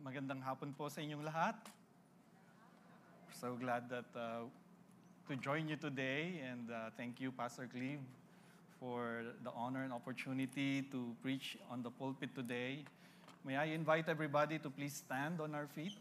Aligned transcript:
Magandang 0.00 0.40
hapon 0.40 0.72
po 0.72 0.88
sa 0.88 1.04
inyong 1.04 1.28
lahat. 1.28 1.60
So 3.36 3.52
glad 3.60 3.84
that 3.92 4.08
uh, 4.16 4.48
to 5.28 5.36
join 5.36 5.68
you 5.68 5.76
today 5.76 6.40
and 6.40 6.72
uh, 6.72 6.88
thank 6.96 7.20
you 7.20 7.28
Pastor 7.28 7.68
Cleve 7.68 8.00
for 8.80 9.28
the 9.44 9.52
honor 9.52 9.84
and 9.84 9.92
opportunity 9.92 10.80
to 10.88 11.12
preach 11.20 11.60
on 11.68 11.84
the 11.84 11.92
pulpit 11.92 12.32
today. 12.32 12.80
May 13.44 13.60
I 13.60 13.76
invite 13.76 14.08
everybody 14.08 14.56
to 14.64 14.72
please 14.72 15.04
stand 15.04 15.36
on 15.36 15.52
our 15.52 15.68
feet? 15.68 15.92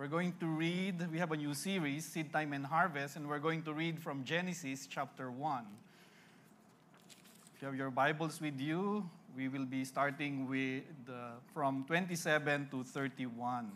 We're 0.00 0.08
going 0.08 0.32
to 0.40 0.48
read, 0.48 1.12
we 1.12 1.20
have 1.20 1.32
a 1.32 1.36
new 1.36 1.52
series, 1.52 2.08
Seed 2.08 2.32
Time 2.32 2.56
and 2.56 2.64
Harvest, 2.64 3.20
and 3.20 3.28
we're 3.28 3.44
going 3.44 3.68
to 3.68 3.76
read 3.76 4.00
from 4.00 4.24
Genesis 4.24 4.88
chapter 4.88 5.28
1. 5.28 5.68
If 7.54 7.60
you 7.60 7.68
have 7.68 7.76
your 7.76 7.92
Bibles 7.92 8.40
with 8.40 8.56
you, 8.58 9.04
we 9.36 9.48
will 9.48 9.64
be 9.64 9.84
starting 9.84 10.48
with 10.48 10.84
uh, 11.08 11.32
from 11.54 11.84
27 11.86 12.68
to 12.70 12.84
31. 12.84 13.70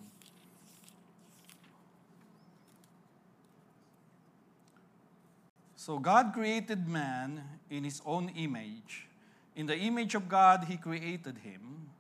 So 5.87 6.01
God 6.01 6.33
created 6.35 6.89
man 6.89 7.45
in 7.71 7.85
his 7.85 8.03
own 8.05 8.31
image. 8.37 9.07
In 9.55 9.67
the 9.67 9.77
image 9.77 10.17
of 10.17 10.29
God, 10.29 10.65
he 10.65 10.77
created 10.77 11.39
him. 11.39 11.91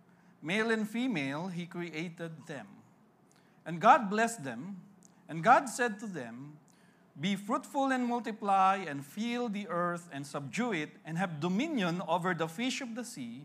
Male 0.42 0.72
and 0.72 0.88
female, 0.88 1.46
he 1.46 1.66
created 1.66 2.32
them. 2.46 2.66
And 3.64 3.80
God 3.80 4.10
blessed 4.10 4.42
them, 4.42 4.80
and 5.28 5.42
God 5.42 5.68
said 5.68 5.98
to 6.00 6.06
them, 6.06 6.58
Be 7.20 7.36
fruitful 7.36 7.92
and 7.92 8.06
multiply, 8.06 8.76
and 8.76 9.06
fill 9.06 9.48
the 9.48 9.68
earth, 9.68 10.08
and 10.12 10.26
subdue 10.26 10.72
it, 10.72 10.90
and 11.04 11.16
have 11.16 11.38
dominion 11.38 12.02
over 12.08 12.34
the 12.34 12.48
fish 12.48 12.80
of 12.80 12.94
the 12.94 13.04
sea, 13.04 13.44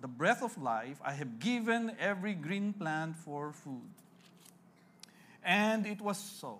the 0.00 0.08
breath 0.08 0.42
of 0.42 0.60
life, 0.60 1.00
I 1.04 1.12
have 1.12 1.38
given 1.38 1.96
every 1.98 2.34
green 2.34 2.72
plant 2.72 3.16
for 3.16 3.52
food. 3.52 3.90
And 5.44 5.86
it 5.86 6.00
was 6.00 6.18
so. 6.18 6.58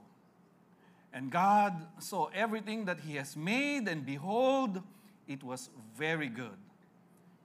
And 1.12 1.30
God 1.30 1.74
saw 1.98 2.26
everything 2.34 2.84
that 2.86 3.00
He 3.00 3.16
has 3.16 3.36
made, 3.36 3.88
and 3.88 4.04
behold, 4.04 4.82
it 5.26 5.42
was 5.42 5.70
very 5.96 6.28
good. 6.28 6.56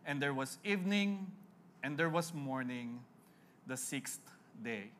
And 0.06 0.22
there 0.22 0.34
was 0.34 0.58
evening, 0.64 1.31
and 1.84 1.97
there 1.97 2.09
was 2.09 2.34
morning, 2.34 3.00
the 3.67 3.78
sixth 3.78 4.19
day. 4.64 4.92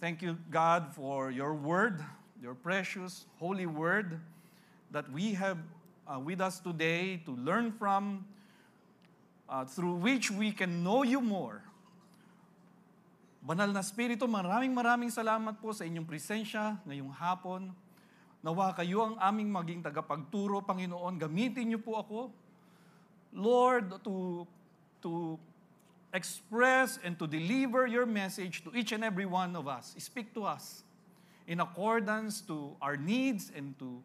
Thank 0.00 0.20
you, 0.20 0.36
God, 0.50 0.94
for 0.94 1.30
your 1.30 1.54
word, 1.54 2.04
your 2.42 2.54
precious, 2.54 3.24
holy 3.38 3.66
word 3.66 4.20
that 4.90 5.10
we 5.10 5.34
have 5.34 5.58
uh, 6.06 6.18
with 6.18 6.40
us 6.40 6.60
today 6.60 7.16
to 7.24 7.34
learn 7.36 7.72
from, 7.72 8.26
uh, 9.48 9.64
through 9.64 10.00
which 10.00 10.30
we 10.30 10.52
can 10.52 10.82
know 10.82 11.02
you 11.02 11.20
more. 11.20 11.62
Banal 13.44 13.68
na 13.76 13.84
Espiritu, 13.84 14.24
maraming 14.24 14.72
maraming 14.72 15.12
salamat 15.12 15.60
po 15.60 15.68
sa 15.76 15.84
inyong 15.84 16.08
presensya 16.08 16.80
ngayong 16.88 17.12
hapon. 17.12 17.68
Nawa 18.40 18.72
kayo 18.72 19.04
ang 19.12 19.16
aming 19.20 19.52
maging 19.52 19.80
tagapagturo, 19.84 20.64
Panginoon. 20.64 21.20
Gamitin 21.20 21.68
niyo 21.72 21.80
po 21.80 21.96
ako, 22.00 22.32
Lord, 23.36 24.00
to, 24.04 24.48
to 25.04 25.36
express 26.12 27.00
and 27.04 27.16
to 27.20 27.28
deliver 27.28 27.84
your 27.84 28.08
message 28.08 28.64
to 28.64 28.72
each 28.72 28.92
and 28.92 29.04
every 29.04 29.28
one 29.28 29.52
of 29.56 29.68
us. 29.68 29.92
Speak 30.00 30.32
to 30.36 30.44
us 30.44 30.84
in 31.44 31.60
accordance 31.60 32.40
to 32.48 32.76
our 32.80 32.96
needs 32.96 33.52
and 33.52 33.76
to 33.76 34.00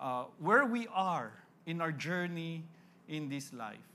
uh, 0.00 0.24
where 0.40 0.64
we 0.64 0.88
are 0.92 1.32
in 1.64 1.80
our 1.80 1.92
journey 1.92 2.64
in 3.08 3.28
this 3.28 3.52
life. 3.52 3.91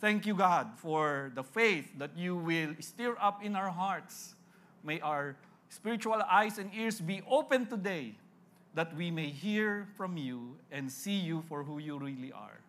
Thank 0.00 0.24
you, 0.24 0.34
God, 0.34 0.68
for 0.76 1.30
the 1.34 1.44
faith 1.44 1.92
that 1.98 2.16
you 2.16 2.34
will 2.34 2.74
stir 2.80 3.16
up 3.20 3.44
in 3.44 3.54
our 3.54 3.68
hearts. 3.68 4.34
May 4.82 4.98
our 5.00 5.36
spiritual 5.68 6.22
eyes 6.22 6.56
and 6.56 6.70
ears 6.74 7.00
be 7.00 7.20
open 7.28 7.66
today 7.66 8.14
that 8.74 8.96
we 8.96 9.10
may 9.10 9.28
hear 9.28 9.86
from 9.96 10.16
you 10.16 10.56
and 10.72 10.90
see 10.90 11.18
you 11.18 11.42
for 11.48 11.62
who 11.62 11.78
you 11.78 11.98
really 11.98 12.32
are. 12.32 12.60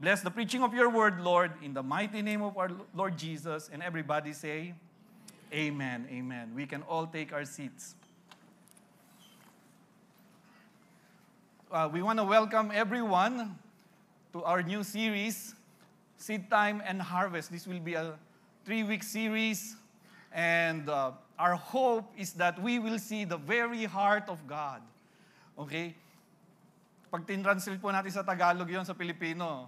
Bless 0.00 0.22
the 0.22 0.30
preaching 0.30 0.64
of 0.64 0.74
your 0.74 0.90
word, 0.90 1.20
Lord, 1.20 1.52
in 1.62 1.72
the 1.72 1.82
mighty 1.84 2.20
name 2.20 2.42
of 2.42 2.58
our 2.58 2.70
Lord 2.94 3.16
Jesus. 3.16 3.70
And 3.72 3.80
everybody 3.80 4.32
say, 4.32 4.74
Amen. 5.52 6.08
Amen. 6.10 6.50
We 6.56 6.66
can 6.66 6.82
all 6.82 7.06
take 7.06 7.32
our 7.32 7.44
seats. 7.44 7.94
Uh, 11.70 11.88
we 11.92 12.02
want 12.02 12.18
to 12.18 12.24
welcome 12.24 12.72
everyone 12.74 13.56
to 14.32 14.42
our 14.42 14.62
new 14.62 14.82
series, 14.82 15.54
Seed 16.22 16.46
Time 16.46 16.78
and 16.86 17.02
Harvest. 17.02 17.50
This 17.50 17.66
will 17.66 17.82
be 17.82 17.98
a 17.98 18.14
three 18.62 18.86
week 18.86 19.02
series, 19.02 19.74
and 20.30 20.86
uh, 20.86 21.18
our 21.34 21.58
hope 21.58 22.14
is 22.14 22.30
that 22.38 22.62
we 22.62 22.78
will 22.78 23.02
see 23.02 23.26
the 23.26 23.34
very 23.34 23.90
heart 23.90 24.30
of 24.30 24.38
God. 24.46 24.86
Okay? 25.58 25.98
Pag 27.10 27.26
tinranslate 27.26 27.82
po 27.82 27.90
natin 27.90 28.14
sa 28.14 28.22
Tagalog 28.22 28.70
yon 28.70 28.86
sa 28.86 28.94
Pilipino, 28.94 29.66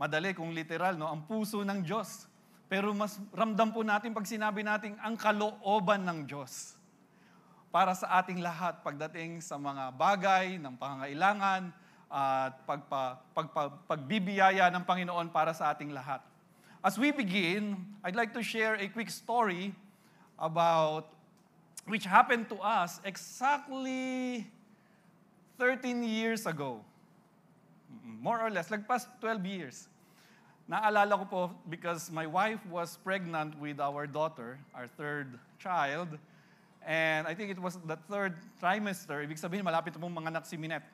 madali 0.00 0.32
kung 0.32 0.56
literal, 0.56 0.96
no? 0.96 1.04
ang 1.04 1.20
puso 1.28 1.60
ng 1.60 1.84
Diyos. 1.84 2.32
Pero 2.64 2.96
mas 2.96 3.20
ramdam 3.36 3.68
po 3.68 3.84
natin 3.84 4.16
pag 4.16 4.24
sinabi 4.24 4.64
natin 4.64 4.96
ang 5.04 5.20
kalooban 5.20 6.00
ng 6.00 6.24
Diyos 6.24 6.80
para 7.68 7.92
sa 7.92 8.24
ating 8.24 8.40
lahat 8.40 8.80
pagdating 8.80 9.44
sa 9.44 9.60
mga 9.60 9.92
bagay 10.00 10.56
ng 10.56 10.80
pangangailangan, 10.80 11.76
at 12.14 12.62
pagpa, 12.62 13.18
pagpa, 13.34 13.74
pagbibiyaya 13.90 14.70
ng 14.70 14.86
Panginoon 14.86 15.34
para 15.34 15.50
sa 15.50 15.74
ating 15.74 15.90
lahat. 15.90 16.22
As 16.78 16.94
we 16.94 17.10
begin, 17.10 17.74
I'd 18.06 18.14
like 18.14 18.30
to 18.38 18.42
share 18.44 18.78
a 18.78 18.86
quick 18.86 19.10
story 19.10 19.74
about 20.38 21.10
which 21.90 22.06
happened 22.06 22.46
to 22.54 22.56
us 22.62 23.02
exactly 23.02 24.46
13 25.58 26.06
years 26.06 26.46
ago. 26.46 26.86
More 28.06 28.38
or 28.38 28.50
less, 28.50 28.70
like 28.70 28.86
past 28.86 29.10
12 29.18 29.42
years. 29.46 29.90
Naalala 30.70 31.18
ko 31.18 31.26
po 31.26 31.42
because 31.68 32.14
my 32.14 32.30
wife 32.30 32.62
was 32.70 32.96
pregnant 33.02 33.58
with 33.58 33.82
our 33.82 34.06
daughter, 34.06 34.56
our 34.72 34.86
third 34.86 35.36
child, 35.58 36.14
and 36.86 37.26
I 37.26 37.34
think 37.34 37.50
it 37.50 37.58
was 37.60 37.76
the 37.84 37.98
third 38.08 38.38
trimester. 38.62 39.20
Ibig 39.24 39.36
sabihin, 39.36 39.66
malapit 39.66 39.98
pong 39.98 40.14
mga 40.14 40.30
anak 40.30 40.44
si 40.46 40.56
Minette. 40.56 40.93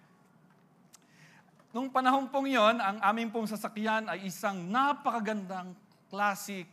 Nung 1.70 1.86
panahon 1.86 2.26
pong 2.26 2.50
yon, 2.50 2.82
ang 2.82 2.98
aming 2.98 3.31
pong 3.31 3.47
sasakyan 3.47 4.10
ay 4.10 4.26
isang 4.26 4.58
napakagandang 4.66 5.70
classic 6.10 6.66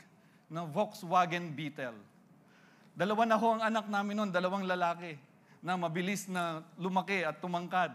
na 0.50 0.66
Volkswagen 0.66 1.54
Beetle. 1.54 1.94
Dalawa 2.98 3.30
na 3.30 3.38
ho 3.38 3.48
ang 3.54 3.62
anak 3.62 3.86
namin 3.86 4.18
noon, 4.18 4.34
dalawang 4.34 4.66
lalaki 4.66 5.14
na 5.62 5.78
mabilis 5.78 6.26
na 6.26 6.66
lumaki 6.82 7.22
at 7.22 7.38
tumangkad. 7.38 7.94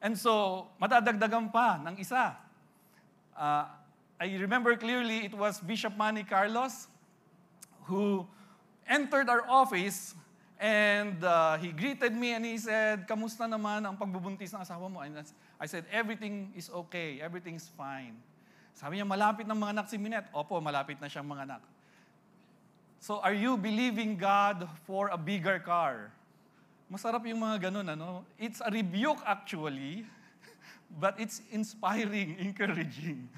And 0.00 0.16
so, 0.16 0.64
matadagdagan 0.80 1.52
pa 1.52 1.76
ng 1.84 2.00
isa. 2.00 2.32
Uh, 3.36 3.68
I 4.16 4.40
remember 4.40 4.72
clearly 4.72 5.28
it 5.28 5.36
was 5.36 5.60
Bishop 5.60 6.00
Manny 6.00 6.24
Carlos 6.24 6.88
who 7.92 8.24
entered 8.88 9.28
our 9.28 9.44
office 9.44 10.16
and 10.56 11.20
uh, 11.20 11.60
he 11.60 11.68
greeted 11.68 12.16
me 12.16 12.32
and 12.32 12.44
he 12.44 12.56
said, 12.56 13.04
Kamusta 13.04 13.44
naman 13.44 13.84
ang 13.84 13.96
pagbubuntis 13.96 14.56
ng 14.56 14.64
asawa 14.64 14.88
mo? 14.88 15.04
And 15.04 15.20
I 15.60 15.66
said, 15.68 15.84
everything 15.92 16.52
is 16.56 16.72
okay, 16.72 17.20
everything's 17.20 17.68
fine. 17.76 18.16
Sabi 18.76 19.00
niya, 19.00 19.08
malapit 19.08 19.48
ng 19.48 19.56
mga 19.56 19.70
anak 19.72 19.86
si 19.88 19.96
Minette. 19.96 20.28
Opo, 20.32 20.60
malapit 20.60 21.00
na 21.00 21.08
siyang 21.08 21.28
mga 21.28 21.48
anak. 21.48 21.62
So, 23.00 23.20
are 23.20 23.36
you 23.36 23.56
believing 23.56 24.16
God 24.16 24.68
for 24.84 25.08
a 25.12 25.16
bigger 25.20 25.60
car? 25.60 26.12
Masarap 26.88 27.24
yung 27.28 27.40
mga 27.40 27.68
ganun, 27.68 27.88
ano? 27.92 28.24
It's 28.40 28.60
a 28.64 28.72
rebuke 28.72 29.20
actually, 29.24 30.04
but 31.02 31.16
it's 31.20 31.44
inspiring, 31.52 32.36
encouraging. 32.48 33.28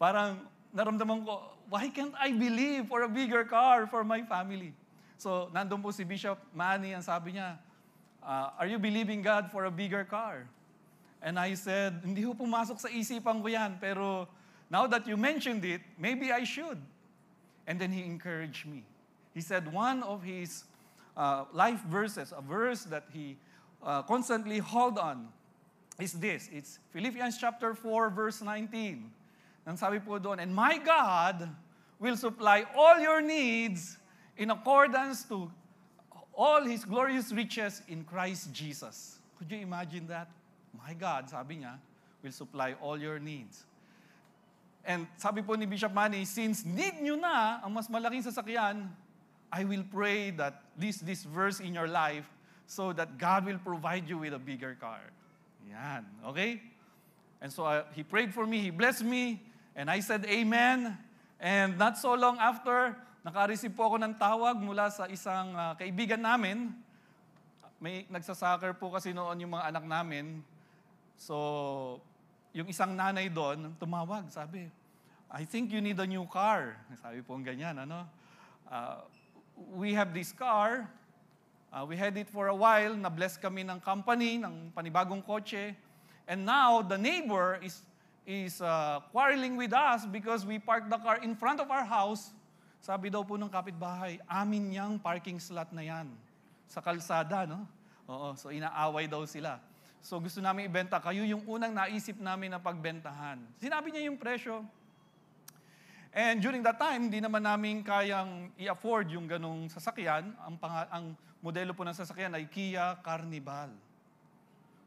Parang 0.00 0.40
naramdaman 0.72 1.24
ko, 1.24 1.52
why 1.68 1.88
can't 1.92 2.16
I 2.16 2.32
believe 2.32 2.88
for 2.88 3.04
a 3.04 3.10
bigger 3.10 3.44
car 3.44 3.84
for 3.88 4.04
my 4.04 4.24
family? 4.24 4.72
So, 5.18 5.50
nandun 5.50 5.82
po 5.82 5.90
si 5.90 6.06
Bishop 6.06 6.38
Manny, 6.54 6.94
ang 6.94 7.02
sabi 7.02 7.34
niya, 7.34 7.58
uh, 8.22 8.54
are 8.54 8.70
you 8.70 8.78
believing 8.78 9.18
God 9.18 9.50
for 9.50 9.66
a 9.66 9.70
bigger 9.70 10.06
car? 10.06 10.46
And 11.18 11.34
I 11.42 11.58
said, 11.58 11.98
hindi 12.06 12.22
ho 12.22 12.38
pumasok 12.38 12.78
sa 12.78 12.86
isipan 12.86 13.42
ko 13.42 13.50
yan, 13.50 13.82
pero 13.82 14.30
now 14.70 14.86
that 14.86 15.10
you 15.10 15.18
mentioned 15.18 15.66
it, 15.66 15.82
maybe 15.98 16.30
I 16.30 16.46
should. 16.46 16.78
And 17.66 17.82
then 17.82 17.90
he 17.90 18.06
encouraged 18.06 18.70
me. 18.70 18.86
He 19.34 19.42
said 19.42 19.66
one 19.74 20.06
of 20.06 20.22
his 20.22 20.62
uh, 21.18 21.50
life 21.50 21.82
verses, 21.90 22.30
a 22.30 22.40
verse 22.40 22.86
that 22.86 23.10
he 23.10 23.34
uh, 23.82 24.06
constantly 24.06 24.62
hold 24.62 25.02
on, 25.02 25.34
is 25.98 26.14
this. 26.14 26.46
It's 26.54 26.78
Philippians 26.94 27.42
chapter 27.42 27.74
4, 27.74 28.10
verse 28.14 28.38
19. 28.38 29.10
Ang 29.66 29.76
sabi 29.76 29.98
po 29.98 30.22
doon, 30.22 30.38
And 30.38 30.54
my 30.54 30.78
God 30.78 31.50
will 31.98 32.14
supply 32.14 32.62
all 32.78 33.02
your 33.02 33.18
needs 33.18 33.97
in 34.38 34.54
accordance 34.54 35.24
to 35.26 35.50
all 36.32 36.62
His 36.62 36.86
glorious 36.86 37.34
riches 37.34 37.82
in 37.90 38.06
Christ 38.06 38.54
Jesus. 38.54 39.18
Could 39.36 39.50
you 39.50 39.58
imagine 39.58 40.06
that? 40.06 40.30
My 40.72 40.94
God, 40.94 41.28
sabi 41.28 41.66
niya, 41.66 41.74
will 42.22 42.32
supply 42.32 42.78
all 42.80 42.96
your 42.98 43.18
needs. 43.18 43.66
And 44.86 45.10
sabi 45.18 45.42
po 45.42 45.58
ni 45.58 45.66
Bishop 45.66 45.92
Manny, 45.92 46.24
since 46.24 46.64
need 46.64 47.02
nyo 47.02 47.18
na 47.18 47.60
ang 47.60 47.74
mas 47.74 47.90
malaking 47.90 48.22
sasakyan, 48.22 48.86
I 49.50 49.64
will 49.64 49.84
pray 49.84 50.30
that 50.38 50.62
this, 50.78 51.02
this 51.02 51.24
verse 51.26 51.58
in 51.58 51.74
your 51.74 51.88
life 51.88 52.24
so 52.66 52.92
that 52.92 53.18
God 53.18 53.44
will 53.44 53.58
provide 53.58 54.08
you 54.08 54.18
with 54.18 54.32
a 54.32 54.38
bigger 54.38 54.76
car. 54.78 55.00
Yan, 55.68 56.06
okay? 56.26 56.62
And 57.40 57.52
so 57.52 57.64
uh, 57.64 57.84
he 57.92 58.02
prayed 58.02 58.32
for 58.32 58.46
me, 58.46 58.60
he 58.60 58.70
blessed 58.70 59.04
me, 59.04 59.42
and 59.74 59.90
I 59.90 60.00
said 60.00 60.24
amen. 60.26 60.96
And 61.40 61.78
not 61.78 61.98
so 61.98 62.14
long 62.14 62.36
after, 62.38 62.96
naka-receive 63.28 63.76
po 63.76 63.92
ako 63.92 63.96
ng 64.00 64.16
tawag 64.16 64.56
mula 64.56 64.88
sa 64.88 65.04
isang 65.04 65.52
uh, 65.52 65.76
kaibigan 65.76 66.16
namin. 66.16 66.72
May 67.76 68.08
nagsasoccer 68.08 68.72
po 68.80 68.88
kasi 68.88 69.12
noon 69.12 69.44
yung 69.44 69.52
mga 69.52 69.68
anak 69.68 69.84
namin. 69.84 70.40
So, 71.20 72.00
yung 72.56 72.72
isang 72.72 72.96
nanay 72.96 73.28
doon, 73.28 73.76
tumawag, 73.76 74.32
sabi, 74.32 74.72
I 75.28 75.44
think 75.44 75.68
you 75.76 75.84
need 75.84 76.00
a 76.00 76.08
new 76.08 76.24
car. 76.24 76.80
Sabi 77.04 77.20
po 77.20 77.36
ganyan, 77.44 77.76
ano? 77.76 78.08
Uh, 78.64 79.04
we 79.76 79.92
have 79.92 80.16
this 80.16 80.32
car, 80.32 80.88
uh, 81.68 81.84
we 81.84 82.00
had 82.00 82.16
it 82.16 82.32
for 82.32 82.48
a 82.48 82.56
while, 82.56 82.96
na-bless 82.96 83.36
kami 83.36 83.60
ng 83.60 83.76
company, 83.84 84.40
ng 84.40 84.72
panibagong 84.72 85.20
kotse, 85.20 85.76
and 86.24 86.48
now 86.48 86.80
the 86.80 86.96
neighbor 86.96 87.60
is, 87.60 87.84
is 88.24 88.64
uh, 88.64 89.04
quarreling 89.12 89.60
with 89.60 89.76
us 89.76 90.08
because 90.08 90.48
we 90.48 90.56
parked 90.56 90.88
the 90.88 90.96
car 91.04 91.20
in 91.20 91.36
front 91.36 91.60
of 91.60 91.68
our 91.68 91.84
house. 91.84 92.32
Sabi 92.78 93.10
daw 93.10 93.26
po 93.26 93.34
ng 93.34 93.50
kapitbahay, 93.50 94.22
amin 94.24 94.74
niyang 94.74 94.94
parking 94.96 95.42
slot 95.42 95.70
na 95.74 95.82
yan. 95.82 96.06
Sa 96.70 96.78
kalsada, 96.78 97.44
no? 97.44 97.66
Oo, 98.08 98.32
so 98.38 98.48
inaaway 98.48 99.10
daw 99.10 99.26
sila. 99.28 99.60
So 100.00 100.16
gusto 100.22 100.38
namin 100.38 100.70
ibenta, 100.70 101.02
kayo 101.02 101.26
yung 101.26 101.42
unang 101.44 101.74
naisip 101.74 102.16
namin 102.22 102.54
na 102.54 102.62
pagbentahan. 102.62 103.42
Sinabi 103.58 103.90
niya 103.90 104.08
yung 104.08 104.16
presyo. 104.16 104.62
And 106.14 106.40
during 106.40 106.64
that 106.64 106.80
time, 106.80 107.12
hindi 107.12 107.20
naman 107.20 107.44
namin 107.44 107.84
kayang 107.84 108.48
i-afford 108.56 109.12
yung 109.12 109.28
ganong 109.28 109.68
sasakyan. 109.68 110.32
Ang, 110.40 110.56
pang- 110.56 110.88
ang 110.88 111.04
modelo 111.44 111.76
po 111.76 111.84
ng 111.84 111.92
sasakyan 111.92 112.32
ay 112.32 112.48
Kia 112.48 112.96
Carnival. 113.04 113.70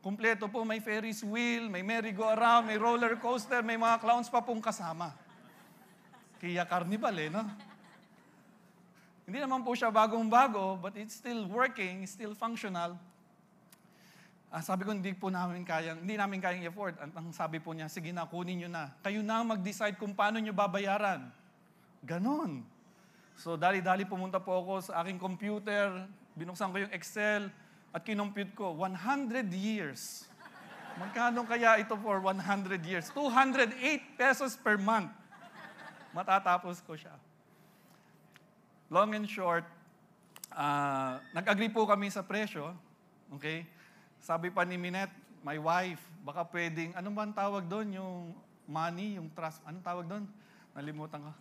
Kumpleto 0.01 0.49
po, 0.49 0.65
may 0.65 0.81
Ferris 0.81 1.21
wheel, 1.21 1.69
may 1.69 1.85
merry-go-round, 1.85 2.65
may 2.65 2.81
roller 2.81 3.13
coaster, 3.21 3.61
may 3.61 3.77
mga 3.77 4.01
clowns 4.01 4.33
pa 4.33 4.41
pong 4.41 4.57
kasama. 4.57 5.13
Kia 6.41 6.65
Carnival 6.65 7.13
eh, 7.21 7.29
no? 7.29 7.45
Hindi 9.31 9.47
naman 9.47 9.63
po 9.63 9.71
siya 9.71 9.87
bagong-bago, 9.87 10.75
but 10.75 10.91
it's 10.99 11.15
still 11.15 11.47
working, 11.47 12.03
still 12.03 12.35
functional. 12.35 12.99
Ah, 14.51 14.59
sabi 14.59 14.83
ko, 14.83 14.91
hindi 14.91 15.15
po 15.15 15.31
namin 15.31 15.63
kayang, 15.63 16.03
hindi 16.03 16.19
namin 16.19 16.43
kayang 16.43 16.67
i-afford. 16.67 16.99
Ang, 16.99 17.11
ang 17.15 17.27
sabi 17.31 17.63
po 17.63 17.71
niya, 17.71 17.87
sige 17.87 18.11
na, 18.11 18.27
kunin 18.27 18.59
nyo 18.59 18.67
na. 18.67 18.91
Kayo 18.99 19.23
na 19.23 19.39
mag-decide 19.39 19.95
kung 19.95 20.11
paano 20.11 20.35
nyo 20.35 20.51
babayaran. 20.51 21.31
Ganon. 22.03 22.59
So, 23.39 23.55
dali-dali 23.55 24.03
pumunta 24.03 24.35
po 24.35 24.51
ako 24.59 24.91
sa 24.91 24.99
aking 24.99 25.15
computer, 25.15 26.03
binuksan 26.35 26.67
ko 26.75 26.83
yung 26.83 26.91
Excel, 26.91 27.47
at 27.95 28.03
kinompute 28.03 28.51
ko, 28.51 28.75
100 28.75 29.47
years. 29.55 30.27
Magkano 30.99 31.47
kaya 31.47 31.79
ito 31.79 31.95
for 31.95 32.19
100 32.19 32.83
years? 32.83 33.07
208 33.15 33.79
pesos 34.19 34.59
per 34.59 34.75
month. 34.75 35.07
Matatapos 36.11 36.83
ko 36.83 36.99
siya. 36.99 37.15
Long 38.91 39.15
and 39.15 39.23
short, 39.23 39.63
uh, 40.51 41.15
nag-agree 41.31 41.71
po 41.71 41.87
kami 41.87 42.11
sa 42.11 42.19
presyo. 42.19 42.75
Okay? 43.39 43.63
Sabi 44.19 44.51
pa 44.51 44.67
ni 44.67 44.75
Minette, 44.75 45.15
my 45.47 45.55
wife, 45.55 46.03
baka 46.27 46.43
pwedeng, 46.51 46.91
ano 46.99 47.07
ba 47.15 47.23
ang 47.23 47.31
tawag 47.31 47.63
doon? 47.71 47.87
Yung 47.95 48.35
money, 48.67 49.15
yung 49.15 49.31
trust, 49.31 49.63
anong 49.63 49.79
tawag 49.79 50.05
doon? 50.11 50.27
Nalimutan 50.75 51.23
ko. 51.23 51.31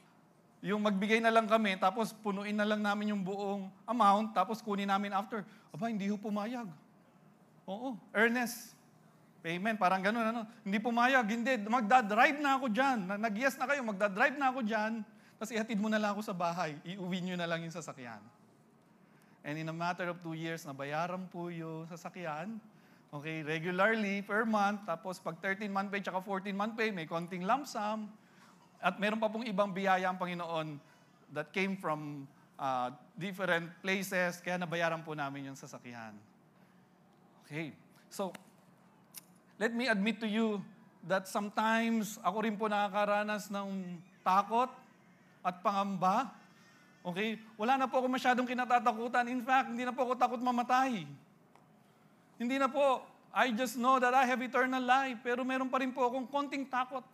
Yung 0.62 0.78
magbigay 0.78 1.18
na 1.18 1.34
lang 1.34 1.50
kami, 1.50 1.74
tapos 1.74 2.14
punuin 2.22 2.54
na 2.54 2.62
lang 2.62 2.86
namin 2.86 3.18
yung 3.18 3.22
buong 3.26 3.66
amount, 3.82 4.30
tapos 4.30 4.62
kunin 4.62 4.86
namin 4.86 5.10
after. 5.10 5.42
Aba, 5.74 5.90
hindi 5.90 6.06
ho 6.06 6.14
pumayag. 6.14 6.70
Oo, 7.66 7.98
earnest 8.14 8.78
payment, 9.42 9.74
parang 9.74 10.06
ganun, 10.06 10.22
ano. 10.22 10.46
Hindi 10.62 10.78
pumayag, 10.78 11.26
hindi. 11.26 11.58
Magdadrive 11.66 12.38
na 12.38 12.62
ako 12.62 12.70
dyan. 12.70 13.10
Nag-yes 13.10 13.58
na 13.58 13.66
kayo, 13.66 13.82
magdadrive 13.82 14.38
na 14.38 14.54
ako 14.54 14.60
dyan. 14.62 15.02
Tapos 15.40 15.56
ihatid 15.56 15.80
mo 15.80 15.88
na 15.88 15.96
lang 15.96 16.12
ako 16.12 16.20
sa 16.20 16.36
bahay. 16.36 16.76
Iuwi 16.84 17.24
nyo 17.24 17.36
na 17.40 17.48
lang 17.48 17.64
yung 17.64 17.72
sasakyan. 17.72 18.20
And 19.40 19.56
in 19.56 19.72
a 19.72 19.72
matter 19.72 20.12
of 20.12 20.20
two 20.20 20.36
years, 20.36 20.68
nabayaran 20.68 21.32
po 21.32 21.48
yung 21.48 21.88
sasakyan. 21.88 22.60
Okay, 23.08 23.40
regularly 23.40 24.20
per 24.20 24.44
month. 24.44 24.84
Tapos 24.84 25.16
pag 25.16 25.40
13-month 25.40 25.88
pay 25.88 26.04
tsaka 26.04 26.20
14-month 26.20 26.76
pay, 26.76 26.92
may 26.92 27.08
konting 27.08 27.48
lump 27.48 27.64
sum. 27.64 28.12
At 28.84 29.00
meron 29.00 29.16
pa 29.16 29.32
pong 29.32 29.48
ibang 29.48 29.72
biyaya 29.72 30.12
ang 30.12 30.20
Panginoon 30.20 30.76
that 31.32 31.48
came 31.56 31.72
from 31.72 32.28
uh, 32.60 32.92
different 33.16 33.72
places. 33.80 34.44
Kaya 34.44 34.60
nabayaran 34.60 35.00
po 35.00 35.16
namin 35.16 35.48
yung 35.48 35.56
sasakyan. 35.56 36.20
Okay, 37.48 37.72
so 38.12 38.28
let 39.56 39.72
me 39.72 39.88
admit 39.88 40.20
to 40.20 40.28
you 40.28 40.60
that 41.08 41.24
sometimes 41.24 42.20
ako 42.20 42.44
rin 42.44 42.60
po 42.60 42.68
nakakaranas 42.68 43.48
ng 43.48 43.96
takot 44.20 44.68
at 45.40 45.60
pangamba 45.64 46.40
Okay? 47.00 47.40
Wala 47.56 47.80
na 47.80 47.88
po 47.88 48.04
ako 48.04 48.08
masyadong 48.12 48.44
kinatatakutan. 48.44 49.24
In 49.32 49.40
fact, 49.40 49.72
hindi 49.72 49.88
na 49.88 49.92
po 49.96 50.04
ako 50.04 50.12
takot 50.20 50.40
mamatay. 50.40 51.08
Hindi 52.36 52.56
na 52.60 52.68
po. 52.68 53.04
I 53.30 53.54
just 53.54 53.78
know 53.78 53.96
that 54.02 54.12
I 54.12 54.28
have 54.28 54.40
eternal 54.44 54.82
life. 54.82 55.16
Pero 55.24 55.40
meron 55.46 55.72
pa 55.72 55.80
rin 55.80 55.92
po 55.92 56.04
akong 56.04 56.28
konting 56.28 56.68
takot. 56.68 57.04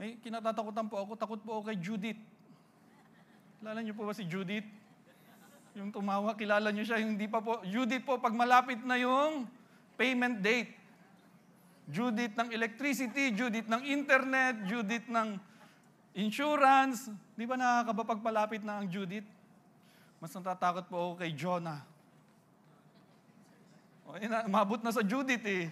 May 0.00 0.16
kinatatakutan 0.16 0.88
po 0.88 0.96
ako. 0.96 1.12
Takot 1.18 1.40
po 1.44 1.60
ako 1.60 1.62
kay 1.68 1.76
Judith. 1.76 2.20
Kilala 3.60 3.84
niyo 3.84 3.92
po 3.92 4.06
ba 4.08 4.14
si 4.16 4.24
Judith? 4.24 4.64
Yung 5.76 5.92
tumawa, 5.92 6.32
kilala 6.38 6.72
niyo 6.72 6.88
siya. 6.88 7.04
Hindi 7.04 7.28
pa 7.28 7.44
po. 7.44 7.60
Judith 7.68 8.06
po, 8.06 8.16
pag 8.16 8.32
malapit 8.32 8.80
na 8.80 8.96
yung 8.96 9.44
payment 10.00 10.40
date. 10.40 10.72
Judith 11.88 12.32
ng 12.36 12.48
electricity, 12.52 13.32
Judith 13.32 13.68
ng 13.68 13.82
internet, 13.88 14.60
Judith 14.68 15.04
ng 15.08 15.47
insurance. 16.18 17.06
Di 17.38 17.46
ba 17.46 17.54
nakakabapagpalapit 17.54 18.66
na 18.66 18.82
ang 18.82 18.90
Judith? 18.90 19.26
Mas 20.18 20.34
natatakot 20.34 20.90
po 20.90 20.96
ako 20.98 21.14
kay 21.22 21.30
Jonah. 21.30 21.86
O, 24.02 24.18
ina, 24.18 24.42
mabot 24.50 24.82
na 24.82 24.90
sa 24.90 25.06
Judith 25.06 25.46
eh. 25.46 25.70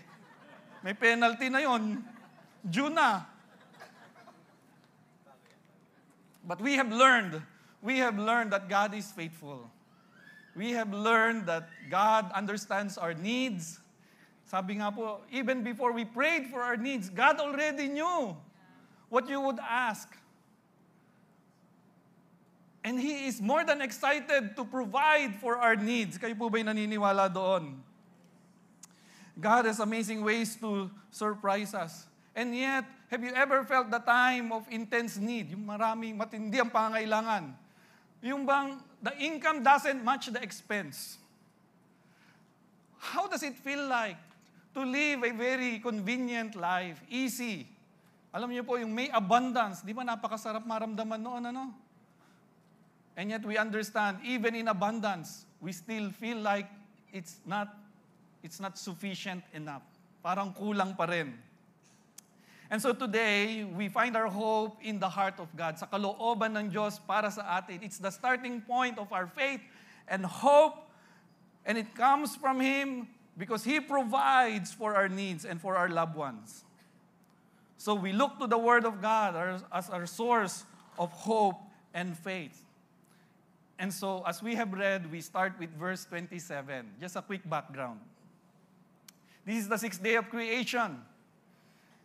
May 0.87 0.95
penalty 0.95 1.51
na 1.51 1.67
yon. 1.67 1.99
Jonah. 2.63 3.27
But 6.47 6.63
we 6.63 6.79
have 6.79 6.95
learned, 6.95 7.43
we 7.83 7.99
have 7.99 8.15
learned 8.15 8.55
that 8.55 8.71
God 8.71 8.95
is 8.95 9.11
faithful. 9.11 9.67
We 10.55 10.71
have 10.79 10.95
learned 10.95 11.51
that 11.51 11.67
God 11.91 12.31
understands 12.31 12.95
our 12.97 13.19
needs. 13.19 13.83
Sabi 14.47 14.79
nga 14.79 14.95
po, 14.95 15.27
even 15.35 15.67
before 15.67 15.91
we 15.91 16.07
prayed 16.07 16.47
for 16.47 16.63
our 16.63 16.79
needs, 16.79 17.11
God 17.11 17.43
already 17.43 17.91
knew 17.91 18.39
what 19.11 19.27
you 19.27 19.43
would 19.43 19.59
ask. 19.59 20.07
And 22.87 23.03
He 23.03 23.27
is 23.27 23.43
more 23.43 23.67
than 23.67 23.83
excited 23.83 24.55
to 24.55 24.63
provide 24.63 25.35
for 25.43 25.59
our 25.59 25.75
needs. 25.75 26.23
Kayo 26.23 26.39
po 26.39 26.47
ba'y 26.47 26.63
naniniwala 26.63 27.27
doon? 27.27 27.83
God 29.35 29.67
has 29.67 29.83
amazing 29.83 30.23
ways 30.23 30.55
to 30.63 30.87
surprise 31.11 31.75
us. 31.75 32.07
And 32.31 32.55
yet, 32.55 32.87
have 33.11 33.27
you 33.27 33.35
ever 33.35 33.67
felt 33.67 33.91
the 33.91 33.99
time 33.99 34.55
of 34.55 34.71
intense 34.71 35.19
need? 35.19 35.51
Yung 35.51 35.67
maraming 35.67 36.15
matindi 36.15 36.63
ang 36.63 36.71
pangailangan. 36.71 37.59
Yung 38.23 38.47
bang 38.47 38.79
the 39.03 39.13
income 39.19 39.67
doesn't 39.67 40.07
match 40.07 40.31
the 40.31 40.39
expense. 40.39 41.19
How 43.03 43.27
does 43.27 43.43
it 43.43 43.59
feel 43.59 43.83
like 43.91 44.23
to 44.79 44.87
live 44.87 45.27
a 45.27 45.35
very 45.35 45.83
convenient 45.83 46.55
life, 46.55 47.03
easy? 47.11 47.67
Alam 48.31 48.55
niyo 48.55 48.63
po, 48.63 48.79
yung 48.79 48.95
may 48.95 49.11
abundance, 49.11 49.83
di 49.83 49.91
ba 49.91 50.07
napakasarap 50.07 50.63
maramdaman 50.63 51.19
noon, 51.19 51.43
ano? 51.51 51.86
And 53.17 53.31
yet 53.31 53.45
we 53.45 53.57
understand, 53.57 54.19
even 54.25 54.55
in 54.55 54.69
abundance, 54.69 55.47
we 55.61 55.73
still 55.73 56.11
feel 56.11 56.37
like 56.39 56.69
it's 57.13 57.37
not, 57.47 57.75
it's 58.43 58.61
not 58.61 58.77
sufficient 58.77 59.43
enough. 59.55 59.83
Parang 60.23 60.53
kulang 60.53 60.97
pa 60.97 61.05
rin. 61.05 61.33
And 62.69 62.83
so 62.83 62.93
today, 62.93 63.65
we 63.65 63.89
find 63.89 64.17
our 64.17 64.27
hope 64.27 64.77
in 64.83 64.99
the 64.99 65.09
heart 65.09 65.39
of 65.39 65.49
God, 65.57 65.79
sa 65.79 65.87
kalooban 65.87 66.59
ng 66.59 66.71
Diyos 66.71 66.99
para 66.99 67.31
sa 67.31 67.57
atin. 67.57 67.79
It's 67.81 67.99
the 67.99 68.11
starting 68.11 68.61
point 68.61 68.99
of 68.99 69.13
our 69.15 69.27
faith 69.27 69.63
and 70.09 70.27
hope, 70.27 70.75
and 71.65 71.79
it 71.79 71.95
comes 71.95 72.35
from 72.35 72.59
Him 72.59 73.07
because 73.39 73.63
He 73.63 73.79
provides 73.79 74.75
for 74.75 74.99
our 74.99 75.09
needs 75.09 75.47
and 75.47 75.61
for 75.61 75.77
our 75.77 75.89
loved 75.89 76.17
ones. 76.19 76.67
So 77.79 77.95
we 77.95 78.11
look 78.11 78.43
to 78.43 78.51
the 78.51 78.59
Word 78.59 78.85
of 78.85 79.01
God 79.01 79.63
as 79.71 79.89
our 79.89 80.07
source 80.07 80.65
of 80.99 81.13
hope 81.13 81.63
and 81.95 82.19
faith. 82.19 82.66
And 83.79 83.93
so, 83.93 84.25
as 84.27 84.43
we 84.43 84.55
have 84.55 84.73
read, 84.73 85.11
we 85.11 85.21
start 85.21 85.53
with 85.59 85.71
verse 85.77 86.05
27. 86.07 86.97
Just 87.01 87.17
a 87.17 87.23
quick 87.23 87.49
background. 87.49 88.01
This 89.45 89.59
is 89.59 89.69
the 89.69 89.77
sixth 89.77 90.03
day 90.03 90.17
of 90.17 90.29
creation. 90.29 91.03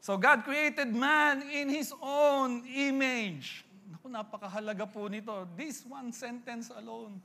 So 0.01 0.18
God 0.18 0.44
created 0.44 0.94
man 0.94 1.42
in 1.50 1.70
His 1.70 1.94
own 2.01 2.66
image. 2.66 3.63
Naku, 3.90 4.10
napakahalaga 4.10 4.90
po 4.92 5.08
nito. 5.08 5.48
This 5.56 5.86
one 5.86 6.12
sentence 6.12 6.74
alone. 6.74 7.22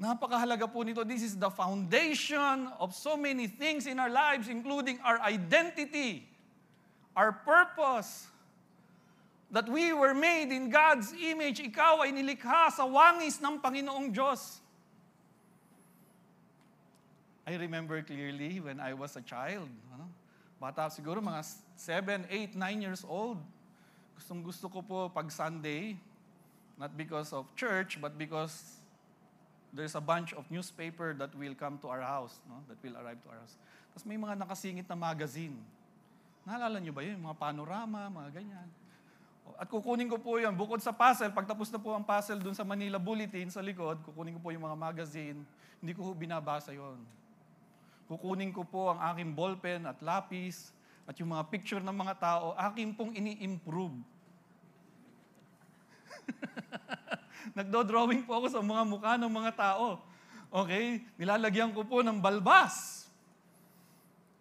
Napakahalaga 0.00 0.70
po 0.70 0.86
nito. 0.86 1.02
This 1.02 1.22
is 1.22 1.34
the 1.34 1.50
foundation 1.50 2.70
of 2.78 2.94
so 2.94 3.18
many 3.18 3.46
things 3.46 3.86
in 3.86 3.98
our 3.98 4.10
lives, 4.10 4.46
including 4.46 5.02
our 5.02 5.18
identity, 5.20 6.30
our 7.18 7.34
purpose, 7.34 8.30
that 9.50 9.68
we 9.68 9.92
were 9.92 10.12
made 10.12 10.52
in 10.52 10.68
God's 10.68 11.12
image. 11.16 11.60
Ikaw 11.60 12.04
ay 12.04 12.12
nilikha 12.12 12.68
sa 12.68 12.84
wangis 12.84 13.40
ng 13.40 13.56
Panginoong 13.60 14.12
Diyos. 14.12 14.60
I 17.48 17.56
remember 17.56 17.96
clearly 18.04 18.60
when 18.60 18.76
I 18.76 18.92
was 18.92 19.16
a 19.16 19.24
child. 19.24 19.72
Ano? 19.96 20.04
Bata 20.60 20.92
siguro 20.92 21.24
mga 21.24 21.40
7, 21.80 22.28
8, 22.28 22.52
9 22.60 22.84
years 22.84 23.02
old. 23.08 23.40
Gustong 24.20 24.44
gusto 24.44 24.68
ko 24.68 24.84
po 24.84 25.08
pag 25.08 25.32
Sunday, 25.32 25.96
not 26.76 26.92
because 26.92 27.32
of 27.32 27.48
church, 27.56 27.96
but 28.04 28.20
because 28.20 28.76
there's 29.72 29.96
a 29.96 30.04
bunch 30.04 30.36
of 30.36 30.44
newspaper 30.52 31.16
that 31.16 31.32
will 31.32 31.56
come 31.56 31.80
to 31.80 31.88
our 31.88 32.04
house, 32.04 32.36
no? 32.48 32.60
that 32.68 32.76
will 32.84 32.96
arrive 33.00 33.16
to 33.24 33.28
our 33.32 33.40
house. 33.40 33.56
Tapos 33.96 34.04
may 34.04 34.20
mga 34.20 34.44
nakasingit 34.44 34.84
na 34.84 34.98
magazine. 34.98 35.56
Naalala 36.44 36.76
niyo 36.84 36.92
ba 36.92 37.00
yun? 37.00 37.16
Mga 37.16 37.36
panorama, 37.40 38.12
mga 38.12 38.44
ganyan. 38.44 38.68
At 39.56 39.70
kukunin 39.70 40.10
ko 40.10 40.20
po 40.20 40.36
yun. 40.36 40.52
Bukod 40.52 40.82
sa 40.82 40.92
puzzle, 40.92 41.32
pagtapos 41.32 41.72
na 41.72 41.80
po 41.80 41.96
ang 41.96 42.04
puzzle 42.04 42.42
dun 42.42 42.52
sa 42.52 42.66
Manila 42.66 43.00
Bulletin 43.00 43.48
sa 43.48 43.64
likod, 43.64 44.02
kukunin 44.04 44.36
ko 44.36 44.40
po 44.44 44.52
yung 44.52 44.66
mga 44.68 44.76
magazine. 44.76 45.40
Hindi 45.80 45.92
ko 45.94 46.12
binabasa 46.12 46.74
yon. 46.74 47.00
Kukunin 48.08 48.52
ko 48.52 48.64
po 48.64 48.92
ang 48.92 49.00
aking 49.12 49.32
ballpen 49.32 49.88
at 49.88 50.00
lapis 50.04 50.72
at 51.08 51.16
yung 51.16 51.32
mga 51.32 51.44
picture 51.48 51.80
ng 51.80 51.96
mga 51.96 52.14
tao, 52.20 52.52
aking 52.68 52.92
pong 52.92 53.16
ini-improve. 53.16 53.96
Nagdo-drawing 57.56 58.28
po 58.28 58.44
ako 58.44 58.46
sa 58.52 58.60
mga 58.60 58.82
mukha 58.84 59.16
ng 59.16 59.32
mga 59.32 59.52
tao. 59.56 60.04
Okay? 60.52 61.00
Nilalagyan 61.16 61.72
ko 61.72 61.84
po 61.84 62.04
ng 62.04 62.20
balbas. 62.20 63.08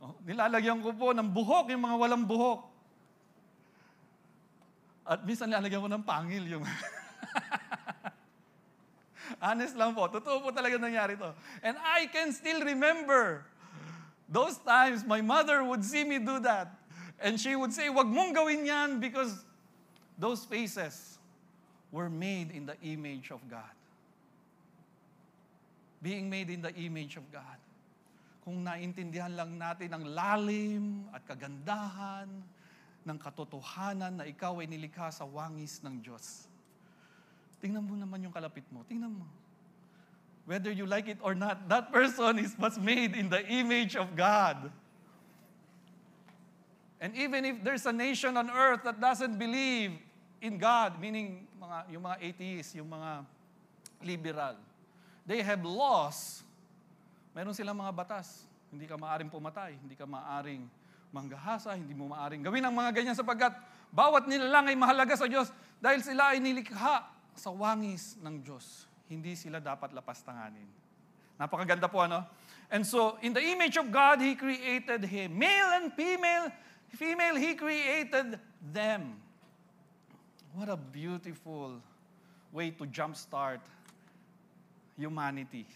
Oh, 0.03 0.13
nilalagyan 0.27 0.83
ko 0.83 0.91
po 0.93 1.15
ng 1.15 1.25
buhok, 1.31 1.71
yung 1.71 1.83
mga 1.87 1.97
walang 1.97 2.23
buhok. 2.27 2.66
At 5.07 5.23
minsan 5.23 5.47
nilalagyan 5.47 5.79
ko 5.79 5.89
ng 5.89 6.03
pangil 6.03 6.43
yung... 6.45 6.67
Honest 9.43 9.75
lang 9.79 9.95
po. 9.95 10.11
Totoo 10.11 10.43
po 10.43 10.49
talaga 10.51 10.75
nangyari 10.75 11.15
to. 11.15 11.31
And 11.63 11.79
I 11.79 12.11
can 12.11 12.35
still 12.35 12.63
remember 12.63 13.47
Those 14.27 14.59
times, 14.59 15.07
my 15.07 15.23
mother 15.23 15.63
would 15.63 15.83
see 15.83 16.03
me 16.03 16.19
do 16.19 16.39
that. 16.43 16.75
And 17.19 17.39
she 17.39 17.55
would 17.55 17.71
say, 17.71 17.87
wag 17.89 18.05
mong 18.11 18.35
gawin 18.35 18.67
yan 18.67 18.99
because 18.99 19.39
those 20.19 20.43
faces 20.43 21.17
were 21.89 22.11
made 22.11 22.51
in 22.51 22.67
the 22.67 22.75
image 22.83 23.31
of 23.31 23.39
God. 23.47 23.71
Being 26.03 26.29
made 26.29 26.51
in 26.51 26.61
the 26.61 26.75
image 26.75 27.15
of 27.15 27.23
God. 27.31 27.57
Kung 28.43 28.67
naintindihan 28.67 29.31
lang 29.31 29.55
natin 29.55 29.95
ang 29.95 30.03
lalim 30.03 31.07
at 31.15 31.23
kagandahan 31.23 32.27
ng 33.07 33.15
katotohanan 33.15 34.19
na 34.19 34.27
ikaw 34.27 34.59
ay 34.59 34.67
nilikha 34.67 35.07
sa 35.15 35.23
wangis 35.23 35.79
ng 35.79 36.03
Diyos. 36.03 36.51
Tingnan 37.63 37.87
mo 37.87 37.95
naman 37.95 38.19
yung 38.27 38.35
kalapit 38.35 38.67
mo. 38.67 38.83
Tingnan 38.83 39.15
mo 39.15 39.23
whether 40.47 40.71
you 40.71 40.87
like 40.87 41.11
it 41.11 41.19
or 41.21 41.35
not, 41.35 41.67
that 41.67 41.91
person 41.91 42.39
is 42.39 42.55
was 42.57 42.79
made 42.79 43.13
in 43.13 43.27
the 43.27 43.43
image 43.51 43.99
of 43.99 44.15
God. 44.15 44.71
And 47.03 47.13
even 47.13 47.43
if 47.45 47.61
there's 47.61 47.85
a 47.85 47.91
nation 47.91 48.39
on 48.39 48.49
earth 48.49 48.81
that 48.87 48.97
doesn't 48.97 49.37
believe 49.37 49.91
in 50.41 50.57
God, 50.57 50.97
meaning 51.03 51.45
mga, 51.61 51.77
yung 51.91 52.03
mga 52.07 52.17
atheists, 52.23 52.73
yung 52.73 52.89
mga 52.89 53.27
liberal, 54.01 54.55
they 55.27 55.43
have 55.43 55.61
laws. 55.67 56.41
Meron 57.35 57.53
silang 57.53 57.77
mga 57.77 57.91
batas. 57.93 58.47
Hindi 58.71 58.87
ka 58.87 58.95
maaring 58.95 59.29
pumatay, 59.29 59.75
hindi 59.77 59.99
ka 59.99 60.07
maaring 60.07 60.63
manggahasa, 61.11 61.73
hindi 61.73 61.95
mo 61.95 62.11
maaring 62.11 62.43
gawin 62.43 62.63
ang 62.63 62.75
mga 62.75 62.91
ganyan 62.91 63.15
sapagkat 63.15 63.55
bawat 63.89 64.27
nilalang 64.27 64.67
ay 64.67 64.75
mahalaga 64.75 65.15
sa 65.15 65.25
Diyos 65.25 65.49
dahil 65.79 66.03
sila 66.03 66.35
ay 66.35 66.43
nilikha 66.43 67.07
sa 67.37 67.49
wangis 67.53 68.19
ng 68.19 68.43
Diyos 68.43 68.87
hindi 69.07 69.35
sila 69.39 69.63
dapat 69.63 69.95
lapastanganin. 69.95 70.67
Napakaganda 71.39 71.87
po 71.87 72.03
ano? 72.03 72.27
And 72.67 72.83
so, 72.83 73.15
in 73.23 73.31
the 73.31 73.39
image 73.39 73.79
of 73.79 73.87
God, 73.87 74.19
He 74.19 74.35
created 74.35 75.07
him. 75.07 75.39
Male 75.39 75.79
and 75.79 75.93
female, 75.95 76.51
female, 76.91 77.35
He 77.39 77.55
created 77.55 78.35
them. 78.59 79.15
What 80.51 80.67
a 80.67 80.75
beautiful 80.75 81.79
way 82.51 82.75
to 82.75 82.83
jumpstart 82.83 83.63
humanity, 84.99 85.67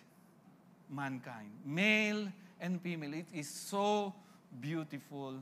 mankind. 0.92 1.54
Male 1.64 2.28
and 2.60 2.82
female. 2.82 3.14
It 3.14 3.32
is 3.32 3.48
so 3.48 4.12
beautiful. 4.60 5.36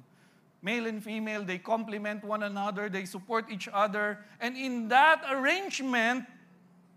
Male 0.61 0.87
and 0.87 1.03
female, 1.03 1.43
they 1.43 1.57
complement 1.57 2.23
one 2.23 2.43
another, 2.43 2.89
they 2.89 3.05
support 3.05 3.49
each 3.49 3.69
other. 3.71 4.19
And 4.39 4.57
in 4.57 4.89
that 4.89 5.23
arrangement, 5.31 6.25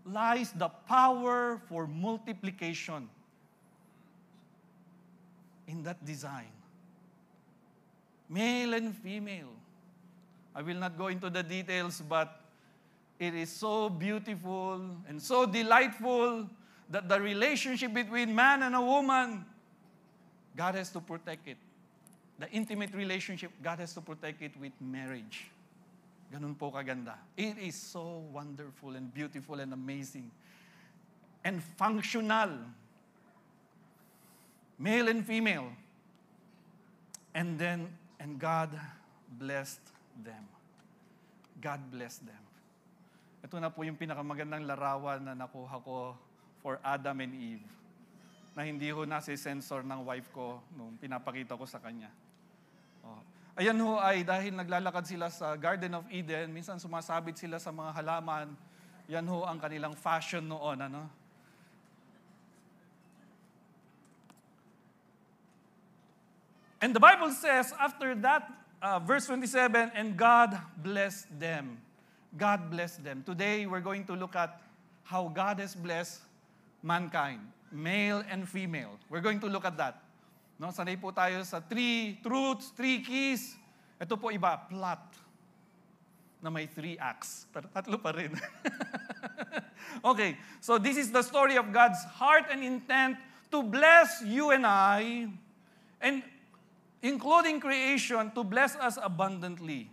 lies 0.05 0.51
the 0.51 0.67
power 0.67 1.61
for 1.69 1.87
multiplication 1.87 3.09
in 5.67 5.83
that 5.83 6.03
design. 6.05 6.51
Male 8.29 8.73
and 8.73 8.95
female. 8.95 9.53
I 10.55 10.61
will 10.61 10.77
not 10.77 10.97
go 10.97 11.07
into 11.07 11.29
the 11.29 11.41
details, 11.41 12.01
but 12.07 12.41
it 13.19 13.33
is 13.33 13.49
so 13.49 13.89
beautiful 13.89 14.81
and 15.07 15.21
so 15.21 15.45
delightful 15.45 16.49
that 16.89 17.07
the 17.07 17.19
relationship 17.19 17.93
between 17.93 18.35
man 18.35 18.63
and 18.63 18.75
a 18.75 18.81
woman, 18.81 19.45
God 20.55 20.75
has 20.75 20.91
to 20.91 20.99
protect 20.99 21.47
it. 21.47 21.57
The 22.39 22.49
intimate 22.49 22.93
relationship, 22.93 23.51
God 23.61 23.79
has 23.79 23.93
to 23.93 24.01
protect 24.01 24.41
it 24.41 24.53
with 24.57 24.73
marriage. 24.81 25.47
Ganun 26.33 26.57
po 26.57 26.73
kaganda. 26.73 27.13
It 27.37 27.61
is 27.61 27.77
so 27.77 28.25
wonderful 28.33 28.97
and 28.97 29.13
beautiful 29.13 29.61
and 29.61 29.69
amazing. 29.69 30.33
And 31.45 31.61
functional. 31.77 32.49
Male 34.81 35.13
and 35.13 35.21
female. 35.21 35.69
And 37.37 37.57
then, 37.57 37.93
and 38.17 38.41
God 38.41 38.73
blessed 39.37 39.85
them. 40.25 40.41
God 41.61 41.79
blessed 41.93 42.25
them. 42.25 42.43
Ito 43.45 43.61
na 43.61 43.69
po 43.69 43.85
yung 43.85 43.99
pinakamagandang 43.99 44.65
larawan 44.65 45.21
na 45.21 45.37
nakuha 45.37 45.77
ko 45.85 46.17
for 46.65 46.81
Adam 46.81 47.21
and 47.21 47.35
Eve 47.35 47.67
na 48.53 48.63
hindi 48.65 48.89
ho 48.93 49.03
nasi 49.03 49.33
sensor 49.33 49.81
ng 49.81 50.05
wife 50.05 50.29
ko 50.31 50.61
nung 50.77 50.93
pinapakita 50.97 51.57
ko 51.57 51.65
sa 51.65 51.81
kanya. 51.81 52.09
Ayan 53.53 53.77
ho 53.77 54.01
ay 54.01 54.25
dahil 54.25 54.57
naglalakad 54.57 55.05
sila 55.05 55.29
sa 55.29 55.53
Garden 55.53 55.93
of 55.93 56.09
Eden, 56.09 56.49
minsan 56.49 56.81
sumasabit 56.81 57.37
sila 57.37 57.61
sa 57.61 57.69
mga 57.69 57.93
halaman, 58.01 58.49
yan 59.05 59.29
ho 59.29 59.45
ang 59.45 59.61
kanilang 59.61 59.93
fashion 59.93 60.41
noon. 60.49 60.81
Ano? 60.81 61.05
And 66.81 66.91
the 66.91 66.99
Bible 66.99 67.31
says, 67.31 67.71
after 67.79 68.11
that, 68.25 68.51
uh, 68.81 68.99
verse 68.99 69.27
27, 69.27 69.93
and 69.95 70.17
God 70.17 70.59
blessed 70.83 71.31
them. 71.39 71.79
God 72.35 72.67
blessed 72.67 73.05
them. 73.05 73.23
Today, 73.23 73.65
we're 73.65 73.85
going 73.85 74.03
to 74.11 74.19
look 74.19 74.35
at 74.35 74.59
how 75.03 75.31
God 75.31 75.63
has 75.63 75.75
blessed 75.75 76.19
mankind, 76.81 77.39
male 77.71 78.23
and 78.27 78.49
female. 78.49 78.99
We're 79.09 79.23
going 79.23 79.39
to 79.39 79.47
look 79.47 79.63
at 79.63 79.77
that. 79.77 80.02
No, 80.61 80.69
sanay 80.69 80.95
po 80.95 81.09
tayo 81.09 81.41
sa 81.43 81.59
three 81.59 82.21
truths, 82.21 82.71
three 82.77 83.01
keys. 83.01 83.57
Ito 83.97 84.15
po 84.15 84.29
iba, 84.29 84.55
plot 84.69 85.23
na 86.43 86.51
may 86.51 86.67
three 86.67 86.99
acts. 86.99 87.47
Pero 87.55 87.71
tatlo 87.71 87.95
pa 87.95 88.11
rin. 88.11 88.35
okay, 90.11 90.35
so 90.59 90.75
this 90.75 90.99
is 90.99 91.07
the 91.07 91.23
story 91.23 91.55
of 91.55 91.71
God's 91.71 92.03
heart 92.19 92.51
and 92.51 92.59
intent 92.59 93.15
to 93.47 93.63
bless 93.63 94.19
you 94.27 94.51
and 94.51 94.67
I. 94.67 95.31
And 96.03 96.19
including 96.99 97.63
creation, 97.63 98.35
to 98.35 98.43
bless 98.43 98.75
us 98.75 98.99
abundantly. 98.99 99.87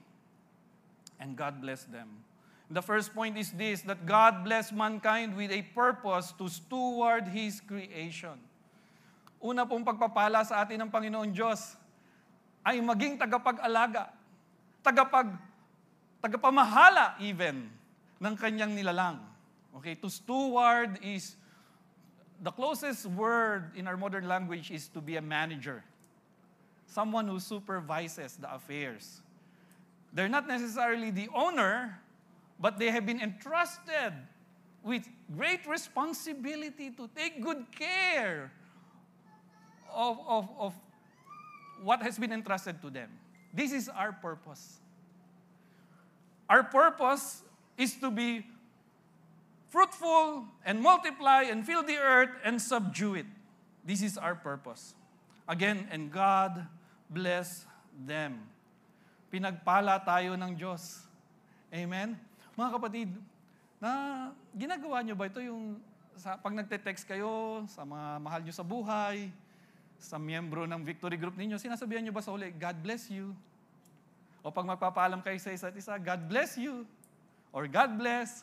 And 1.23 1.38
God 1.38 1.62
blessed 1.62 1.95
them. 1.95 2.26
The 2.71 2.83
first 2.83 3.14
point 3.14 3.38
is 3.38 3.55
this 3.55 3.83
that 3.87 4.07
God 4.07 4.43
blessed 4.43 4.75
mankind 4.75 5.38
with 5.38 5.55
a 5.55 5.62
purpose 5.71 6.35
to 6.38 6.50
steward 6.50 7.31
His 7.31 7.62
creation. 7.62 8.43
Una 9.41 9.65
pong 9.65 9.81
pagpapala 9.81 10.45
sa 10.45 10.61
atin 10.61 10.85
ng 10.85 10.91
Panginoon 10.93 11.33
Diyos 11.33 11.81
ay 12.61 12.77
maging 12.85 13.17
tagapag-alaga, 13.17 14.13
tagapag, 14.85 15.33
tagapamahala 16.21 17.17
even 17.25 17.73
ng 18.21 18.35
kanyang 18.37 18.77
nilalang. 18.77 19.17
Okay, 19.81 19.97
to 19.97 20.13
steward 20.13 21.01
is, 21.01 21.41
the 22.45 22.53
closest 22.53 23.09
word 23.17 23.73
in 23.73 23.89
our 23.89 23.97
modern 23.97 24.29
language 24.29 24.69
is 24.69 24.93
to 24.93 25.01
be 25.01 25.17
a 25.17 25.25
manager. 25.25 25.81
Someone 26.85 27.25
who 27.25 27.41
supervises 27.41 28.37
the 28.37 28.53
affairs. 28.53 29.25
They're 30.13 30.29
not 30.29 30.45
necessarily 30.45 31.09
the 31.09 31.33
owner, 31.33 31.97
but 32.61 32.77
they 32.77 32.93
have 32.93 33.07
been 33.07 33.25
entrusted 33.25 34.13
with 34.85 35.09
great 35.33 35.65
responsibility 35.65 36.93
to 36.93 37.09
take 37.17 37.41
good 37.41 37.65
care 37.73 38.53
of, 39.95 40.19
of, 40.27 40.45
of 40.59 40.73
what 41.83 42.03
has 42.03 42.19
been 42.19 42.33
entrusted 42.33 42.81
to 42.83 42.91
them. 42.91 43.11
This 43.53 43.73
is 43.73 43.89
our 43.89 44.13
purpose. 44.13 44.79
Our 46.49 46.63
purpose 46.63 47.43
is 47.79 47.95
to 48.03 48.11
be 48.11 48.47
fruitful 49.71 50.45
and 50.67 50.83
multiply 50.83 51.47
and 51.47 51.65
fill 51.65 51.83
the 51.83 51.97
earth 51.97 52.35
and 52.45 52.61
subdue 52.61 53.15
it. 53.15 53.27
This 53.85 54.03
is 54.03 54.19
our 54.19 54.35
purpose. 54.35 54.95
Again, 55.49 55.89
and 55.91 56.11
God 56.11 56.67
bless 57.09 57.67
them. 58.07 58.43
Pinagpala 59.31 60.03
tayo 60.03 60.35
ng 60.35 60.59
Diyos. 60.59 61.07
Amen? 61.71 62.19
Mga 62.59 62.71
kapatid, 62.75 63.09
na 63.81 63.91
ginagawa 64.53 65.01
nyo 65.01 65.17
ba 65.17 65.31
ito 65.31 65.41
yung 65.41 65.81
sa, 66.21 66.37
pag 66.37 66.53
nagte-text 66.53 67.09
kayo 67.09 67.65
sa 67.65 67.81
mga 67.81 68.21
mahal 68.21 68.41
nyo 68.45 68.53
sa 68.53 68.67
buhay, 68.67 69.33
sa 70.00 70.16
miyembro 70.16 70.64
ng 70.64 70.80
victory 70.80 71.21
group 71.21 71.37
ninyo, 71.37 71.61
sinasabihan 71.61 72.00
nyo 72.00 72.16
ba 72.16 72.25
sa 72.25 72.33
uli, 72.33 72.49
God 72.57 72.76
bless 72.80 73.12
you? 73.12 73.37
O 74.40 74.49
pag 74.49 74.64
magpapaalam 74.64 75.21
kayo 75.21 75.37
sa 75.37 75.52
isa't 75.52 75.76
isa, 75.76 76.00
God 76.00 76.25
bless 76.25 76.57
you. 76.57 76.88
Or 77.52 77.69
God 77.69 78.00
bless. 78.00 78.40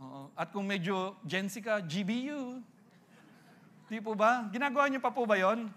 Oo. 0.00 0.32
At 0.32 0.48
kung 0.48 0.64
medyo 0.64 1.12
Gen 1.28 1.52
Z 1.52 1.60
ka, 1.60 1.84
GBU. 1.84 2.64
Di 3.92 4.00
po 4.00 4.16
ba? 4.16 4.48
Ginagawa 4.48 4.88
niyo 4.88 5.04
pa 5.04 5.12
po 5.12 5.28
ba 5.28 5.36
yon? 5.36 5.68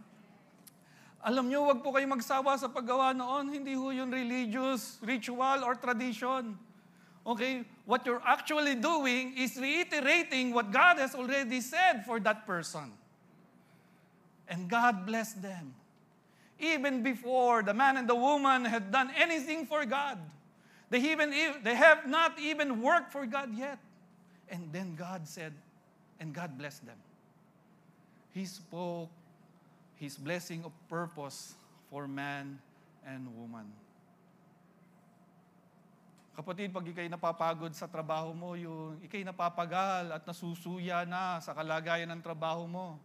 Alam 1.19 1.51
niyo, 1.51 1.67
wag 1.67 1.83
po 1.83 1.91
kayo 1.91 2.07
magsawa 2.07 2.55
sa 2.55 2.71
paggawa 2.71 3.11
noon. 3.11 3.51
Hindi 3.51 3.75
ho 3.75 3.91
yun 3.91 4.07
religious, 4.07 4.95
ritual, 5.03 5.67
or 5.67 5.75
tradition. 5.75 6.55
Okay? 7.27 7.67
What 7.83 8.07
you're 8.07 8.23
actually 8.23 8.79
doing 8.79 9.35
is 9.35 9.59
reiterating 9.59 10.55
what 10.55 10.71
God 10.71 11.03
has 11.03 11.11
already 11.11 11.59
said 11.59 12.07
for 12.07 12.23
that 12.23 12.47
person. 12.47 12.95
And 14.47 14.69
God 14.69 15.05
blessed 15.05 15.41
them. 15.41 15.75
Even 16.59 17.03
before 17.03 17.61
the 17.61 17.73
man 17.73 17.97
and 17.97 18.07
the 18.09 18.15
woman 18.15 18.65
had 18.65 18.91
done 18.91 19.11
anything 19.15 19.67
for 19.67 19.85
God. 19.85 20.17
They, 20.89 20.99
even, 21.11 21.35
they 21.63 21.75
have 21.75 22.07
not 22.07 22.39
even 22.39 22.81
worked 22.81 23.11
for 23.11 23.27
God 23.27 23.51
yet. 23.53 23.77
And 24.49 24.71
then 24.71 24.95
God 24.95 25.27
said, 25.27 25.53
and 26.19 26.33
God 26.33 26.57
blessed 26.57 26.85
them. 26.87 26.97
He 28.31 28.45
spoke 28.45 29.09
His 29.99 30.15
blessing 30.15 30.63
of 30.63 30.71
purpose 30.87 31.53
for 31.91 32.07
man 32.07 32.57
and 33.05 33.27
woman. 33.35 33.67
Kapatid, 36.37 36.69
pag 36.69 36.85
ikay 36.85 37.09
napapagod 37.09 37.73
sa 37.73 37.89
trabaho 37.89 38.29
mo, 38.29 38.53
yung 38.53 39.01
ikay 39.01 39.25
napapagal 39.25 40.13
at 40.13 40.21
nasusuya 40.21 41.01
na 41.09 41.41
sa 41.41 41.49
kalagayan 41.49 42.13
ng 42.13 42.21
trabaho 42.21 42.69
mo, 42.69 43.01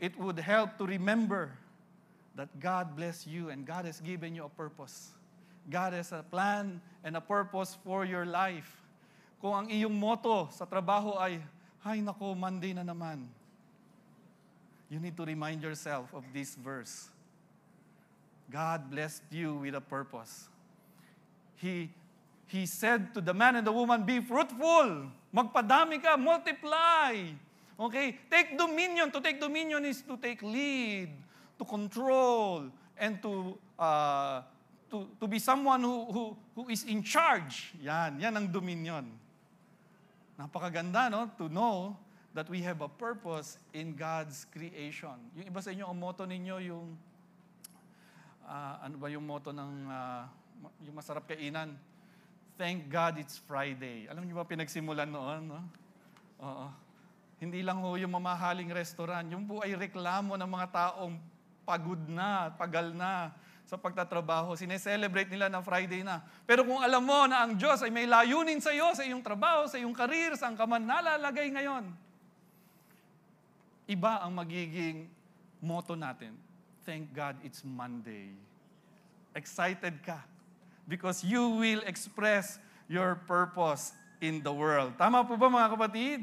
it 0.00 0.18
would 0.18 0.38
help 0.38 0.76
to 0.78 0.86
remember 0.86 1.52
that 2.34 2.48
God 2.58 2.96
bless 2.96 3.26
you 3.26 3.50
and 3.50 3.66
God 3.66 3.84
has 3.84 4.00
given 4.00 4.34
you 4.34 4.44
a 4.44 4.52
purpose. 4.52 5.14
God 5.70 5.92
has 5.92 6.12
a 6.12 6.22
plan 6.22 6.80
and 7.02 7.16
a 7.16 7.20
purpose 7.20 7.78
for 7.84 8.04
your 8.04 8.26
life. 8.26 8.82
Kung 9.40 9.54
ang 9.54 9.68
iyong 9.68 9.94
motto 9.94 10.48
sa 10.50 10.64
trabaho 10.66 11.16
ay, 11.20 11.40
Hay 11.84 12.00
nako, 12.00 12.32
Monday 12.32 12.72
na 12.72 12.80
naman. 12.80 13.28
You 14.88 14.96
need 14.96 15.12
to 15.20 15.24
remind 15.28 15.60
yourself 15.60 16.08
of 16.16 16.24
this 16.32 16.56
verse. 16.56 17.12
God 18.48 18.88
blessed 18.88 19.28
you 19.28 19.60
with 19.60 19.76
a 19.76 19.84
purpose. 19.84 20.48
He, 21.60 21.92
he 22.48 22.64
said 22.64 23.12
to 23.12 23.20
the 23.20 23.36
man 23.36 23.56
and 23.56 23.66
the 23.66 23.72
woman, 23.72 24.04
Be 24.04 24.20
fruitful, 24.24 25.12
magpadami 25.28 26.00
ka, 26.00 26.16
multiply. 26.16 27.36
Okay? 27.78 28.18
Take 28.30 28.56
dominion. 28.56 29.10
To 29.10 29.20
take 29.20 29.40
dominion 29.40 29.84
is 29.84 30.02
to 30.02 30.16
take 30.16 30.42
lead, 30.42 31.10
to 31.58 31.64
control, 31.64 32.70
and 32.98 33.20
to 33.22 33.58
uh, 33.78 34.42
to, 34.94 35.10
to 35.18 35.26
be 35.26 35.42
someone 35.42 35.82
who, 35.82 36.06
who, 36.06 36.24
who 36.54 36.68
is 36.70 36.86
in 36.86 37.02
charge. 37.02 37.74
Yan, 37.82 38.22
yan 38.22 38.30
ang 38.38 38.46
dominion. 38.46 39.10
Napakaganda, 40.38 41.10
no? 41.10 41.26
To 41.34 41.50
know 41.50 41.98
that 42.30 42.46
we 42.46 42.62
have 42.62 42.78
a 42.78 42.86
purpose 42.86 43.58
in 43.74 43.98
God's 43.98 44.46
creation. 44.54 45.18
Yung 45.34 45.50
iba 45.50 45.58
sa 45.58 45.74
inyo, 45.74 45.90
ang 45.90 45.98
motto 45.98 46.22
ninyo, 46.22 46.56
yung, 46.62 46.94
uh, 48.46 48.74
ano 48.86 48.94
ba 48.98 49.10
yung 49.10 49.26
motto 49.26 49.50
ng, 49.50 49.90
uh, 49.90 50.22
yung 50.86 50.94
masarap 50.94 51.26
kainan? 51.26 51.74
Thank 52.54 52.86
God 52.86 53.18
it's 53.18 53.42
Friday. 53.50 54.06
Alam 54.06 54.30
niyo 54.30 54.38
ba 54.38 54.46
pinagsimulan 54.46 55.10
noon, 55.10 55.42
no? 55.50 55.60
Oo. 56.38 56.66
Hindi 57.42 57.60
lang 57.60 57.82
ho 57.82 57.98
yung 57.98 58.14
mamahaling 58.14 58.70
restaurant. 58.70 59.26
Yung 59.28 59.44
po 59.44 59.60
ay 59.60 59.74
reklamo 59.74 60.38
ng 60.38 60.50
mga 60.50 60.66
taong 60.70 61.14
pagod 61.64 62.00
na, 62.06 62.52
pagal 62.54 62.92
na 62.94 63.34
sa 63.64 63.80
pagtatrabaho. 63.80 64.52
Sineselebrate 64.54 65.32
nila 65.32 65.48
na 65.48 65.64
Friday 65.64 66.04
na. 66.04 66.20
Pero 66.44 66.62
kung 66.62 66.78
alam 66.78 67.00
mo 67.00 67.24
na 67.24 67.42
ang 67.42 67.56
Diyos 67.56 67.80
ay 67.80 67.90
may 67.90 68.04
layunin 68.04 68.60
sa 68.60 68.70
iyo, 68.70 68.92
sa 68.92 69.02
iyong 69.02 69.24
trabaho, 69.24 69.64
sa 69.66 69.80
iyong 69.80 69.96
karir, 69.96 70.36
saan 70.36 70.54
ka 70.54 70.68
man 70.68 70.84
nalalagay 70.84 71.48
ngayon, 71.50 71.88
iba 73.88 74.20
ang 74.20 74.32
magiging 74.36 75.08
motto 75.64 75.96
natin. 75.96 76.36
Thank 76.84 77.16
God 77.16 77.40
it's 77.40 77.64
Monday. 77.64 78.36
Excited 79.32 79.98
ka 80.04 80.20
because 80.84 81.24
you 81.24 81.56
will 81.56 81.80
express 81.88 82.60
your 82.86 83.16
purpose 83.24 83.96
in 84.20 84.44
the 84.44 84.52
world. 84.52 84.92
Tama 85.00 85.24
po 85.24 85.40
ba 85.40 85.48
mga 85.48 85.68
kapatid? 85.72 86.20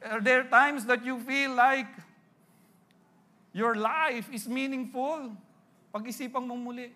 Are 0.00 0.20
there 0.20 0.44
times 0.44 0.86
that 0.86 1.04
you 1.04 1.20
feel 1.20 1.52
like 1.52 1.88
your 3.52 3.74
life 3.74 4.28
is 4.32 4.48
meaningful? 4.48 5.36
Pag-isipan 5.92 6.46
mo 6.46 6.56
muli. 6.56 6.92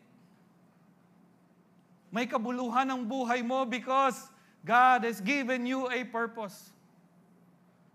May 2.14 2.24
kabuluhan 2.30 2.88
ang 2.88 3.04
buhay 3.04 3.44
mo 3.44 3.66
because 3.66 4.30
God 4.64 5.04
has 5.04 5.20
given 5.20 5.66
you 5.66 5.90
a 5.90 6.06
purpose. 6.06 6.70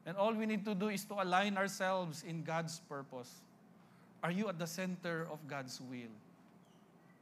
And 0.05 0.17
all 0.17 0.33
we 0.33 0.45
need 0.45 0.65
to 0.65 0.75
do 0.75 0.89
is 0.89 1.05
to 1.05 1.17
align 1.17 1.57
ourselves 1.57 2.21
in 2.27 2.43
God's 2.43 2.83
purpose. 2.85 3.41
Are 4.21 4.31
you 4.31 4.49
at 4.49 4.59
the 4.59 4.67
center 4.67 5.25
of 5.31 5.39
God's 5.47 5.79
will? 5.81 6.11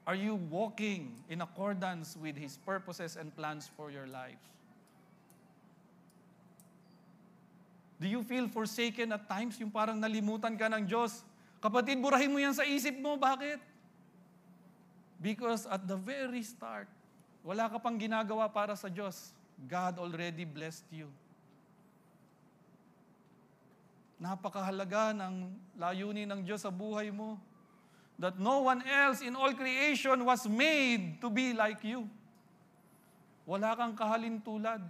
Are 0.07 0.15
you 0.15 0.35
walking 0.49 1.13
in 1.29 1.41
accordance 1.41 2.17
with 2.17 2.35
His 2.35 2.57
purposes 2.65 3.15
and 3.19 3.35
plans 3.35 3.69
for 3.75 3.91
your 3.91 4.07
life? 4.07 4.39
Do 7.97 8.05
you 8.05 8.21
feel 8.21 8.45
forsaken 8.45 9.09
at 9.09 9.25
times? 9.25 9.57
Yung 9.57 9.73
parang 9.73 9.97
nalimutan 9.97 10.53
ka 10.53 10.69
ng 10.69 10.85
Diyos? 10.85 11.25
Kapatid, 11.57 11.97
burahin 11.97 12.29
mo 12.29 12.37
yan 12.37 12.53
sa 12.53 12.61
isip 12.61 12.93
mo. 13.01 13.17
Bakit? 13.17 13.57
Because 15.17 15.65
at 15.65 15.81
the 15.89 15.97
very 15.97 16.45
start, 16.45 16.85
wala 17.41 17.65
ka 17.65 17.81
pang 17.81 17.97
ginagawa 17.97 18.45
para 18.53 18.77
sa 18.77 18.85
Diyos. 18.85 19.33
God 19.65 19.97
already 19.97 20.45
blessed 20.45 20.85
you. 20.93 21.09
Napakahalaga 24.21 25.17
ng 25.17 25.49
layunin 25.73 26.29
ng 26.29 26.41
Diyos 26.45 26.61
sa 26.61 26.69
buhay 26.69 27.09
mo. 27.09 27.41
That 28.21 28.37
no 28.37 28.65
one 28.65 28.81
else 28.85 29.21
in 29.25 29.33
all 29.33 29.53
creation 29.53 30.21
was 30.25 30.45
made 30.45 31.17
to 31.21 31.29
be 31.29 31.53
like 31.53 31.81
you. 31.81 32.05
Wala 33.45 33.73
kang 33.73 33.93
kahalin 33.97 34.41
tulad. 34.41 34.81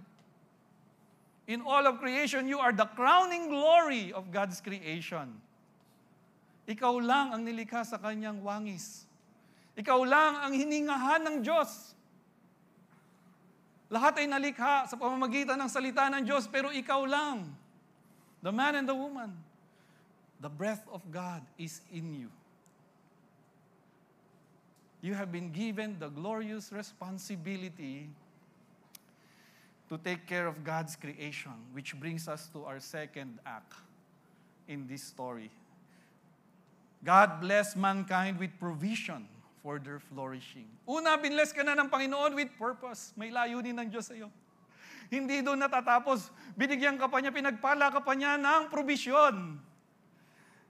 In 1.48 1.64
all 1.64 1.88
of 1.88 1.96
creation, 1.96 2.44
you 2.44 2.60
are 2.60 2.76
the 2.76 2.84
crowning 2.92 3.48
glory 3.48 4.12
of 4.12 4.28
God's 4.28 4.60
creation. 4.60 5.40
Ikaw 6.68 6.94
lang 7.00 7.32
ang 7.32 7.42
nilikha 7.48 7.80
sa 7.88 7.96
kanyang 7.96 8.44
wangis. 8.44 9.08
Ikaw 9.72 10.00
lang 10.04 10.44
ang 10.44 10.52
hiningahan 10.52 11.24
ng 11.24 11.36
Diyos. 11.40 11.96
Lahat 13.88 14.20
ay 14.20 14.28
nalikha 14.28 14.84
sa 14.84 15.00
pamamagitan 15.00 15.56
ng 15.56 15.70
salita 15.72 16.12
ng 16.12 16.28
Diyos, 16.28 16.44
pero 16.44 16.68
ikaw 16.68 17.08
lang, 17.08 17.48
the 18.44 18.52
man 18.52 18.76
and 18.76 18.84
the 18.84 18.92
woman, 18.92 19.32
the 20.44 20.52
breath 20.52 20.84
of 20.92 21.00
God 21.08 21.40
is 21.56 21.80
in 21.88 22.12
you. 22.12 22.28
you 25.00 25.14
have 25.14 25.30
been 25.30 25.50
given 25.50 25.96
the 25.98 26.08
glorious 26.08 26.72
responsibility 26.72 28.08
to 29.88 29.96
take 29.98 30.26
care 30.26 30.46
of 30.46 30.64
God's 30.64 30.96
creation, 30.96 31.56
which 31.72 31.98
brings 31.98 32.28
us 32.28 32.48
to 32.52 32.64
our 32.64 32.80
second 32.80 33.38
act 33.44 33.72
in 34.68 34.86
this 34.86 35.02
story. 35.02 35.50
God 37.04 37.40
blessed 37.40 37.76
mankind 37.76 38.38
with 38.38 38.52
provision 38.60 39.28
for 39.62 39.78
their 39.78 39.98
flourishing. 39.98 40.68
Una, 40.88 41.16
binless 41.16 41.54
ka 41.54 41.62
na 41.62 41.72
ng 41.78 41.88
Panginoon 41.88 42.34
with 42.34 42.50
purpose. 42.58 43.12
May 43.16 43.30
layunin 43.30 43.78
ng 43.80 43.88
Diyos 43.88 44.10
sa 44.10 44.14
iyo. 44.14 44.28
Hindi 45.08 45.40
doon 45.40 45.56
natatapos. 45.56 46.28
Binigyan 46.52 47.00
ka 47.00 47.08
pa 47.08 47.24
niya, 47.24 47.32
pinagpala 47.32 47.88
ka 47.88 48.04
pa 48.04 48.12
niya 48.12 48.36
ng 48.36 48.68
provision. 48.68 49.56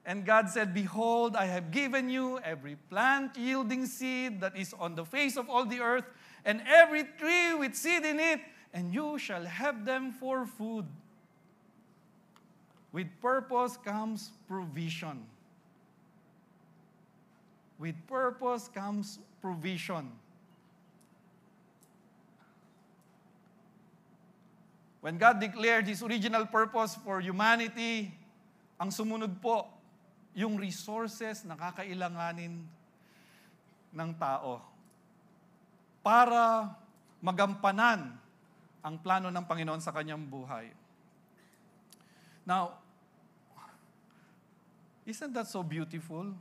And 0.07 0.25
God 0.25 0.49
said, 0.49 0.73
Behold, 0.73 1.37
I 1.37 1.45
have 1.51 1.69
given 1.69 2.09
you 2.09 2.39
every 2.41 2.81
plant 2.89 3.37
yielding 3.37 3.85
seed 3.85 4.41
that 4.41 4.57
is 4.57 4.73
on 4.79 4.95
the 4.95 5.05
face 5.05 5.37
of 5.37 5.51
all 5.51 5.67
the 5.67 5.85
earth, 5.85 6.07
and 6.47 6.63
every 6.65 7.05
tree 7.19 7.53
with 7.53 7.77
seed 7.77 8.07
in 8.07 8.17
it, 8.17 8.41
and 8.73 8.93
you 8.93 9.19
shall 9.19 9.45
have 9.45 9.85
them 9.85 10.13
for 10.13 10.45
food. 10.45 10.85
With 12.93 13.09
purpose 13.21 13.77
comes 13.77 14.33
provision. 14.49 15.25
With 17.79 17.95
purpose 18.09 18.69
comes 18.69 19.19
provision. 19.41 20.11
When 25.01 25.17
God 25.17 25.39
declared 25.39 25.87
His 25.87 26.03
original 26.03 26.45
purpose 26.47 26.99
for 26.99 27.21
humanity, 27.23 28.11
ang 28.83 28.91
sumunod 28.91 29.39
po, 29.39 29.71
yung 30.35 30.59
resources 30.59 31.47
na 31.47 31.55
kakailanganin 31.55 32.67
ng 33.95 34.11
tao 34.19 34.63
para 36.03 36.75
magampanan 37.19 38.15
ang 38.83 38.99
plano 38.99 39.29
ng 39.29 39.45
Panginoon 39.45 39.83
sa 39.83 39.91
kanyang 39.91 40.23
buhay. 40.27 40.71
Now, 42.47 42.81
isn't 45.05 45.33
that 45.35 45.49
so 45.49 45.63
beautiful? 45.63 46.33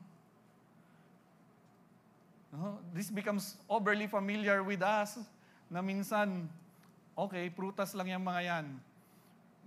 No? 2.54 2.80
This 2.93 3.12
becomes 3.12 3.58
overly 3.69 4.08
familiar 4.08 4.63
with 4.63 4.82
us 4.82 5.19
na 5.67 5.84
minsan, 5.84 6.47
okay, 7.17 7.52
prutas 7.52 7.91
lang 7.91 8.08
yung 8.08 8.23
mga 8.23 8.41
yan. 8.43 8.65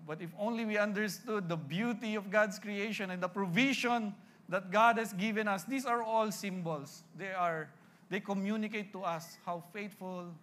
But 0.07 0.25
if 0.25 0.33
only 0.41 0.65
we 0.65 0.81
understood 0.81 1.49
the 1.49 1.61
beauty 1.61 2.17
of 2.17 2.33
God's 2.33 2.59
creation 2.59 3.13
and 3.13 3.21
the 3.21 3.29
provision 3.29 4.17
that 4.49 4.73
God 4.73 4.97
has 4.97 5.13
given 5.13 5.47
us, 5.47 5.65
these 5.65 5.85
are 5.85 6.03
all 6.03 6.33
symbols. 6.33 7.05
They 7.15 7.31
are 7.37 7.69
they 8.11 8.19
communicate 8.19 8.91
to 8.93 9.07
us 9.07 9.39
how 9.47 9.63
faithful 9.73 10.35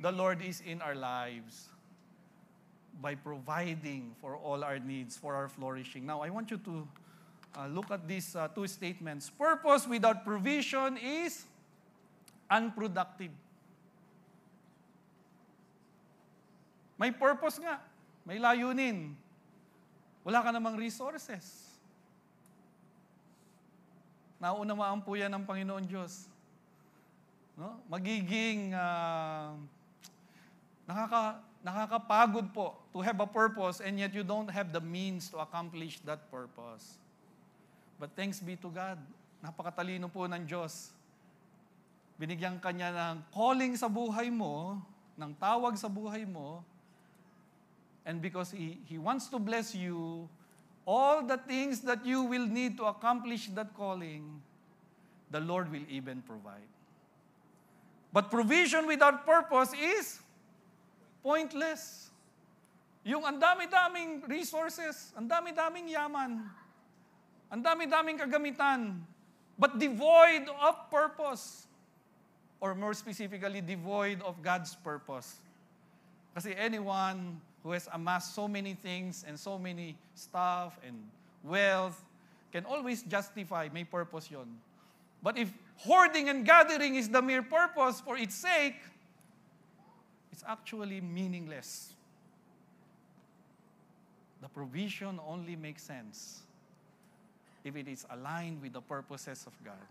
the 0.00 0.10
Lord 0.10 0.40
is 0.40 0.64
in 0.64 0.80
our 0.80 0.96
lives 0.96 1.68
by 3.00 3.14
providing 3.14 4.16
for 4.20 4.36
all 4.36 4.64
our 4.64 4.78
needs, 4.80 5.16
for 5.16 5.36
our 5.36 5.48
flourishing. 5.48 6.04
Now, 6.04 6.20
I 6.24 6.30
want 6.32 6.50
you 6.50 6.56
to 6.64 6.88
uh, 7.56 7.66
look 7.68 7.90
at 7.90 8.08
these 8.08 8.34
uh, 8.34 8.48
two 8.48 8.66
statements. 8.66 9.28
Purpose 9.28 9.86
without 9.86 10.24
provision 10.24 10.96
is 10.96 11.44
unproductive. 12.50 13.30
May 16.98 17.12
purpose 17.12 17.60
nga. 17.60 17.80
May 18.24 18.36
layunin. 18.36 19.16
Wala 20.24 20.44
ka 20.44 20.52
namang 20.52 20.76
resources. 20.76 21.68
Naunawaan 24.40 25.00
po 25.04 25.16
yan 25.16 25.32
ng 25.32 25.44
Panginoon 25.44 25.84
Diyos. 25.88 26.28
No? 27.56 27.80
Magiging 27.88 28.72
uh, 28.76 29.56
nakaka, 30.90 31.38
nakakapagod 31.62 32.50
po 32.50 32.74
to 32.90 32.98
have 32.98 33.22
a 33.22 33.28
purpose 33.30 33.78
and 33.78 33.94
yet 34.02 34.10
you 34.10 34.26
don't 34.26 34.50
have 34.50 34.74
the 34.74 34.82
means 34.82 35.30
to 35.30 35.38
accomplish 35.38 36.02
that 36.02 36.26
purpose. 36.34 36.98
But 38.02 38.10
thanks 38.18 38.42
be 38.42 38.58
to 38.58 38.68
God. 38.68 38.98
Napakatalino 39.38 40.10
po 40.10 40.26
ng 40.26 40.42
Diyos. 40.42 40.90
Binigyan 42.18 42.58
kanya 42.58 42.90
ng 42.90 43.16
calling 43.30 43.78
sa 43.78 43.86
buhay 43.86 44.28
mo, 44.28 44.82
ng 45.14 45.32
tawag 45.38 45.78
sa 45.78 45.88
buhay 45.88 46.26
mo, 46.26 46.60
and 48.04 48.20
because 48.20 48.50
He, 48.50 48.80
he 48.88 48.98
wants 48.98 49.28
to 49.28 49.38
bless 49.38 49.72
you, 49.72 50.28
all 50.84 51.22
the 51.22 51.36
things 51.36 51.80
that 51.86 52.04
you 52.04 52.24
will 52.24 52.44
need 52.44 52.76
to 52.76 52.84
accomplish 52.88 53.48
that 53.52 53.72
calling, 53.76 54.40
the 55.30 55.40
Lord 55.40 55.70
will 55.70 55.84
even 55.88 56.20
provide. 56.24 56.68
But 58.12 58.28
provision 58.28 58.88
without 58.88 59.24
purpose 59.24 59.72
is 59.72 60.18
pointless. 61.22 62.10
Yung 63.04 63.24
ang 63.24 63.40
dami-daming 63.40 64.28
resources, 64.28 65.12
ang 65.16 65.24
dami-daming 65.24 65.88
yaman, 65.88 66.44
ang 67.48 67.60
dami-daming 67.64 68.20
kagamitan, 68.20 69.00
but 69.56 69.80
devoid 69.80 70.48
of 70.60 70.76
purpose. 70.92 71.66
Or 72.60 72.76
more 72.76 72.92
specifically, 72.92 73.64
devoid 73.64 74.20
of 74.20 74.36
God's 74.44 74.76
purpose. 74.84 75.40
Kasi 76.36 76.52
anyone 76.52 77.40
who 77.64 77.72
has 77.72 77.88
amassed 77.92 78.36
so 78.36 78.44
many 78.44 78.76
things 78.76 79.24
and 79.24 79.40
so 79.40 79.56
many 79.56 79.96
stuff 80.12 80.76
and 80.84 81.00
wealth 81.40 81.96
can 82.52 82.68
always 82.68 83.02
justify, 83.02 83.68
may 83.72 83.84
purpose 83.84 84.30
yon. 84.30 84.48
But 85.22 85.38
if 85.38 85.52
hoarding 85.76 86.28
and 86.28 86.44
gathering 86.44 86.96
is 86.96 87.08
the 87.08 87.22
mere 87.22 87.42
purpose 87.42 88.00
for 88.00 88.16
its 88.16 88.34
sake, 88.34 88.76
it's 90.30 90.46
actually 90.46 91.02
meaningless. 91.02 91.94
The 94.40 94.48
provision 94.48 95.20
only 95.20 95.54
makes 95.54 95.84
sense 95.84 96.40
if 97.60 97.76
it 97.76 97.86
is 97.86 98.08
aligned 98.08 98.64
with 98.64 98.72
the 98.72 98.80
purposes 98.80 99.44
of 99.44 99.52
God. 99.60 99.84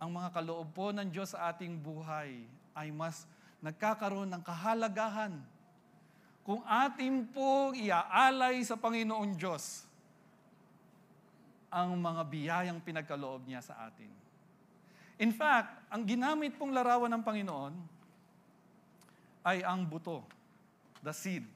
Ang 0.00 0.16
mga 0.18 0.34
kaloob 0.34 0.72
po 0.72 0.90
ng 0.90 1.06
Diyos 1.12 1.36
sa 1.36 1.52
ating 1.52 1.78
buhay 1.78 2.42
ay 2.74 2.88
mas 2.90 3.28
nagkakaroon 3.62 4.26
ng 4.32 4.42
kahalagahan 4.42 5.36
kung 6.42 6.64
atin 6.66 7.22
pong 7.30 7.78
iaalay 7.78 8.58
sa 8.66 8.74
Panginoon 8.74 9.38
Diyos 9.38 9.86
ang 11.70 11.94
mga 11.94 12.22
biyayang 12.26 12.80
pinagkaloob 12.82 13.46
niya 13.46 13.62
sa 13.62 13.86
atin. 13.86 14.10
In 15.22 15.30
fact, 15.30 15.86
ang 15.86 16.02
ginamit 16.02 16.58
pong 16.58 16.74
larawan 16.74 17.08
ng 17.14 17.22
Panginoon 17.22 17.74
ay 19.42 19.66
ang 19.66 19.86
buto, 19.86 20.22
the 21.02 21.10
seed. 21.10 21.46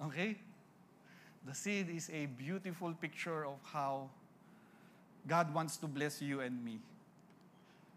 Okay? 0.00 0.36
The 1.44 1.56
seed 1.56 1.92
is 1.92 2.08
a 2.08 2.24
beautiful 2.24 2.92
picture 2.96 3.44
of 3.44 3.60
how 3.68 4.08
God 5.24 5.52
wants 5.52 5.76
to 5.80 5.88
bless 5.88 6.20
you 6.20 6.44
and 6.44 6.56
me. 6.60 6.80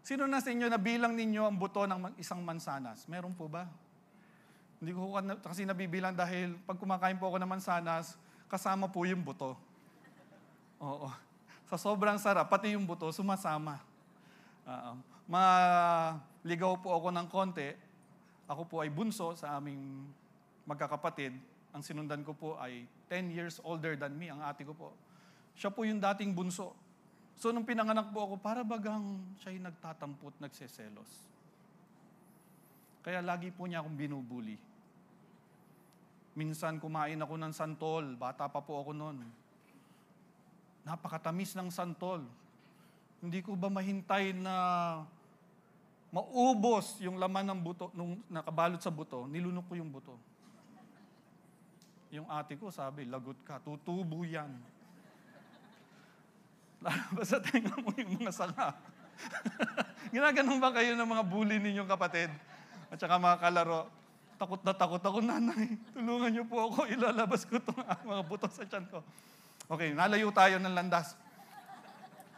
Sino 0.04 0.24
na 0.24 0.40
sa 0.40 0.48
inyo 0.48 0.72
na 0.72 0.80
bilang 0.80 1.12
ninyo 1.12 1.44
ang 1.44 1.56
buto 1.60 1.84
ng 1.84 2.16
isang 2.16 2.40
mansanas? 2.40 3.04
Meron 3.04 3.36
po 3.36 3.44
ba? 3.44 3.68
Hindi 4.80 4.96
ko 4.96 5.12
kasi 5.44 5.68
nabibilang 5.68 6.16
dahil 6.16 6.56
pag 6.64 6.80
kumakain 6.80 7.20
po 7.20 7.28
ako 7.28 7.36
ng 7.42 7.50
mansanas, 7.50 8.16
kasama 8.48 8.88
po 8.88 9.04
yung 9.04 9.20
buto. 9.20 9.52
Oo. 10.80 11.12
Sa 11.68 11.76
sobrang 11.76 12.16
sarap, 12.16 12.48
pati 12.48 12.72
yung 12.72 12.88
buto, 12.88 13.12
sumasama. 13.12 13.76
Uh, 14.64 14.96
maligaw 15.28 16.80
po 16.80 16.96
ako 16.96 17.08
ng 17.12 17.26
konti. 17.28 17.68
Ako 18.48 18.64
po 18.64 18.80
ay 18.80 18.88
bunso 18.88 19.36
sa 19.36 19.60
aming 19.60 20.08
magkakapatid. 20.64 21.36
Ang 21.76 21.82
sinundan 21.84 22.24
ko 22.24 22.32
po 22.32 22.56
ay 22.56 22.88
10 23.12 23.36
years 23.36 23.60
older 23.60 23.92
than 23.92 24.16
me, 24.16 24.32
ang 24.32 24.40
ate 24.40 24.64
ko 24.64 24.72
po. 24.72 24.96
Siya 25.52 25.68
po 25.68 25.84
yung 25.84 26.00
dating 26.00 26.32
bunso. 26.32 26.72
So 27.36 27.52
nung 27.52 27.68
pinanganak 27.68 28.08
po 28.08 28.24
ako, 28.24 28.34
para 28.40 28.64
bagang 28.64 29.20
siya'y 29.44 29.60
nagtatampot, 29.60 30.40
nagseselos. 30.40 31.28
Kaya 33.04 33.20
lagi 33.20 33.52
po 33.52 33.68
niya 33.68 33.84
akong 33.84 33.94
binubuli. 33.94 34.56
Minsan 36.34 36.80
kumain 36.80 37.20
ako 37.20 37.34
ng 37.36 37.52
santol, 37.52 38.16
bata 38.16 38.48
pa 38.48 38.64
po 38.64 38.80
ako 38.80 38.90
noon. 38.96 39.22
Napakatamis 40.88 41.52
ng 41.52 41.68
santol. 41.68 42.24
Hindi 43.18 43.42
ko 43.42 43.58
ba 43.58 43.68
mahintay 43.68 44.32
na 44.32 44.54
maubos 46.08 46.96
yung 47.04 47.20
laman 47.20 47.52
ng 47.52 47.60
buto, 47.60 47.92
nung 47.92 48.16
nakabalot 48.32 48.80
sa 48.80 48.88
buto, 48.88 49.28
nilunok 49.28 49.66
ko 49.68 49.74
yung 49.76 49.90
buto. 49.92 50.14
Yung 52.08 52.24
ate 52.32 52.56
ko 52.56 52.72
sabi, 52.72 53.04
lagot 53.04 53.36
ka, 53.44 53.60
tutubo 53.60 54.24
yan. 54.24 54.48
Basta 57.16 57.36
tenga 57.44 57.76
mo 57.76 57.92
yung 57.92 58.24
mga 58.24 58.32
sanga. 58.32 58.72
Ginaganon 60.14 60.62
ba 60.62 60.72
kayo 60.72 60.96
ng 60.96 61.08
mga 61.08 61.24
bully 61.28 61.60
ninyong 61.60 61.90
kapatid? 61.90 62.32
At 62.88 62.96
saka 62.96 63.20
mga 63.20 63.36
kalaro, 63.44 63.92
takot 64.40 64.62
na 64.64 64.72
takot 64.72 65.02
ako, 65.02 65.18
nanay, 65.20 65.76
tulungan 65.92 66.30
niyo 66.32 66.44
po 66.48 66.72
ako, 66.72 66.88
ilalabas 66.88 67.44
ko 67.44 67.60
itong 67.60 67.82
mga 68.08 68.22
buto 68.24 68.48
sa 68.48 68.64
tiyan 68.64 68.86
ko. 68.88 69.04
Okay, 69.68 69.92
nalayo 69.92 70.32
tayo 70.32 70.56
ng 70.56 70.72
landas. 70.72 71.12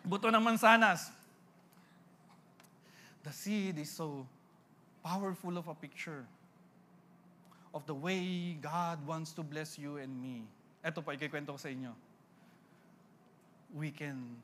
Buto 0.02 0.33
ng 0.33 0.42
mansanas. 0.42 1.19
The 3.22 3.33
seed 3.33 3.78
is 3.78 3.90
so 3.90 4.26
powerful 5.04 5.56
of 5.59 5.68
a 5.68 5.74
picture 5.74 6.24
of 7.74 7.87
the 7.87 7.94
way 7.94 8.56
God 8.61 9.04
wants 9.06 9.33
to 9.37 9.42
bless 9.42 9.78
you 9.78 9.96
and 10.00 10.11
me. 10.11 10.42
Ito 10.80 11.04
pa, 11.04 11.12
ikikwento 11.12 11.54
ko 11.54 11.61
sa 11.61 11.68
inyo. 11.68 11.92
We 13.76 13.92
can 13.92 14.40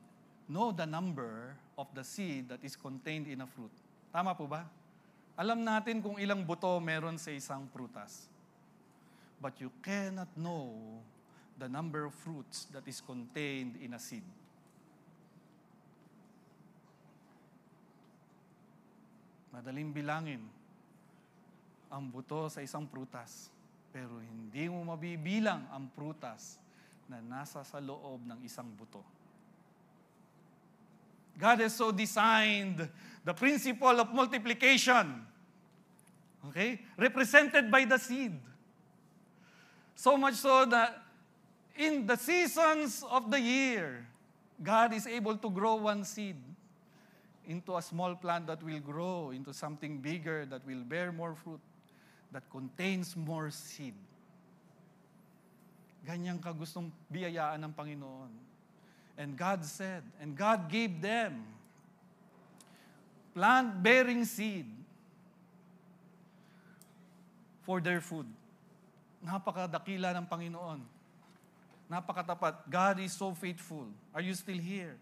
know 0.47 0.71
the 0.71 0.85
number 0.87 1.57
of 1.75 1.89
the 1.91 2.05
seed 2.05 2.47
that 2.49 2.63
is 2.63 2.77
contained 2.77 3.27
in 3.27 3.43
a 3.43 3.47
fruit. 3.49 3.73
Tama 4.13 4.31
po 4.37 4.47
ba? 4.47 4.63
Alam 5.35 5.61
natin 5.61 5.99
kung 5.99 6.15
ilang 6.17 6.41
buto 6.45 6.79
meron 6.79 7.19
sa 7.19 7.29
isang 7.29 7.67
prutas. 7.69 8.31
But 9.37 9.61
you 9.61 9.69
cannot 9.85 10.31
know 10.33 10.73
the 11.57 11.69
number 11.69 12.05
of 12.05 12.13
fruits 12.13 12.65
that 12.73 12.85
is 12.89 13.01
contained 13.01 13.77
in 13.77 13.93
a 13.93 14.01
seed. 14.01 14.25
Madaling 19.57 19.89
bilangin 19.89 20.45
ang 21.89 22.13
buto 22.13 22.45
sa 22.45 22.61
isang 22.61 22.85
prutas, 22.85 23.49
pero 23.89 24.21
hindi 24.21 24.69
mo 24.69 24.85
mabibilang 24.85 25.65
ang 25.73 25.89
prutas 25.97 26.61
na 27.09 27.17
nasa 27.25 27.65
sa 27.65 27.81
loob 27.81 28.21
ng 28.21 28.37
isang 28.45 28.69
buto. 28.77 29.01
God 31.41 31.65
has 31.65 31.73
so 31.73 31.89
designed 31.89 32.85
the 33.25 33.33
principle 33.33 33.97
of 33.97 34.13
multiplication, 34.13 35.25
okay, 36.53 36.77
represented 36.93 37.73
by 37.73 37.81
the 37.81 37.97
seed. 37.97 38.37
So 39.97 40.21
much 40.21 40.37
so 40.37 40.69
that 40.69 41.01
in 41.73 42.05
the 42.05 42.13
seasons 42.13 43.01
of 43.09 43.33
the 43.33 43.41
year, 43.41 44.05
God 44.61 44.93
is 44.93 45.09
able 45.09 45.33
to 45.41 45.49
grow 45.49 45.81
one 45.81 46.05
seed 46.05 46.37
into 47.47 47.79
a 47.79 47.81
small 47.81 48.13
plant 48.13 48.45
that 48.51 48.61
will 48.61 48.83
grow 48.83 49.31
into 49.31 49.55
something 49.55 50.03
bigger 50.03 50.45
that 50.51 50.61
will 50.67 50.83
bear 50.83 51.15
more 51.15 51.33
fruit, 51.33 51.63
that 52.31 52.43
contains 52.51 53.15
more 53.15 53.49
seed. 53.49 53.95
Ganyan 56.03 56.43
ka 56.43 56.51
gustong 56.51 56.91
biyayaan 57.07 57.63
ng 57.63 57.71
Panginoon. 57.71 58.31
And 59.17 59.33
God 59.39 59.63
said, 59.63 60.03
and 60.19 60.35
God 60.35 60.67
gave 60.69 61.01
them 61.01 61.41
plant-bearing 63.33 64.27
seed 64.27 64.67
for 67.63 67.79
their 67.79 68.03
food. 68.03 68.27
Napakadakila 69.23 70.15
ng 70.19 70.27
Panginoon. 70.27 70.79
Napakatapat. 71.87 72.67
God 72.67 72.99
is 72.99 73.15
so 73.15 73.31
faithful. 73.31 73.87
Are 74.11 74.21
you 74.21 74.35
still 74.35 74.59
here? 74.59 74.99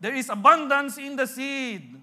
There 0.00 0.14
is 0.14 0.28
abundance 0.28 0.98
in 0.98 1.16
the 1.16 1.26
seed. 1.26 2.00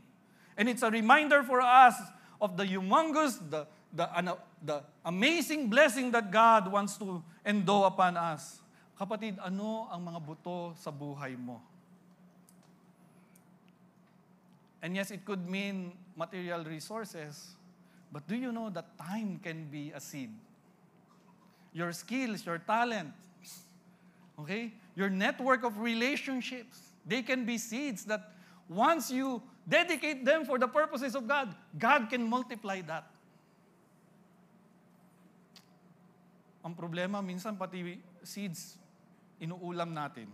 And 0.57 0.69
it's 0.69 0.83
a 0.83 0.91
reminder 0.91 1.43
for 1.43 1.61
us 1.61 1.95
of 2.41 2.57
the 2.57 2.65
humongous, 2.65 3.37
the, 3.49 3.67
the, 3.93 4.09
ano, 4.17 4.37
the 4.61 4.81
amazing 5.05 5.69
blessing 5.69 6.11
that 6.11 6.31
God 6.31 6.71
wants 6.71 6.97
to 6.97 7.23
endow 7.45 7.83
upon 7.83 8.17
us. 8.17 8.61
Kapatid, 8.99 9.37
ano 9.41 9.89
ang 9.89 10.05
mga 10.05 10.19
buto 10.21 10.77
sa 10.77 10.91
buhay 10.91 11.33
mo? 11.37 11.61
And 14.81 14.95
yes, 14.95 15.11
it 15.11 15.25
could 15.25 15.47
mean 15.47 15.93
material 16.15 16.65
resources, 16.65 17.53
but 18.11 18.27
do 18.27 18.35
you 18.35 18.51
know 18.51 18.69
that 18.69 18.97
time 18.97 19.39
can 19.41 19.65
be 19.69 19.91
a 19.93 19.99
seed? 19.99 20.33
Your 21.73 21.93
skills, 21.93 22.45
your 22.45 22.57
talent, 22.57 23.13
okay? 24.37 24.73
Your 24.95 25.09
network 25.09 25.63
of 25.63 25.79
relationships, 25.79 26.90
they 27.05 27.21
can 27.21 27.45
be 27.45 27.57
seeds 27.57 28.05
that 28.05 28.31
once 28.69 29.11
you 29.11 29.41
dedicate 29.67 30.23
them 30.25 30.45
for 30.45 30.57
the 30.57 30.67
purposes 30.67 31.15
of 31.15 31.27
God, 31.27 31.53
God 31.77 32.09
can 32.09 32.23
multiply 32.23 32.81
that. 32.87 33.05
Ang 36.61 36.77
problema, 36.77 37.25
minsan 37.25 37.57
pati 37.57 37.97
seeds, 38.21 38.77
inuulam 39.41 39.91
natin. 39.97 40.29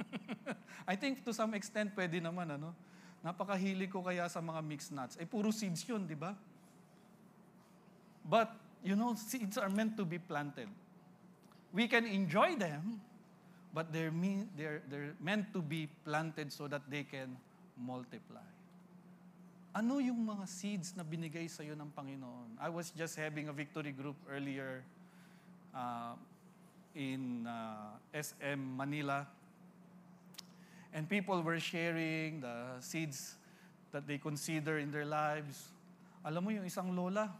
I 0.88 0.96
think 0.96 1.24
to 1.28 1.32
some 1.36 1.52
extent, 1.52 1.92
pwede 1.92 2.24
naman, 2.24 2.56
ano? 2.56 2.72
Napakahili 3.20 3.90
ko 3.90 4.00
kaya 4.00 4.24
sa 4.32 4.40
mga 4.40 4.60
mixed 4.64 4.92
nuts. 4.94 5.20
Eh, 5.20 5.28
puro 5.28 5.52
seeds 5.52 5.84
yun, 5.84 6.08
di 6.08 6.16
ba? 6.16 6.32
But, 8.24 8.48
you 8.80 8.96
know, 8.96 9.12
seeds 9.12 9.60
are 9.60 9.68
meant 9.68 9.96
to 10.00 10.08
be 10.08 10.16
planted. 10.16 10.68
We 11.72 11.84
can 11.84 12.08
enjoy 12.08 12.56
them, 12.56 13.04
but 13.72 13.92
they're, 13.92 14.10
mean, 14.10 14.48
they're, 14.56 14.82
they're 14.88 15.14
meant 15.20 15.52
to 15.52 15.60
be 15.60 15.88
planted 16.04 16.52
so 16.52 16.68
that 16.68 16.82
they 16.88 17.04
can 17.04 17.36
multiply. 17.76 18.44
Ano 19.74 19.98
yung 19.98 20.26
mga 20.26 20.48
seeds 20.48 20.96
na 20.96 21.04
binigay 21.04 21.46
sa 21.46 21.62
iyo 21.62 21.76
ng 21.76 21.92
Panginoon? 21.94 22.58
I 22.58 22.68
was 22.68 22.90
just 22.90 23.14
having 23.14 23.48
a 23.48 23.54
victory 23.54 23.92
group 23.92 24.16
earlier 24.26 24.82
uh, 25.76 26.16
in 26.96 27.46
uh, 27.46 27.94
SM 28.10 28.58
Manila. 28.76 29.26
And 30.92 31.06
people 31.06 31.42
were 31.44 31.60
sharing 31.60 32.40
the 32.40 32.80
seeds 32.80 33.36
that 33.92 34.08
they 34.08 34.18
consider 34.18 34.78
in 34.78 34.90
their 34.90 35.04
lives. 35.04 35.68
Alam 36.24 36.44
mo 36.44 36.50
yung 36.50 36.64
isang 36.64 36.96
lola, 36.96 37.30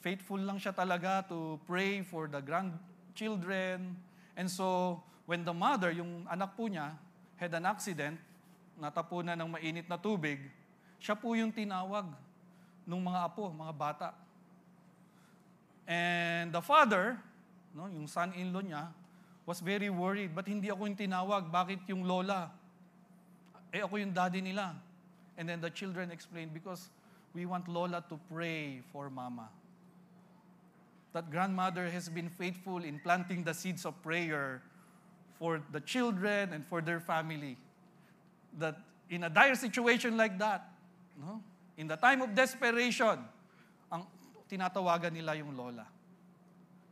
faithful 0.00 0.38
lang 0.38 0.58
siya 0.58 0.72
talaga 0.74 1.26
to 1.26 1.58
pray 1.66 2.02
for 2.02 2.26
the 2.26 2.40
grandchildren. 3.12 3.96
And 4.36 4.48
so, 4.50 5.00
when 5.26 5.44
the 5.44 5.52
mother, 5.52 5.92
yung 5.92 6.24
anak 6.32 6.56
po 6.56 6.64
niya, 6.64 6.96
had 7.36 7.52
an 7.52 7.68
accident, 7.68 8.16
natapunan 8.80 9.36
ng 9.36 9.52
mainit 9.52 9.86
na 9.88 10.00
tubig, 10.00 10.40
siya 10.96 11.12
po 11.12 11.36
yung 11.36 11.52
tinawag 11.52 12.08
ng 12.88 13.02
mga 13.04 13.20
apo, 13.28 13.52
mga 13.52 13.74
bata. 13.76 14.08
And 15.84 16.48
the 16.48 16.64
father, 16.64 17.20
no, 17.76 17.86
yung 17.92 18.08
son-in-law 18.08 18.64
niya, 18.64 18.88
was 19.44 19.60
very 19.60 19.90
worried. 19.92 20.32
But 20.32 20.48
hindi 20.48 20.72
ako 20.72 20.88
yung 20.88 20.96
tinawag? 20.96 21.52
Bakit 21.52 21.84
yung 21.92 22.08
lola? 22.08 22.48
Eh 23.74 23.84
ako 23.84 24.00
yung 24.00 24.14
daddy 24.16 24.40
nila. 24.40 24.72
And 25.36 25.48
then 25.48 25.60
the 25.60 25.68
children 25.68 26.08
explained, 26.08 26.54
because 26.54 26.88
we 27.34 27.48
want 27.48 27.64
Lola 27.64 28.04
to 28.08 28.20
pray 28.28 28.84
for 28.92 29.08
Mama. 29.08 29.48
That 31.12 31.30
grandmother 31.30 31.88
has 31.90 32.08
been 32.08 32.28
faithful 32.28 32.84
in 32.84 32.98
planting 32.98 33.44
the 33.44 33.52
seeds 33.52 33.84
of 33.84 34.00
prayer 34.02 34.62
for 35.36 35.60
the 35.72 35.80
children 35.80 36.52
and 36.52 36.64
for 36.64 36.80
their 36.80 37.00
family. 37.00 37.56
That 38.58 38.80
in 39.10 39.24
a 39.24 39.30
dire 39.30 39.54
situation 39.54 40.16
like 40.16 40.38
that, 40.38 40.72
no? 41.20 41.42
in 41.76 41.86
the 41.86 41.96
time 41.96 42.22
of 42.22 42.34
desperation, 42.34 43.20
ang 43.92 44.06
tinatawagan 44.48 45.12
nila 45.12 45.36
yung 45.36 45.52
lola 45.56 45.84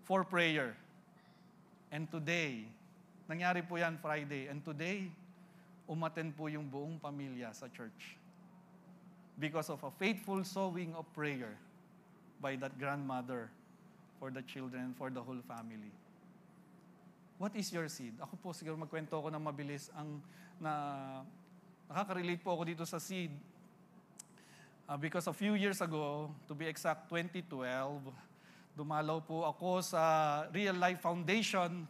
for 0.04 0.24
prayer. 0.24 0.76
And 1.88 2.04
today, 2.10 2.68
nangyari 3.24 3.64
po 3.64 3.80
yan 3.80 3.96
Friday, 4.02 4.52
and 4.52 4.60
today, 4.60 5.08
umaten 5.88 6.30
po 6.36 6.46
yung 6.46 6.68
buong 6.68 7.00
pamilya 7.00 7.50
sa 7.56 7.66
church 7.72 8.20
because 9.40 9.72
of 9.72 9.80
a 9.82 9.90
faithful 9.96 10.44
sowing 10.44 10.92
of 10.94 11.08
prayer 11.16 11.56
by 12.38 12.54
that 12.54 12.76
grandmother 12.76 13.48
for 14.20 14.28
the 14.28 14.44
children, 14.44 14.92
for 15.00 15.08
the 15.08 15.24
whole 15.24 15.40
family. 15.48 15.88
What 17.40 17.56
is 17.56 17.72
your 17.72 17.88
seed? 17.88 18.12
Ako 18.20 18.36
po, 18.36 18.48
siguro 18.52 18.76
magkwento 18.76 19.16
ako 19.16 19.32
ng 19.32 19.40
mabilis. 19.40 19.88
Ang 19.96 20.20
na, 20.60 20.72
nakaka-relate 21.88 22.44
po 22.44 22.52
ako 22.52 22.68
dito 22.68 22.84
sa 22.84 23.00
seed. 23.00 23.32
Uh, 24.84 25.00
because 25.00 25.24
a 25.24 25.32
few 25.32 25.56
years 25.56 25.80
ago, 25.80 26.28
to 26.44 26.52
be 26.52 26.68
exact, 26.68 27.08
2012, 27.08 28.12
dumalaw 28.76 29.24
po 29.24 29.48
ako 29.48 29.80
sa 29.80 30.02
Real 30.52 30.76
Life 30.76 31.00
Foundation 31.00 31.88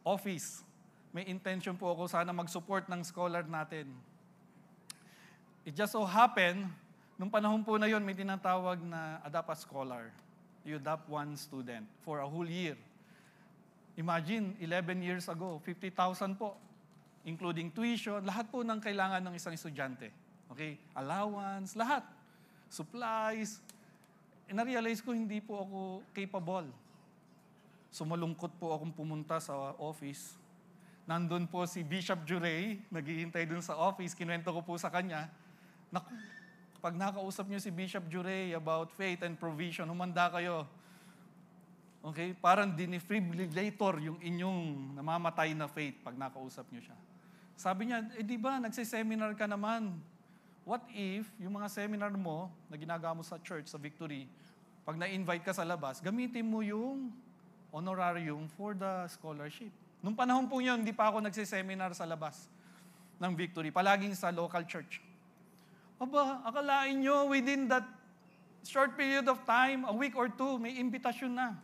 office. 0.00 0.64
May 1.12 1.28
intention 1.28 1.76
po 1.76 1.92
ako 1.92 2.08
sana 2.08 2.32
mag-support 2.32 2.88
ng 2.88 3.04
scholar 3.04 3.44
natin. 3.44 3.92
It 5.68 5.76
just 5.76 5.92
so 5.92 6.08
happened, 6.08 6.72
nung 7.20 7.28
panahon 7.28 7.60
po 7.60 7.76
na 7.76 7.84
yon 7.84 8.00
may 8.00 8.16
tinatawag 8.16 8.80
na 8.80 9.20
Adapt 9.28 9.52
a 9.52 9.56
Scholar. 9.60 10.08
You 10.68 10.76
adopt 10.76 11.08
one 11.08 11.32
student 11.40 11.88
for 12.04 12.20
a 12.20 12.28
whole 12.28 12.44
year. 12.44 12.76
Imagine, 13.96 14.52
11 14.60 15.00
years 15.00 15.24
ago, 15.24 15.56
50,000 15.64 16.36
po, 16.36 16.60
including 17.24 17.72
tuition, 17.72 18.20
lahat 18.20 18.52
po 18.52 18.60
ng 18.60 18.76
kailangan 18.76 19.24
ng 19.24 19.32
isang 19.32 19.56
estudyante. 19.56 20.12
Okay? 20.52 20.76
Allowance, 20.92 21.72
lahat. 21.72 22.04
Supplies. 22.68 23.64
E 24.44 24.52
na-realize 24.52 25.00
ko, 25.00 25.16
hindi 25.16 25.40
po 25.40 25.64
ako 25.64 25.78
capable. 26.12 26.68
Sumalungkot 27.88 28.52
po 28.60 28.76
akong 28.76 28.92
pumunta 28.92 29.40
sa 29.40 29.72
office. 29.80 30.36
Nandun 31.08 31.48
po 31.48 31.64
si 31.64 31.80
Bishop 31.80 32.28
Jurey, 32.28 32.84
naghihintay 32.92 33.48
dun 33.48 33.64
sa 33.64 33.80
office. 33.80 34.12
Kinuwento 34.12 34.52
ko 34.52 34.60
po 34.60 34.76
sa 34.76 34.92
kanya. 34.92 35.32
Naku, 35.88 36.12
pag 36.78 36.94
nakausap 36.94 37.50
niyo 37.50 37.58
si 37.58 37.74
Bishop 37.74 38.06
Jurey 38.06 38.54
about 38.54 38.94
faith 38.94 39.26
and 39.26 39.34
provision, 39.34 39.90
humanda 39.90 40.30
kayo. 40.30 40.62
Okay? 42.06 42.38
Parang 42.38 42.70
dinifibrillator 42.70 43.98
yung 43.98 44.18
inyong 44.22 44.94
namamatay 44.94 45.58
na 45.58 45.66
faith 45.66 45.98
pag 46.06 46.14
nakausap 46.14 46.70
niyo 46.70 46.86
siya. 46.86 46.98
Sabi 47.58 47.90
niya, 47.90 48.06
eh 48.14 48.22
di 48.22 48.38
ba, 48.38 48.62
nagsiseminar 48.62 49.34
ka 49.34 49.50
naman. 49.50 49.98
What 50.62 50.86
if 50.94 51.26
yung 51.42 51.58
mga 51.58 51.66
seminar 51.66 52.14
mo 52.14 52.46
na 52.70 52.78
ginagawa 52.78 53.18
mo 53.18 53.26
sa 53.26 53.42
church, 53.42 53.66
sa 53.66 53.80
Victory, 53.82 54.30
pag 54.86 54.94
na-invite 54.94 55.42
ka 55.42 55.50
sa 55.50 55.66
labas, 55.66 55.98
gamitin 55.98 56.46
mo 56.46 56.62
yung 56.62 57.10
honorarium 57.74 58.46
for 58.54 58.78
the 58.78 59.10
scholarship. 59.10 59.74
Nung 59.98 60.14
panahon 60.14 60.46
po 60.46 60.62
yun, 60.62 60.86
hindi 60.86 60.94
pa 60.94 61.10
ako 61.10 61.18
nagsiseminar 61.26 61.90
sa 61.98 62.06
labas 62.06 62.46
ng 63.18 63.34
Victory. 63.34 63.74
Palaging 63.74 64.14
sa 64.14 64.30
local 64.30 64.62
church. 64.62 65.02
Aba, 65.98 66.46
akalain 66.46 67.02
nyo 67.02 67.26
within 67.26 67.66
that 67.66 67.82
short 68.62 68.94
period 68.94 69.26
of 69.26 69.42
time, 69.42 69.82
a 69.82 69.94
week 69.94 70.14
or 70.14 70.30
two, 70.30 70.54
may 70.62 70.78
imbitasyon 70.78 71.34
na. 71.34 71.58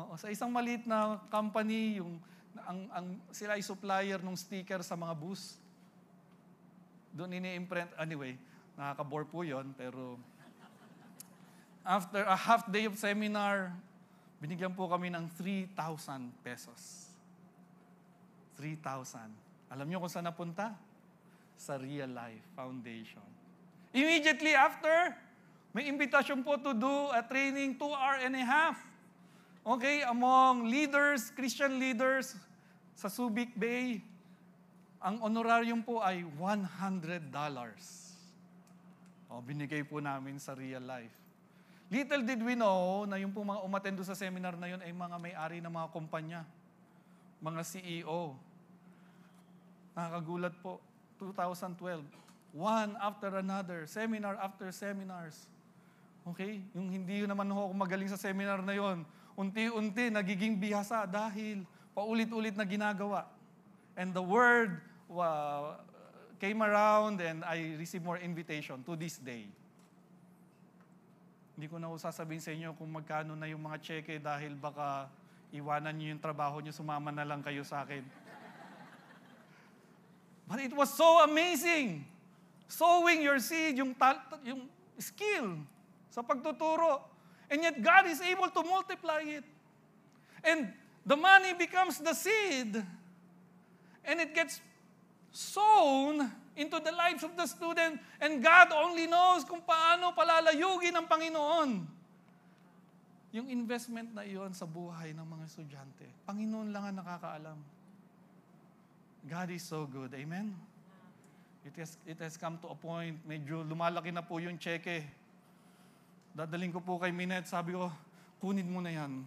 Oo, 0.00 0.16
sa 0.16 0.32
isang 0.32 0.48
maliit 0.48 0.88
na 0.88 1.20
company, 1.28 2.00
yung, 2.00 2.16
ang, 2.64 2.80
ang, 2.88 3.06
sila 3.28 3.60
ay 3.60 3.62
supplier 3.64 4.24
ng 4.24 4.32
sticker 4.32 4.80
sa 4.80 4.96
mga 4.96 5.12
bus. 5.12 5.60
Doon 7.12 7.36
ini-imprint. 7.36 7.92
Anyway, 8.00 8.40
nakaka-bore 8.80 9.28
po 9.28 9.44
yun, 9.44 9.76
pero 9.76 10.16
after 11.84 12.24
a 12.24 12.36
half 12.36 12.64
day 12.72 12.88
of 12.88 12.96
seminar, 12.96 13.76
binigyan 14.40 14.72
po 14.72 14.88
kami 14.88 15.12
ng 15.12 15.28
3,000 15.36 16.32
pesos. 16.40 17.12
3,000. 18.56 19.28
Alam 19.68 19.86
niyo 19.88 20.00
kung 20.00 20.08
saan 20.08 20.24
napunta? 20.24 20.72
Sa 21.60 21.76
Real 21.76 22.08
Life 22.08 22.40
Foundation. 22.56 23.20
Immediately 23.92 24.56
after, 24.56 25.12
may 25.76 25.84
invitation 25.92 26.40
po 26.40 26.56
to 26.56 26.72
do 26.72 27.12
a 27.12 27.20
training 27.20 27.76
two 27.76 27.92
hour 27.92 28.16
and 28.16 28.32
a 28.32 28.40
half. 28.40 28.80
Okay, 29.60 30.00
among 30.08 30.72
leaders, 30.72 31.28
Christian 31.36 31.76
leaders 31.76 32.32
sa 32.96 33.12
Subic 33.12 33.52
Bay, 33.60 34.00
ang 35.04 35.20
honorarium 35.20 35.84
po 35.84 36.00
ay 36.00 36.24
$100. 36.24 37.28
O, 39.28 39.44
binigay 39.44 39.84
po 39.84 40.00
namin 40.00 40.40
sa 40.40 40.56
real 40.56 40.80
life. 40.80 41.12
Little 41.92 42.24
did 42.24 42.40
we 42.40 42.56
know 42.56 43.04
na 43.04 43.20
yung 43.20 43.36
po 43.36 43.44
mga 43.44 43.60
umatendo 43.60 44.00
sa 44.00 44.16
seminar 44.16 44.56
na 44.56 44.64
yun 44.64 44.80
ay 44.80 44.96
mga 44.96 45.16
may-ari 45.20 45.58
ng 45.60 45.68
mga 45.68 45.88
kumpanya, 45.92 46.40
mga 47.44 47.60
CEO. 47.68 48.32
Nakakagulat 49.92 50.56
po, 50.64 50.80
2012, 51.20 52.00
one 52.56 52.96
after 52.96 53.28
another, 53.36 53.84
seminar 53.84 54.40
after 54.40 54.72
seminars. 54.72 55.44
Okay? 56.24 56.64
Yung 56.72 56.88
hindi 56.88 57.28
naman 57.28 57.52
ako 57.52 57.76
magaling 57.76 58.08
sa 58.08 58.16
seminar 58.16 58.64
na 58.64 58.72
yon, 58.72 59.04
unti-unti 59.36 60.08
nagiging 60.08 60.56
bihasa 60.56 61.04
dahil 61.04 61.68
paulit-ulit 61.92 62.56
na 62.56 62.64
ginagawa. 62.64 63.28
And 64.00 64.16
the 64.16 64.24
word 64.24 64.80
uh, 65.12 65.76
came 66.40 66.64
around 66.64 67.20
and 67.20 67.44
I 67.44 67.76
received 67.76 68.04
more 68.04 68.16
invitation 68.16 68.80
to 68.88 68.96
this 68.96 69.20
day. 69.20 69.44
Hindi 71.60 71.68
ko 71.68 71.76
na 71.76 71.92
sasabihin 72.00 72.40
sa 72.40 72.56
inyo 72.56 72.72
kung 72.72 72.88
magkano 72.88 73.36
na 73.36 73.44
yung 73.44 73.60
mga 73.60 73.76
cheque 73.84 74.16
dahil 74.16 74.56
baka 74.56 75.12
iwanan 75.52 75.92
niyo 75.92 76.16
yung 76.16 76.22
trabaho 76.22 76.62
niyo, 76.62 76.72
sumama 76.72 77.12
na 77.12 77.26
lang 77.26 77.44
kayo 77.44 77.60
sa 77.66 77.84
akin. 77.84 78.00
But 80.50 80.58
it 80.58 80.74
was 80.74 80.90
so 80.90 81.22
amazing. 81.22 82.02
Sowing 82.66 83.22
your 83.22 83.38
seed, 83.38 83.78
yung, 83.78 83.94
tal- 83.94 84.18
yung 84.42 84.66
skill 84.98 85.62
sa 86.10 86.26
pagtuturo. 86.26 87.06
And 87.46 87.62
yet 87.62 87.78
God 87.78 88.10
is 88.10 88.18
able 88.18 88.50
to 88.50 88.62
multiply 88.66 89.22
it. 89.22 89.46
And 90.42 90.74
the 91.06 91.14
money 91.14 91.54
becomes 91.54 92.02
the 92.02 92.18
seed. 92.18 92.82
And 94.02 94.16
it 94.18 94.34
gets 94.34 94.58
sown 95.30 96.26
into 96.58 96.82
the 96.82 96.90
lives 96.98 97.22
of 97.22 97.38
the 97.38 97.46
student. 97.46 98.02
And 98.18 98.42
God 98.42 98.74
only 98.74 99.06
knows 99.06 99.46
kung 99.46 99.62
paano 99.62 100.10
palalayugin 100.18 100.98
ng 100.98 101.06
Panginoon. 101.06 101.70
Yung 103.38 103.46
investment 103.46 104.10
na 104.10 104.26
iyon 104.26 104.50
sa 104.50 104.66
buhay 104.66 105.14
ng 105.14 105.22
mga 105.22 105.44
estudyante, 105.46 106.10
Panginoon 106.26 106.74
lang 106.74 106.90
ang 106.90 106.98
nakakaalam. 106.98 107.58
God 109.28 109.52
is 109.52 109.60
so 109.64 109.84
good. 109.84 110.16
Amen? 110.16 110.56
It 111.60 111.76
has, 111.76 112.00
it 112.08 112.16
has 112.24 112.40
come 112.40 112.56
to 112.64 112.72
a 112.72 112.76
point, 112.76 113.20
medyo 113.28 113.60
lumalaki 113.60 114.08
na 114.08 114.24
po 114.24 114.40
yung 114.40 114.56
cheque. 114.56 115.04
Dadaling 116.32 116.72
ko 116.72 116.80
po 116.80 116.96
kay 116.96 117.12
Minette, 117.12 117.52
sabi 117.52 117.76
ko, 117.76 117.92
kunin 118.40 118.64
mo 118.64 118.80
na 118.80 118.88
yan 118.88 119.20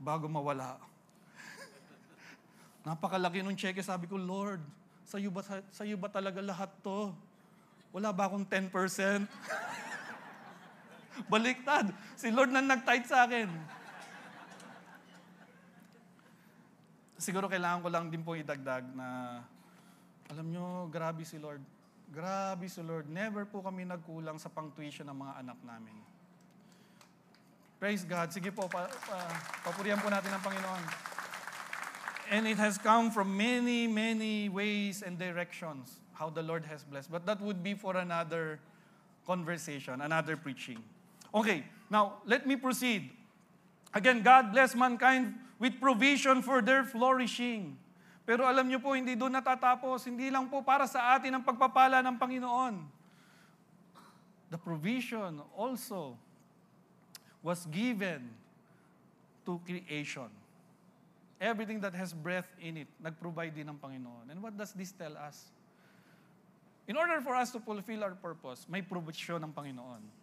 bago 0.00 0.32
mawala. 0.32 0.80
Napakalaki 2.88 3.44
nung 3.44 3.58
cheque, 3.58 3.84
sabi 3.84 4.08
ko, 4.08 4.16
Lord, 4.16 4.64
sa 5.04 5.20
iyo 5.20 5.28
ba, 5.28 5.44
sa 5.44 5.84
iyo 5.84 6.00
ba 6.00 6.08
talaga 6.08 6.40
lahat 6.40 6.72
to? 6.80 7.12
Wala 7.92 8.16
ba 8.16 8.32
akong 8.32 8.48
10%? 8.48 8.72
Baliktad. 11.30 11.92
Si 12.16 12.32
Lord 12.32 12.48
na 12.48 12.64
nag-tight 12.64 13.04
sa 13.04 13.28
akin. 13.28 13.50
Siguro 17.20 17.52
kailangan 17.52 17.84
ko 17.84 17.88
lang 17.92 18.08
din 18.08 18.24
po 18.24 18.32
idagdag 18.32 18.80
na, 18.96 19.38
alam 20.32 20.46
nyo, 20.48 20.88
grabe 20.88 21.20
si 21.28 21.36
Lord. 21.36 21.60
Grabe 22.08 22.64
si 22.64 22.80
Lord. 22.80 23.12
Never 23.12 23.44
po 23.44 23.60
kami 23.60 23.84
nagkulang 23.84 24.40
sa 24.40 24.48
pang-tuition 24.48 25.04
ng 25.04 25.18
mga 25.20 25.34
anak 25.44 25.58
namin. 25.60 26.00
Praise 27.76 28.08
God. 28.08 28.32
Sige 28.32 28.48
po, 28.48 28.72
pa, 28.72 28.88
pa, 28.88 29.18
papurihan 29.68 30.00
po 30.00 30.08
natin 30.08 30.32
ang 30.32 30.40
Panginoon. 30.40 30.84
And 32.32 32.48
it 32.48 32.56
has 32.56 32.80
come 32.80 33.12
from 33.12 33.36
many, 33.36 33.84
many 33.84 34.48
ways 34.48 35.04
and 35.04 35.20
directions 35.20 36.00
how 36.16 36.32
the 36.32 36.40
Lord 36.40 36.64
has 36.64 36.88
blessed. 36.88 37.12
But 37.12 37.28
that 37.28 37.40
would 37.44 37.60
be 37.60 37.76
for 37.76 38.00
another 38.00 38.60
conversation, 39.28 40.00
another 40.00 40.40
preaching. 40.40 40.80
Okay, 41.36 41.68
now 41.92 42.24
let 42.24 42.48
me 42.48 42.56
proceed. 42.56 43.12
Again, 43.92 44.24
God 44.24 44.56
bless 44.56 44.72
mankind 44.72 45.36
with 45.60 45.76
provision 45.76 46.40
for 46.40 46.64
their 46.64 46.82
flourishing. 46.82 47.76
Pero 48.24 48.48
alam 48.48 48.64
niyo 48.64 48.80
po, 48.80 48.96
hindi 48.96 49.12
doon 49.12 49.36
natatapos. 49.36 50.08
Hindi 50.08 50.32
lang 50.32 50.48
po 50.48 50.64
para 50.64 50.88
sa 50.88 51.14
atin 51.14 51.36
ang 51.36 51.44
pagpapala 51.44 52.00
ng 52.00 52.16
Panginoon. 52.16 52.74
The 54.48 54.58
provision 54.58 55.44
also 55.52 56.16
was 57.44 57.68
given 57.68 58.32
to 59.44 59.60
creation. 59.68 60.32
Everything 61.40 61.80
that 61.80 61.92
has 61.96 62.12
breath 62.12 62.48
in 62.60 62.84
it, 62.84 62.90
nag-provide 63.00 63.52
din 63.52 63.68
ng 63.68 63.78
Panginoon. 63.80 64.32
And 64.32 64.40
what 64.40 64.56
does 64.56 64.72
this 64.72 64.92
tell 64.92 65.16
us? 65.16 65.52
In 66.88 66.96
order 66.96 67.20
for 67.20 67.36
us 67.36 67.52
to 67.52 67.60
fulfill 67.60 68.02
our 68.04 68.16
purpose, 68.16 68.66
may 68.68 68.82
provision 68.82 69.44
ng 69.44 69.52
Panginoon. 69.52 70.19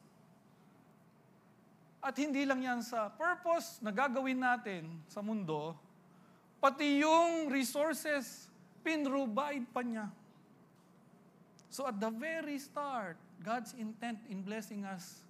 At 2.02 2.14
hindi 2.18 2.46
lang 2.46 2.62
yan 2.62 2.80
sa 2.86 3.10
purpose 3.10 3.82
na 3.82 3.90
gagawin 3.90 4.38
natin 4.38 4.88
sa 5.10 5.20
mundo, 5.26 5.74
pati 6.62 7.02
yung 7.02 7.50
resources, 7.50 8.48
pinrovide 8.86 9.66
pa 9.74 9.82
niya. 9.82 10.08
So 11.74 11.90
at 11.90 11.98
the 11.98 12.10
very 12.14 12.62
start, 12.62 13.18
God's 13.42 13.74
intent 13.78 14.22
in 14.30 14.42
blessing 14.42 14.86
us 14.86 15.22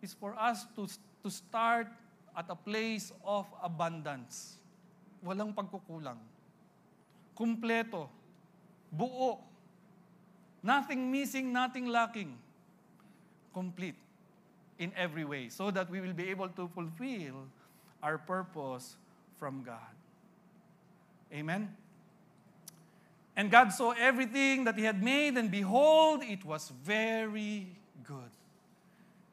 is 0.00 0.12
for 0.12 0.36
us 0.36 0.68
to, 0.76 0.88
to 1.24 1.28
start 1.30 1.88
at 2.34 2.48
a 2.50 2.58
place 2.58 3.12
of 3.24 3.46
abundance. 3.62 4.58
Walang 5.24 5.54
pagkukulang. 5.54 6.18
Kumpleto. 7.32 8.10
Buo. 8.92 9.40
Nothing 10.64 11.08
missing, 11.08 11.52
nothing 11.52 11.88
lacking. 11.88 12.36
Complete 13.54 14.03
in 14.78 14.92
every 14.96 15.24
way 15.24 15.48
so 15.48 15.70
that 15.70 15.90
we 15.90 16.00
will 16.00 16.12
be 16.12 16.28
able 16.30 16.48
to 16.48 16.68
fulfill 16.68 17.46
our 18.02 18.18
purpose 18.18 18.96
from 19.38 19.62
God. 19.62 19.94
Amen? 21.32 21.74
And 23.36 23.50
God 23.50 23.72
saw 23.72 23.90
everything 23.98 24.64
that 24.64 24.78
He 24.78 24.84
had 24.84 25.02
made, 25.02 25.36
and 25.36 25.50
behold, 25.50 26.22
it 26.22 26.44
was 26.44 26.70
very 26.82 27.66
good. 28.06 28.30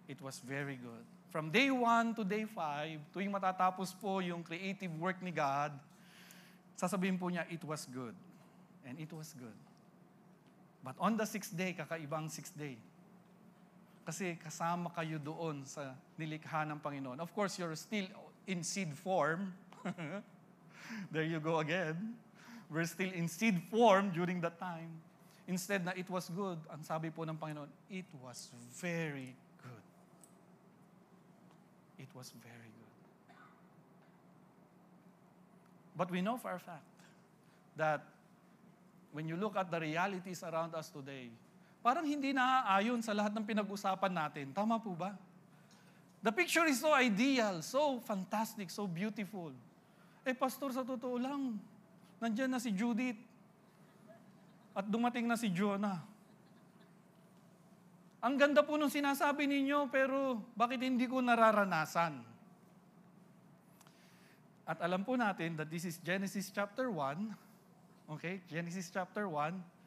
It 0.08 0.22
was 0.22 0.40
very 0.40 0.76
good. 0.76 1.06
From 1.30 1.52
day 1.52 1.70
1 1.70 2.16
to 2.16 2.24
day 2.26 2.44
5, 2.44 3.14
tuwing 3.14 3.32
matatapos 3.32 3.94
po 3.94 4.20
yung 4.20 4.44
creative 4.44 4.92
work 5.00 5.22
ni 5.22 5.32
God, 5.32 5.72
sasabihin 6.76 7.22
po 7.22 7.30
niya, 7.30 7.46
it 7.48 7.64
was 7.64 7.86
good. 7.88 8.18
And 8.84 8.98
it 8.98 9.14
was 9.14 9.38
good. 9.38 9.56
But 10.82 10.98
on 10.98 11.16
the 11.16 11.30
sixth 11.30 11.54
day, 11.54 11.78
kakaibang 11.78 12.26
sixth 12.34 12.58
day, 12.58 12.82
kasi 14.02 14.36
kasama 14.42 14.90
kayo 14.92 15.22
doon 15.22 15.62
sa 15.66 15.94
nilikha 16.18 16.66
ng 16.66 16.82
Panginoon. 16.82 17.22
Of 17.22 17.32
course, 17.34 17.58
you're 17.62 17.78
still 17.78 18.06
in 18.48 18.66
seed 18.66 18.94
form. 18.98 19.54
There 21.14 21.24
you 21.24 21.40
go 21.40 21.60
again. 21.60 22.20
We're 22.68 22.88
still 22.88 23.12
in 23.12 23.28
seed 23.28 23.62
form 23.72 24.12
during 24.12 24.42
that 24.42 24.60
time. 24.60 24.92
Instead 25.48 25.84
na 25.84 25.92
it 25.96 26.10
was 26.10 26.28
good, 26.32 26.60
ang 26.72 26.84
sabi 26.84 27.12
po 27.12 27.24
ng 27.24 27.36
Panginoon, 27.36 27.68
it 27.92 28.08
was 28.24 28.52
very 28.80 29.36
good. 29.60 29.86
It 32.00 32.12
was 32.16 32.32
very 32.40 32.72
good. 32.72 32.96
But 35.96 36.12
we 36.12 36.22
know 36.22 36.38
for 36.40 36.56
a 36.56 36.60
fact 36.60 36.88
that 37.76 38.04
when 39.12 39.28
you 39.28 39.36
look 39.36 39.56
at 39.56 39.70
the 39.70 39.80
realities 39.80 40.44
around 40.44 40.74
us 40.76 40.90
today, 40.90 41.30
parang 41.82 42.06
hindi 42.06 42.32
naaayon 42.32 43.02
sa 43.02 43.14
lahat 43.14 43.34
ng 43.34 43.46
pinag-usapan 43.46 44.14
natin. 44.14 44.46
Tama 44.54 44.78
po 44.78 44.94
ba? 44.94 45.18
The 46.22 46.30
picture 46.30 46.70
is 46.70 46.78
so 46.78 46.94
ideal, 46.94 47.66
so 47.66 47.98
fantastic, 48.06 48.70
so 48.70 48.86
beautiful. 48.86 49.50
Eh, 50.22 50.38
pastor, 50.38 50.70
sa 50.70 50.86
totoo 50.86 51.18
lang, 51.18 51.58
nandyan 52.22 52.54
na 52.54 52.62
si 52.62 52.70
Judith. 52.70 53.18
At 54.78 54.86
dumating 54.86 55.26
na 55.26 55.36
si 55.36 55.50
Jonah. 55.50 56.00
Ang 58.22 58.38
ganda 58.38 58.62
po 58.62 58.78
nung 58.78 58.94
sinasabi 58.94 59.50
ninyo, 59.50 59.90
pero 59.90 60.38
bakit 60.54 60.86
hindi 60.86 61.10
ko 61.10 61.26
nararanasan? 61.26 62.22
At 64.70 64.78
alam 64.86 65.02
po 65.02 65.18
natin 65.18 65.58
that 65.58 65.74
this 65.74 65.90
is 65.90 65.98
Genesis 65.98 66.54
chapter 66.54 66.94
1. 66.94 68.14
Okay, 68.14 68.46
Genesis 68.46 68.94
chapter 68.94 69.26
1. 69.26 69.81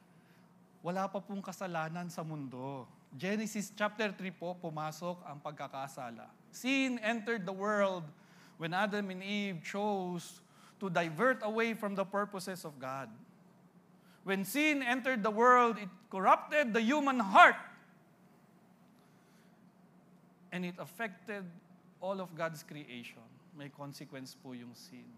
Wala 0.85 1.09
pa 1.09 1.17
pong 1.17 1.41
kasalanan 1.41 2.13
sa 2.13 2.21
mundo. 2.21 2.85
Genesis 3.17 3.73
chapter 3.73 4.13
3 4.13 4.21
po, 4.37 4.53
pumasok 4.53 5.17
ang 5.25 5.41
pagkakasala. 5.41 6.29
Sin 6.53 7.01
entered 7.01 7.49
the 7.49 7.57
world 7.57 8.05
when 8.61 8.77
Adam 8.77 9.09
and 9.09 9.25
Eve 9.25 9.65
chose 9.65 10.45
to 10.77 10.93
divert 10.93 11.41
away 11.41 11.73
from 11.73 11.97
the 11.97 12.05
purposes 12.05 12.69
of 12.69 12.77
God. 12.77 13.09
When 14.29 14.45
sin 14.45 14.85
entered 14.85 15.25
the 15.25 15.33
world, 15.33 15.81
it 15.81 15.89
corrupted 16.13 16.77
the 16.77 16.85
human 16.85 17.17
heart. 17.17 17.57
And 20.53 20.69
it 20.69 20.77
affected 20.77 21.49
all 21.97 22.21
of 22.21 22.37
God's 22.37 22.61
creation. 22.61 23.25
May 23.57 23.73
consequence 23.73 24.37
po 24.37 24.53
yung 24.53 24.77
sin. 24.77 25.09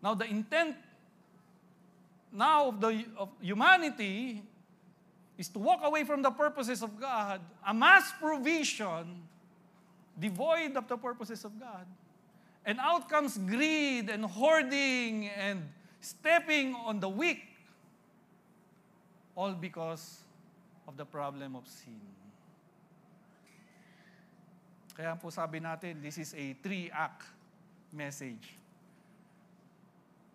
Now, 0.00 0.16
the 0.16 0.24
intent 0.24 0.80
now 2.32 2.68
of 2.68 2.80
the 2.80 3.04
of 3.16 3.28
humanity 3.40 4.42
is 5.36 5.48
to 5.48 5.58
walk 5.58 5.80
away 5.84 6.04
from 6.04 6.22
the 6.22 6.30
purposes 6.30 6.82
of 6.82 6.98
God, 7.00 7.40
amass 7.66 8.12
provision 8.20 9.28
devoid 10.18 10.76
of 10.76 10.88
the 10.88 10.96
purposes 10.96 11.44
of 11.44 11.58
God. 11.58 11.86
And 12.64 12.78
out 12.78 13.08
comes 13.08 13.38
greed 13.38 14.08
and 14.10 14.24
hoarding 14.24 15.28
and 15.34 15.66
stepping 16.00 16.74
on 16.74 17.00
the 17.00 17.08
weak, 17.08 17.42
all 19.34 19.52
because 19.52 20.22
of 20.86 20.96
the 20.96 21.04
problem 21.04 21.56
of 21.56 21.66
sin. 21.66 21.98
Kaya 24.94 25.16
po 25.16 25.30
sabi 25.32 25.58
natin, 25.58 26.04
this 26.04 26.18
is 26.18 26.36
a 26.36 26.52
three-act 26.62 27.24
message. 27.90 28.60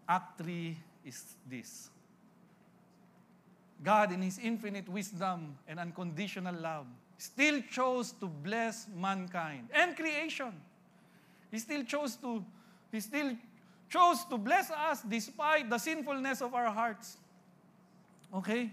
Act 0.10 0.42
3 0.42 0.76
is 1.08 1.24
this. 1.48 1.90
God, 3.84 4.12
in 4.12 4.22
His 4.22 4.38
infinite 4.38 4.90
wisdom 4.90 5.56
and 5.68 5.80
unconditional 5.80 6.54
love, 6.54 6.86
still 7.18 7.62
chose 7.72 8.12
to 8.20 8.28
bless 8.28 8.88
mankind 8.94 9.70
and 9.74 9.96
creation. 9.96 10.52
He 11.50 11.60
still 11.60 11.84
chose 11.84 12.16
to, 12.18 12.44
He 12.92 13.00
still 13.00 13.32
chose 13.90 14.26
to 14.26 14.38
bless 14.38 14.70
us 14.72 15.02
despite 15.08 15.70
the 15.70 15.78
sinfulness 15.78 16.42
of 16.42 16.54
our 16.54 16.70
hearts. 16.70 17.18
Okay? 18.34 18.70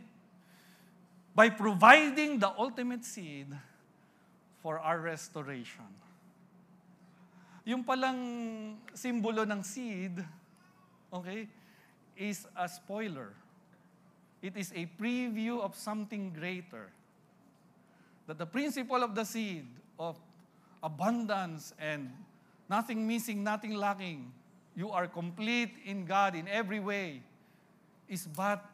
By 1.35 1.51
providing 1.51 2.39
the 2.39 2.51
ultimate 2.59 3.05
seed 3.05 3.47
for 4.63 4.79
our 4.79 4.99
restoration. 4.99 5.87
Yung 7.65 7.85
palang 7.85 8.77
simbolo 8.93 9.49
ng 9.49 9.63
seed, 9.65 10.21
okay, 11.13 11.49
is 12.17 12.47
a 12.57 12.69
spoiler. 12.69 13.33
It 14.43 14.57
is 14.57 14.73
a 14.75 14.89
preview 15.01 15.61
of 15.61 15.75
something 15.75 16.33
greater. 16.33 16.91
That 18.27 18.39
the 18.39 18.47
principle 18.47 19.03
of 19.03 19.15
the 19.15 19.25
seed 19.25 19.67
of 19.99 20.17
abundance 20.83 21.73
and 21.79 22.11
nothing 22.69 23.07
missing, 23.07 23.43
nothing 23.43 23.75
lacking, 23.75 24.33
you 24.77 24.91
are 24.91 25.07
complete 25.07 25.73
in 25.85 26.05
God 26.05 26.35
in 26.35 26.49
every 26.49 26.81
way, 26.81 27.23
is 28.09 28.27
but 28.27 28.65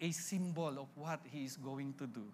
a 0.00 0.10
symbol 0.10 0.78
of 0.78 0.88
what 0.96 1.20
He 1.30 1.44
is 1.44 1.56
going 1.56 1.94
to 1.98 2.06
do. 2.06 2.24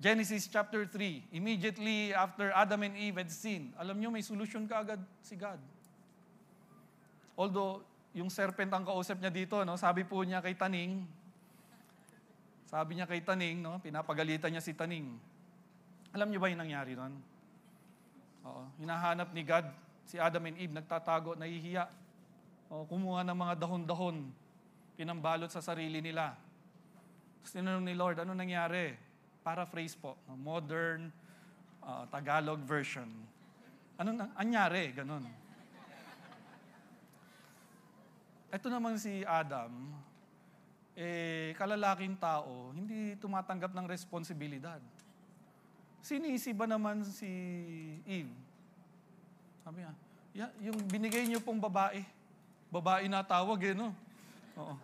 Genesis 0.00 0.48
chapter 0.52 0.84
3, 0.84 1.24
immediately 1.32 2.12
after 2.12 2.52
Adam 2.54 2.82
and 2.82 2.96
Eve 2.96 3.16
had 3.16 3.30
sinned, 3.30 3.72
alam 3.80 3.98
nyo, 4.00 4.10
may 4.10 4.20
solution 4.20 4.68
ka 4.68 4.80
agad 4.80 5.00
si 5.22 5.34
God. 5.34 5.58
Although, 7.34 7.82
yung 8.14 8.30
serpent 8.30 8.70
ang 8.70 8.86
kausap 8.86 9.18
niya 9.18 9.30
dito, 9.34 9.58
no, 9.66 9.74
sabi 9.74 10.06
po 10.06 10.22
niya 10.22 10.38
kay 10.38 10.54
Taning, 10.54 11.02
sabi 12.70 12.98
niya 12.98 13.06
kay 13.10 13.22
Taning, 13.22 13.58
no, 13.58 13.78
pinapagalitan 13.82 14.54
niya 14.54 14.62
si 14.62 14.70
Taning. 14.70 15.18
Alam 16.14 16.30
niyo 16.30 16.38
ba 16.38 16.46
yung 16.46 16.62
nangyari 16.62 16.94
nun? 16.94 17.14
Oo, 18.46 18.62
hinahanap 18.78 19.34
ni 19.34 19.42
God 19.42 19.66
si 20.06 20.20
Adam 20.20 20.46
and 20.46 20.58
Eve, 20.60 20.72
nagtatago, 20.78 21.34
nahihiya. 21.34 21.90
O, 22.70 22.86
kumuha 22.86 23.26
ng 23.26 23.36
mga 23.36 23.54
dahon-dahon, 23.60 24.30
pinambalot 24.94 25.50
sa 25.50 25.64
sarili 25.64 25.98
nila. 25.98 26.38
Tapos 27.40 27.50
tinanong 27.50 27.84
ni 27.84 27.94
Lord, 27.96 28.22
ano 28.22 28.32
nangyari? 28.32 28.94
Paraphrase 29.44 29.98
po, 29.98 30.16
modern 30.38 31.12
uh, 31.84 32.08
Tagalog 32.08 32.62
version. 32.64 33.10
Ano 34.00 34.10
nang 34.16 34.32
anyari? 34.38 34.94
Ganun. 34.96 35.43
Ito 38.54 38.70
naman 38.70 38.94
si 39.02 39.26
Adam, 39.26 39.90
eh, 40.94 41.58
kalalaking 41.58 42.14
tao, 42.14 42.70
hindi 42.70 43.18
tumatanggap 43.18 43.74
ng 43.74 43.86
responsibilidad. 43.90 44.78
Sinisi 45.98 46.54
ba 46.54 46.70
naman 46.70 47.02
si 47.02 47.26
Eve? 48.06 48.30
Sabi 49.66 49.82
niya, 49.82 49.92
yeah, 50.38 50.50
yung 50.70 50.78
binigay 50.86 51.26
niyo 51.26 51.42
pong 51.42 51.58
babae, 51.58 52.06
babae 52.70 53.10
na 53.10 53.26
tawag 53.26 53.58
eh, 53.58 53.74
no? 53.74 53.90
Oo. 54.54 54.78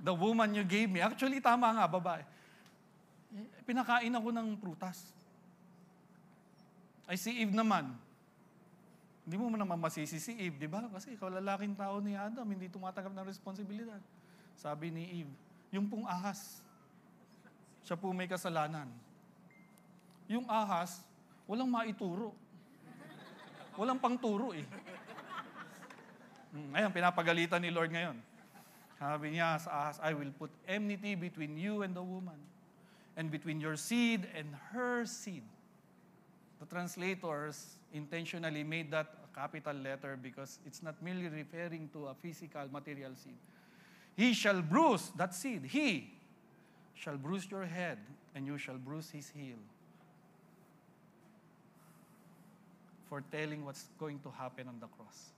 The 0.00 0.16
woman 0.16 0.56
you 0.56 0.64
gave 0.64 0.88
me. 0.88 1.04
Actually, 1.04 1.44
tama 1.44 1.76
nga, 1.76 1.84
babae. 1.84 2.24
Eh, 3.36 3.60
Pinakain 3.68 4.16
ako 4.16 4.32
ng 4.32 4.48
prutas. 4.56 5.12
Ay 7.04 7.20
si 7.20 7.36
Eve 7.36 7.52
naman, 7.52 7.92
hindi 9.24 9.36
mo 9.36 9.52
naman 9.52 9.76
masisi 9.76 10.16
si 10.16 10.32
Eve, 10.34 10.56
di 10.56 10.68
ba? 10.68 10.82
Kasi 10.88 11.14
ikaw 11.14 11.28
lalaking 11.28 11.76
tao 11.76 12.00
ni 12.00 12.16
Adam, 12.16 12.44
hindi 12.48 12.66
tumatanggap 12.72 13.12
ng 13.12 13.26
responsibilidad. 13.28 14.00
Sabi 14.56 14.88
ni 14.90 15.24
Eve, 15.24 15.32
yung 15.70 15.86
pong 15.86 16.08
ahas, 16.08 16.64
siya 17.84 17.96
po 17.96 18.10
may 18.10 18.26
kasalanan. 18.26 18.88
Yung 20.26 20.46
ahas, 20.48 21.04
walang 21.46 21.68
maituro. 21.68 22.34
Walang 23.78 24.02
pangturo 24.02 24.52
eh. 24.52 24.66
Hmm, 26.50 26.74
Ngayon, 26.74 26.90
pinapagalitan 26.90 27.62
ni 27.62 27.70
Lord 27.70 27.94
ngayon. 27.94 28.18
Sabi 29.00 29.38
niya 29.38 29.56
sa 29.56 29.70
ahas, 29.70 29.96
I 30.04 30.12
will 30.12 30.34
put 30.36 30.52
enmity 30.68 31.16
between 31.16 31.56
you 31.56 31.80
and 31.80 31.96
the 31.96 32.04
woman, 32.04 32.36
and 33.16 33.32
between 33.32 33.56
your 33.56 33.78
seed 33.78 34.28
and 34.36 34.52
her 34.76 35.08
seed. 35.08 35.46
The 36.60 36.68
translators 36.68 37.79
intentionally 37.92 38.62
made 38.64 38.90
that 38.90 39.06
a 39.24 39.28
capital 39.34 39.74
letter 39.74 40.18
because 40.20 40.58
it's 40.66 40.82
not 40.82 41.00
merely 41.02 41.28
referring 41.28 41.88
to 41.92 42.06
a 42.06 42.14
physical 42.14 42.66
material 42.70 43.12
seed. 43.14 43.38
He 44.16 44.32
shall 44.34 44.60
bruise, 44.62 45.10
that 45.16 45.34
seed, 45.34 45.64
he 45.64 46.10
shall 46.94 47.16
bruise 47.16 47.50
your 47.50 47.64
head, 47.64 47.98
and 48.34 48.46
you 48.46 48.58
shall 48.58 48.76
bruise 48.76 49.10
his 49.10 49.30
heel. 49.30 49.58
Foretelling 53.08 53.64
what's 53.64 53.88
going 53.98 54.20
to 54.20 54.30
happen 54.30 54.68
on 54.68 54.78
the 54.78 54.86
cross. 54.86 55.30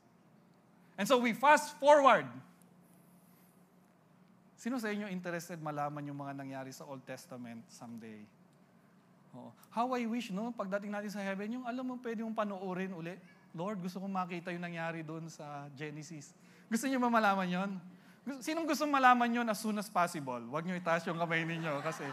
And 0.98 1.09
so 1.09 1.18
we 1.18 1.32
fast 1.32 1.78
forward. 1.80 2.26
Sino 4.57 4.78
sa 4.78 4.92
inyo 4.92 5.09
interested 5.11 5.59
malaman 5.59 6.07
yung 6.07 6.20
mga 6.20 6.36
nangyari 6.36 6.70
sa 6.70 6.84
Old 6.84 7.03
Testament 7.09 7.64
someday? 7.72 8.22
Oo. 9.36 9.50
How 9.72 9.88
I 9.96 10.04
wish, 10.04 10.28
no? 10.28 10.52
Pagdating 10.52 10.92
natin 10.92 11.10
sa 11.12 11.24
heaven, 11.24 11.60
yung 11.60 11.64
alam 11.64 11.84
mo, 11.84 11.94
pwede 12.00 12.20
mong 12.20 12.36
panoorin 12.36 12.92
uli. 12.92 13.16
Lord, 13.52 13.80
gusto 13.84 14.00
kong 14.00 14.12
makita 14.12 14.48
yung 14.52 14.64
nangyari 14.64 15.04
doon 15.04 15.28
sa 15.28 15.68
Genesis. 15.76 16.32
Gusto 16.72 16.88
niyo 16.88 17.00
ba 17.00 17.12
malaman 17.12 17.48
yon? 17.48 17.70
Sinong 18.40 18.64
gusto 18.64 18.88
malaman 18.88 19.28
yon 19.28 19.46
as 19.48 19.60
soon 19.60 19.76
as 19.76 19.92
possible? 19.92 20.40
Huwag 20.48 20.64
niyo 20.64 20.76
itaas 20.78 21.04
yung 21.04 21.20
kamay 21.20 21.44
ninyo 21.44 21.84
kasi 21.84 22.04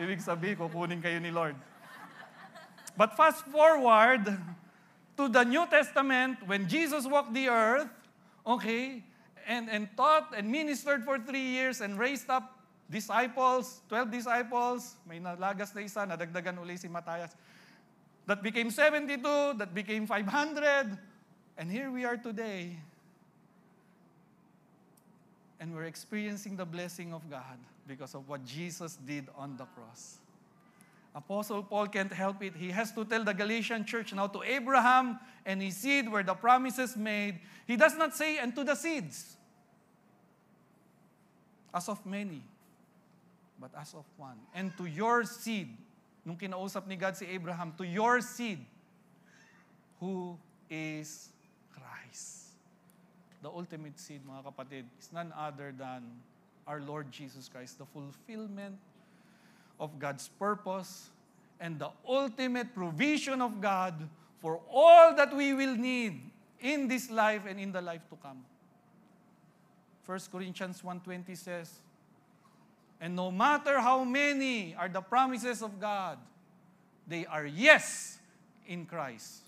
ibig 0.00 0.24
sabihin, 0.24 0.56
kukunin 0.56 1.00
kayo 1.04 1.20
ni 1.20 1.28
Lord. 1.28 1.56
But 2.96 3.12
fast 3.12 3.44
forward 3.52 4.24
to 5.20 5.24
the 5.28 5.44
New 5.44 5.68
Testament, 5.68 6.40
when 6.48 6.64
Jesus 6.64 7.04
walked 7.04 7.36
the 7.36 7.52
earth, 7.52 7.92
okay, 8.46 9.04
and, 9.44 9.68
and 9.68 9.88
taught 9.96 10.32
and 10.32 10.48
ministered 10.48 11.04
for 11.04 11.20
three 11.20 11.52
years 11.52 11.84
and 11.84 12.00
raised 12.00 12.32
up 12.32 12.55
disciples, 12.90 13.80
12 13.88 14.10
disciples, 14.10 14.94
may 15.08 15.18
nalagas 15.18 15.74
na 15.74 15.80
isa, 15.82 16.06
nadagdagan 16.06 16.58
uli 16.60 16.76
si 16.76 16.88
Matthias. 16.88 17.34
That 18.26 18.42
became 18.42 18.70
72, 18.70 19.22
that 19.58 19.74
became 19.74 20.06
500, 20.06 20.98
and 21.58 21.70
here 21.70 21.90
we 21.90 22.04
are 22.04 22.16
today. 22.16 22.78
And 25.58 25.74
we're 25.74 25.84
experiencing 25.84 26.56
the 26.56 26.66
blessing 26.66 27.14
of 27.14 27.28
God 27.30 27.58
because 27.86 28.14
of 28.14 28.28
what 28.28 28.44
Jesus 28.44 28.96
did 28.96 29.28
on 29.36 29.56
the 29.56 29.64
cross. 29.64 30.18
Apostle 31.14 31.62
Paul 31.62 31.86
can't 31.86 32.12
help 32.12 32.42
it. 32.42 32.54
He 32.54 32.68
has 32.70 32.92
to 32.92 33.02
tell 33.04 33.24
the 33.24 33.32
Galatian 33.32 33.86
church 33.86 34.12
now 34.12 34.26
to 34.26 34.42
Abraham 34.42 35.18
and 35.46 35.62
his 35.62 35.78
seed 35.78 36.12
were 36.12 36.22
the 36.22 36.34
promises 36.34 36.94
made. 36.94 37.40
He 37.66 37.76
does 37.76 37.96
not 37.96 38.14
say, 38.14 38.36
and 38.36 38.54
to 38.54 38.64
the 38.64 38.74
seeds, 38.74 39.36
as 41.72 41.88
of 41.88 42.04
many, 42.04 42.42
but 43.60 43.70
as 43.78 43.94
of 43.94 44.04
one. 44.16 44.36
And 44.54 44.76
to 44.76 44.86
your 44.86 45.24
seed, 45.24 45.72
nung 46.24 46.36
kinausap 46.36 46.86
ni 46.86 46.96
God 46.96 47.16
si 47.16 47.26
Abraham, 47.26 47.72
to 47.78 47.84
your 47.84 48.20
seed, 48.20 48.64
who 50.00 50.36
is 50.68 51.30
Christ. 51.72 52.52
The 53.42 53.48
ultimate 53.48 53.98
seed, 53.98 54.20
mga 54.26 54.52
kapatid, 54.52 54.84
is 54.98 55.08
none 55.12 55.32
other 55.36 55.72
than 55.76 56.02
our 56.66 56.80
Lord 56.80 57.12
Jesus 57.12 57.48
Christ, 57.48 57.78
the 57.78 57.86
fulfillment 57.86 58.76
of 59.78 59.98
God's 59.98 60.28
purpose 60.38 61.10
and 61.60 61.78
the 61.78 61.90
ultimate 62.06 62.74
provision 62.74 63.40
of 63.40 63.60
God 63.60 63.94
for 64.40 64.60
all 64.70 65.14
that 65.14 65.34
we 65.34 65.54
will 65.54 65.76
need 65.76 66.20
in 66.60 66.88
this 66.88 67.10
life 67.10 67.42
and 67.48 67.60
in 67.60 67.72
the 67.72 67.80
life 67.80 68.02
to 68.10 68.16
come. 68.16 68.44
1 70.04 70.20
Corinthians 70.30 70.82
1.20 70.82 71.36
says, 71.36 71.80
And 73.00 73.14
no 73.14 73.30
matter 73.30 73.80
how 73.80 74.04
many 74.04 74.74
are 74.74 74.88
the 74.88 75.00
promises 75.00 75.60
of 75.60 75.78
God, 75.80 76.18
they 77.06 77.26
are 77.26 77.44
yes 77.44 78.18
in 78.66 78.86
Christ. 78.86 79.44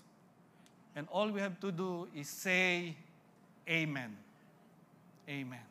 And 0.95 1.07
all 1.09 1.29
we 1.29 1.41
have 1.41 1.59
to 1.61 1.71
do 1.71 2.07
is 2.15 2.29
say, 2.29 2.95
Amen. 3.69 4.17
Amen. 5.29 5.65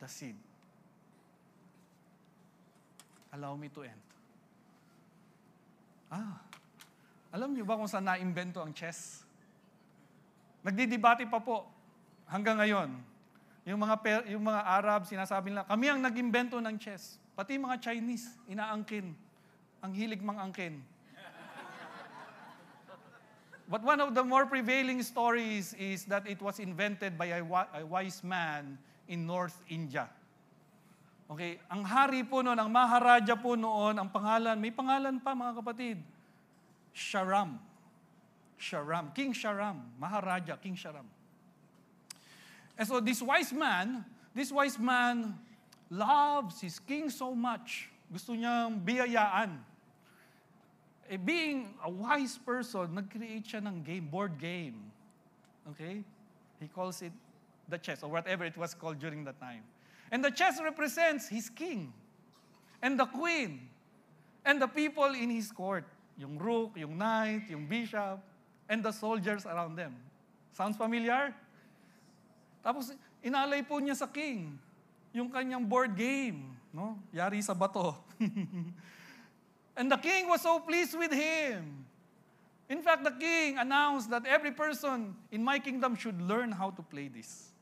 The 0.00 0.08
seed. 0.08 0.34
Allow 3.32 3.54
me 3.54 3.68
to 3.70 3.82
end. 3.82 4.02
Ah, 6.10 6.42
alam 7.34 7.54
niyo 7.54 7.66
ba 7.66 7.78
kung 7.78 7.90
saan 7.90 8.06
na-invento 8.06 8.62
ang 8.62 8.70
chess? 8.74 9.22
Nagdidebate 10.62 11.26
pa 11.30 11.38
po 11.38 11.66
hanggang 12.26 12.58
ngayon. 12.58 12.90
Yung 13.66 13.82
mga, 13.82 13.94
per, 13.98 14.20
yung 14.30 14.46
mga 14.46 14.62
Arab, 14.62 15.10
sinasabi 15.10 15.50
nila, 15.50 15.66
kami 15.66 15.90
ang 15.90 15.98
nag-invento 15.98 16.62
ng 16.62 16.78
chess. 16.78 17.18
Pati 17.34 17.58
mga 17.58 17.82
Chinese, 17.82 18.30
inaangkin. 18.46 19.10
Ang 19.82 19.92
hilig 19.92 20.22
mang 20.22 20.38
angkin. 20.38 20.80
But 23.66 23.82
one 23.82 23.98
of 23.98 24.14
the 24.14 24.22
more 24.22 24.46
prevailing 24.46 25.02
stories 25.02 25.74
is 25.74 26.06
that 26.06 26.22
it 26.30 26.38
was 26.38 26.62
invented 26.62 27.18
by 27.18 27.34
a, 27.34 27.42
a 27.42 27.82
wise 27.82 28.22
man 28.22 28.78
in 29.10 29.26
North 29.26 29.58
India. 29.66 30.06
Okay, 31.26 31.58
ang 31.66 31.82
hari 31.82 32.22
po 32.22 32.46
noon, 32.46 32.54
ang 32.54 32.70
maharaja 32.70 33.34
po 33.34 33.58
noon, 33.58 33.98
ang 33.98 34.06
pangalan, 34.06 34.54
may 34.62 34.70
pangalan 34.70 35.18
pa 35.18 35.34
mga 35.34 35.58
kapatid, 35.58 35.98
Sharam. 36.94 37.58
Sharam, 38.56 39.10
King 39.10 39.34
Sharam, 39.34 39.82
Maharaja, 39.98 40.56
King 40.56 40.78
Sharam. 40.78 41.04
And 42.78 42.86
so 42.86 43.00
this 43.00 43.22
wise 43.22 43.52
man, 43.52 44.04
this 44.34 44.52
wise 44.52 44.78
man 44.78 45.38
loves 45.90 46.60
his 46.60 46.78
king 46.78 47.08
so 47.10 47.34
much. 47.34 47.88
Gusto 48.12 48.32
niyang 48.32 48.80
biyayaan. 48.84 49.58
Eh, 51.08 51.16
being 51.16 51.74
a 51.84 51.90
wise 51.90 52.38
person, 52.38 52.94
nag-create 52.94 53.46
siya 53.46 53.62
ng 53.62 53.82
game, 53.82 54.06
board 54.10 54.38
game. 54.38 54.90
Okay? 55.70 56.02
He 56.58 56.66
calls 56.66 57.02
it 57.02 57.12
the 57.68 57.78
chess, 57.78 58.02
or 58.02 58.10
whatever 58.10 58.44
it 58.44 58.56
was 58.56 58.74
called 58.74 58.98
during 58.98 59.24
that 59.24 59.38
time. 59.40 59.62
And 60.10 60.22
the 60.24 60.30
chess 60.30 60.58
represents 60.62 61.28
his 61.28 61.50
king, 61.50 61.92
and 62.82 62.98
the 62.98 63.06
queen, 63.06 63.68
and 64.44 64.62
the 64.62 64.66
people 64.66 65.10
in 65.14 65.30
his 65.30 65.50
court. 65.50 65.84
Yung 66.18 66.38
rook, 66.38 66.72
yung 66.76 66.96
knight, 66.96 67.50
yung 67.50 67.66
bishop, 67.66 68.22
and 68.68 68.82
the 68.82 68.92
soldiers 68.92 69.46
around 69.46 69.76
them. 69.76 69.94
Sounds 70.52 70.76
familiar? 70.76 71.34
Tapos, 72.66 72.90
inalay 73.22 73.62
po 73.62 73.78
niya 73.78 73.94
sa 73.94 74.10
king 74.10 74.58
yung 75.14 75.30
kanyang 75.30 75.62
board 75.62 75.94
game. 75.94 76.50
No? 76.74 76.98
Yari 77.14 77.38
sa 77.38 77.54
bato. 77.54 77.94
and 79.78 79.86
the 79.86 80.00
king 80.02 80.26
was 80.26 80.42
so 80.42 80.58
pleased 80.58 80.98
with 80.98 81.14
him. 81.14 81.86
In 82.66 82.82
fact, 82.82 83.06
the 83.06 83.14
king 83.14 83.62
announced 83.62 84.10
that 84.10 84.26
every 84.26 84.50
person 84.50 85.14
in 85.30 85.46
my 85.46 85.62
kingdom 85.62 85.94
should 85.94 86.18
learn 86.18 86.50
how 86.50 86.74
to 86.74 86.82
play 86.82 87.06
this. 87.06 87.54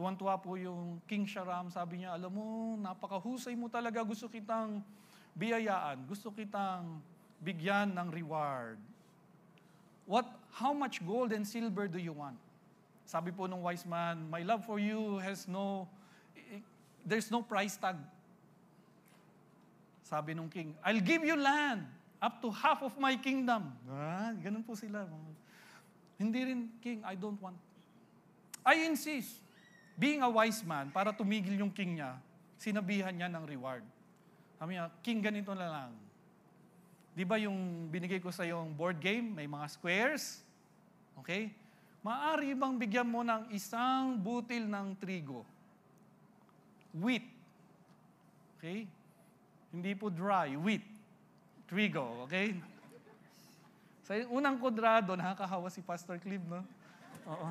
Tuwan-tuwa 0.00 0.40
po 0.40 0.56
yung 0.56 1.00
King 1.04 1.28
Sharam, 1.28 1.68
sabi 1.68 2.04
niya, 2.04 2.16
alam 2.16 2.32
mo, 2.32 2.76
napakahusay 2.80 3.52
mo 3.52 3.68
talaga, 3.68 4.00
gusto 4.00 4.28
kitang 4.32 4.80
biyayaan, 5.36 6.08
gusto 6.08 6.32
kitang 6.32 7.00
bigyan 7.44 7.92
ng 7.92 8.08
reward. 8.08 8.80
What, 10.08 10.24
how 10.56 10.72
much 10.72 11.04
gold 11.04 11.36
and 11.36 11.44
silver 11.44 11.88
do 11.88 12.00
you 12.00 12.16
want? 12.16 12.40
Sabi 13.06 13.30
po 13.30 13.46
ng 13.46 13.62
wise 13.62 13.86
man, 13.86 14.26
my 14.26 14.42
love 14.42 14.66
for 14.66 14.82
you 14.82 15.22
has 15.22 15.46
no, 15.46 15.86
there's 17.06 17.30
no 17.30 17.38
price 17.38 17.78
tag. 17.78 17.94
Sabi 20.02 20.34
ng 20.34 20.50
king, 20.50 20.74
I'll 20.82 21.02
give 21.02 21.22
you 21.22 21.38
land 21.38 21.86
up 22.18 22.42
to 22.42 22.50
half 22.50 22.82
of 22.82 22.98
my 22.98 23.14
kingdom. 23.14 23.70
Ah, 23.86 24.34
ganun 24.34 24.66
po 24.66 24.74
sila. 24.74 25.06
Hindi 26.18 26.40
rin, 26.50 26.60
king, 26.82 26.98
I 27.06 27.14
don't 27.14 27.38
want. 27.38 27.54
I 28.66 28.82
insist 28.90 29.46
being 29.96 30.20
a 30.20 30.28
wise 30.28 30.60
man, 30.66 30.92
para 30.92 31.14
tumigil 31.14 31.56
yung 31.56 31.72
king 31.72 31.96
niya, 32.02 32.20
sinabihan 32.60 33.14
niya 33.16 33.32
ng 33.32 33.46
reward. 33.48 33.86
Sabi 34.60 34.76
niya, 34.76 34.90
king, 35.00 35.24
ganito 35.24 35.56
na 35.56 35.70
lang. 35.70 35.90
Di 37.16 37.24
ba 37.24 37.40
yung 37.40 37.88
binigay 37.88 38.20
ko 38.20 38.28
sa 38.28 38.44
yung 38.44 38.76
board 38.76 39.00
game, 39.00 39.32
may 39.32 39.48
mga 39.48 39.66
squares? 39.72 40.44
Okay? 41.22 41.48
Maari 42.06 42.54
bang 42.54 42.78
bigyan 42.78 43.08
mo 43.10 43.26
ng 43.26 43.50
isang 43.50 44.14
butil 44.14 44.62
ng 44.70 44.94
trigo? 44.94 45.42
Wheat. 46.94 47.26
Okay? 48.54 48.86
Hindi 49.74 49.92
po 49.98 50.06
dry, 50.06 50.54
wheat. 50.54 50.86
Trigo, 51.66 52.22
okay? 52.22 52.54
Sa 54.06 54.14
unang 54.30 54.54
kudrado, 54.62 55.18
nakakahawa 55.18 55.66
si 55.66 55.82
Pastor 55.82 56.22
Clive, 56.22 56.46
no? 56.46 56.62
Oo. 57.26 57.50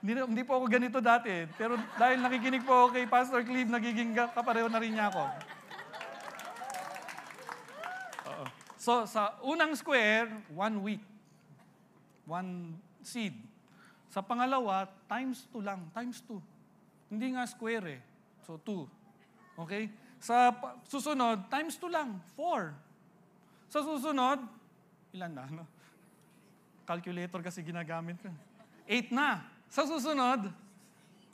Hindi, 0.00 0.24
hindi 0.24 0.40
po 0.40 0.56
ako 0.56 0.64
ganito 0.72 0.98
dati. 1.04 1.44
Pero 1.60 1.76
dahil 2.00 2.24
nakikinig 2.24 2.64
po 2.64 2.72
ako 2.72 2.96
kay 2.96 3.04
Pastor 3.04 3.44
Clive, 3.44 3.68
nagiging 3.68 4.16
kapareho 4.16 4.72
na 4.72 4.80
rin 4.80 4.96
niya 4.96 5.12
ako. 5.12 5.24
Oo. 8.24 8.44
So, 8.80 9.04
sa 9.04 9.36
unang 9.44 9.76
square, 9.76 10.32
one 10.48 10.80
wheat. 10.80 11.04
One 12.24 12.80
seed. 13.04 13.36
Sa 14.10 14.24
pangalawa, 14.24 14.88
times 15.06 15.46
two 15.50 15.60
lang. 15.60 15.86
Times 15.92 16.22
two. 16.22 16.40
Hindi 17.12 17.34
nga 17.34 17.44
square 17.46 17.98
eh. 17.98 18.00
So, 18.46 18.58
two. 18.58 18.88
Okay? 19.54 19.90
Sa 20.18 20.50
susunod, 20.88 21.46
times 21.52 21.76
two 21.76 21.90
lang. 21.92 22.18
Four. 22.34 22.74
Sa 23.68 23.82
susunod, 23.82 24.40
ilan 25.12 25.32
na? 25.34 25.44
No? 25.50 25.64
Calculator 26.84 27.40
kasi 27.40 27.64
ginagamit 27.64 28.20
ko. 28.20 28.30
Eight 28.84 29.12
na. 29.12 29.44
Sa 29.72 29.88
susunod, 29.88 30.52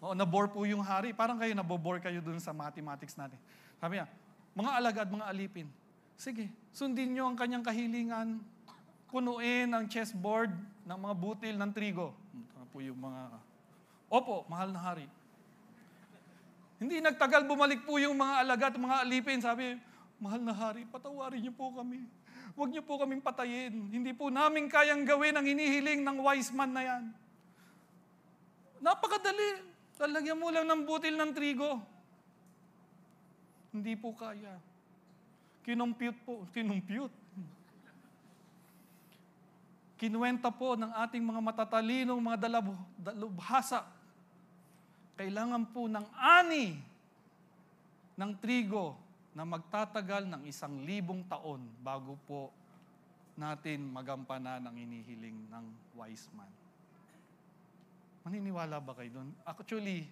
oh, 0.01 0.15
nabore 0.15 0.49
po 0.49 0.65
yung 0.65 0.81
hari. 0.81 1.13
Parang 1.13 1.37
kayo, 1.37 1.53
nabobore 1.53 2.01
kayo 2.01 2.23
dun 2.25 2.39
sa 2.39 2.55
mathematics 2.55 3.19
natin. 3.19 3.37
Sabi 3.77 3.99
niya, 3.99 4.07
mga 4.57 4.71
alagad, 4.77 5.07
mga 5.11 5.27
alipin, 5.29 5.69
sige, 6.17 6.49
sundin 6.73 7.13
nyo 7.13 7.29
ang 7.31 7.37
kanyang 7.37 7.65
kahilingan, 7.65 8.41
punuin 9.11 9.69
ang 9.75 9.85
chessboard 9.91 10.55
ng 10.87 10.99
mga 10.99 11.15
butil 11.19 11.55
ng 11.59 11.71
trigo. 11.75 12.15
Ito 12.31 12.65
po 12.71 12.79
yung 12.79 12.99
mga, 12.99 13.23
opo, 14.07 14.47
mahal 14.47 14.71
na 14.71 14.81
hari. 14.81 15.07
Hindi 16.81 17.03
nagtagal, 17.05 17.45
bumalik 17.45 17.85
po 17.85 18.01
yung 18.01 18.17
mga 18.17 18.35
alagad, 18.41 18.73
mga 18.79 19.05
alipin. 19.05 19.43
Sabi, 19.43 19.77
mahal 20.17 20.41
na 20.41 20.55
hari, 20.57 20.89
patawarin 20.89 21.45
niyo 21.45 21.53
po 21.53 21.69
kami. 21.77 22.01
Huwag 22.57 22.71
niyo 22.73 22.83
po 22.83 22.97
kaming 22.97 23.21
patayin. 23.21 23.93
Hindi 23.93 24.17
po 24.17 24.33
namin 24.33 24.67
kayang 24.67 25.05
gawin 25.05 25.37
ang 25.37 25.47
hinihiling 25.47 26.01
ng 26.01 26.17
wise 26.25 26.51
man 26.51 26.73
na 26.73 26.83
yan. 26.83 27.05
Napakadali. 28.81 29.69
Lalagyan 30.01 30.41
mo 30.41 30.49
lang 30.49 30.65
ng 30.65 30.89
butil 30.89 31.13
ng 31.21 31.31
trigo. 31.37 31.85
Hindi 33.71 33.95
po 34.01 34.17
kaya. 34.17 34.57
Kinumpute 35.61 36.17
po. 36.25 36.49
Kinumpute. 36.57 37.13
Kinuwenta 40.01 40.49
po 40.49 40.81
ng 40.81 40.97
ating 40.97 41.21
mga 41.21 41.45
matatalinong 41.45 42.17
mga 42.17 42.49
dalubhasa. 42.97 43.85
Kailangan 45.21 45.69
po 45.69 45.93
ng 45.93 46.09
ani 46.17 46.81
ng 48.17 48.33
trigo 48.41 48.97
na 49.37 49.45
magtatagal 49.45 50.25
ng 50.25 50.49
isang 50.49 50.89
libong 50.89 51.21
taon 51.29 51.61
bago 51.85 52.17
po 52.25 52.49
natin 53.37 53.93
magampanan 53.93 54.65
ang 54.65 54.73
inihiling 54.73 55.37
ng 55.53 55.65
wise 55.93 56.33
man. 56.33 56.49
Maniniwala 58.25 58.81
ba 58.81 58.97
kayo 58.97 59.21
doon? 59.21 59.29
Actually, 59.45 60.09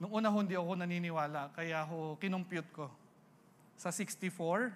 nung 0.00 0.16
una 0.16 0.32
ho, 0.32 0.40
hindi 0.40 0.56
ako 0.56 0.80
naniniwala, 0.80 1.52
kaya 1.52 1.84
ako 1.84 2.16
kinumpute 2.16 2.72
ko. 2.72 2.88
Sa 3.76 3.92
64, 3.92 4.72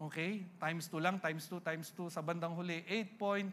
okay, 0.00 0.46
times 0.58 0.86
2 0.90 0.98
lang, 0.98 1.16
times 1.20 1.46
2, 1.46 1.60
times 1.62 1.88
2, 1.94 2.10
sa 2.10 2.20
bandang 2.22 2.54
huli, 2.54 2.82
8 2.86 3.18
point 3.20 3.50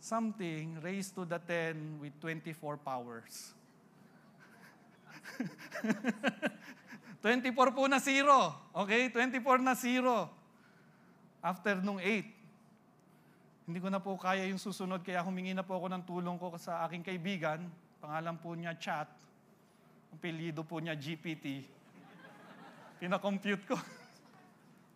something 0.00 0.80
raised 0.80 1.12
to 1.14 1.28
the 1.28 1.36
10 1.36 2.00
with 2.00 2.16
24 2.24 2.80
powers. 2.80 3.52
24 7.20 7.76
po 7.76 7.84
na 7.84 8.00
zero. 8.00 8.56
Okay? 8.72 9.12
24 9.12 9.60
na 9.60 9.76
zero. 9.76 10.32
After 11.44 11.76
nung 11.84 12.00
8. 12.00 13.68
Hindi 13.68 13.78
ko 13.78 13.88
na 13.92 14.00
po 14.00 14.16
kaya 14.16 14.48
yung 14.48 14.58
susunod, 14.58 15.04
kaya 15.04 15.22
humingi 15.22 15.54
na 15.54 15.62
po 15.62 15.78
ako 15.78 15.86
ng 15.92 16.02
tulong 16.02 16.36
ko 16.40 16.56
sa 16.56 16.82
aking 16.88 17.04
kaibigan. 17.04 17.68
Pangalan 18.00 18.40
po 18.40 18.56
niya 18.56 18.74
Chat. 18.80 19.06
Ang 20.10 20.18
pilido 20.18 20.64
po 20.64 20.80
niya 20.80 20.96
GPT. 20.96 21.62
Pinakompute 22.98 23.64
ko. 23.68 23.76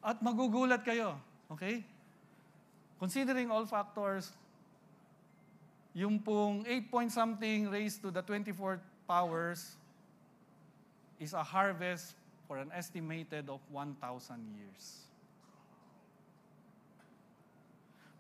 At 0.05 0.21
magugulat 0.21 0.85
kayo. 0.85 1.17
Okay? 1.49 1.81
Considering 3.01 3.49
all 3.49 3.65
factors, 3.65 4.37
yung 5.97 6.21
pong 6.21 6.69
8 6.69 6.93
point 6.93 7.11
something 7.11 7.73
raised 7.73 8.05
to 8.05 8.13
the 8.13 8.21
24 8.21 8.83
powers 9.09 9.81
is 11.17 11.33
a 11.33 11.41
harvest 11.41 12.13
for 12.45 12.61
an 12.61 12.69
estimated 12.77 13.49
of 13.49 13.65
1,000 13.73 13.97
years. 14.53 15.09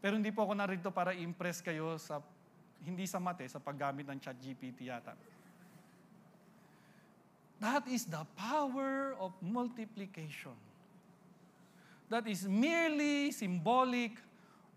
Pero 0.00 0.16
hindi 0.16 0.32
po 0.32 0.44
ako 0.44 0.52
narito 0.56 0.88
para 0.92 1.16
impress 1.16 1.64
kayo 1.64 1.96
sa, 1.96 2.20
hindi 2.84 3.08
sa 3.08 3.20
mate, 3.20 3.48
sa 3.48 3.60
paggamit 3.60 4.04
ng 4.04 4.20
chat 4.20 4.36
GPT 4.36 4.88
yata. 4.92 5.16
That 7.60 7.88
is 7.88 8.04
the 8.04 8.20
power 8.36 9.16
of 9.16 9.32
multiplication. 9.40 10.56
That 12.10 12.28
is 12.28 12.46
merely 12.46 13.32
symbolic 13.32 14.20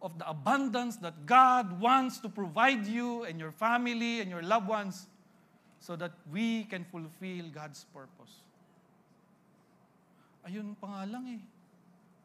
of 0.01 0.17
the 0.17 0.29
abundance 0.29 0.97
that 1.01 1.25
God 1.25 1.81
wants 1.81 2.19
to 2.21 2.29
provide 2.29 2.85
you 2.85 3.25
and 3.25 3.39
your 3.39 3.51
family 3.51 4.21
and 4.21 4.29
your 4.29 4.41
loved 4.41 4.67
ones 4.67 5.07
so 5.79 5.95
that 5.95 6.11
we 6.31 6.63
can 6.65 6.85
fulfill 6.85 7.49
God's 7.53 7.85
purpose. 7.93 8.45
Ayun 10.47 10.77
pa 10.79 10.87
nga 10.87 11.03
lang 11.05 11.25
eh. 11.27 11.41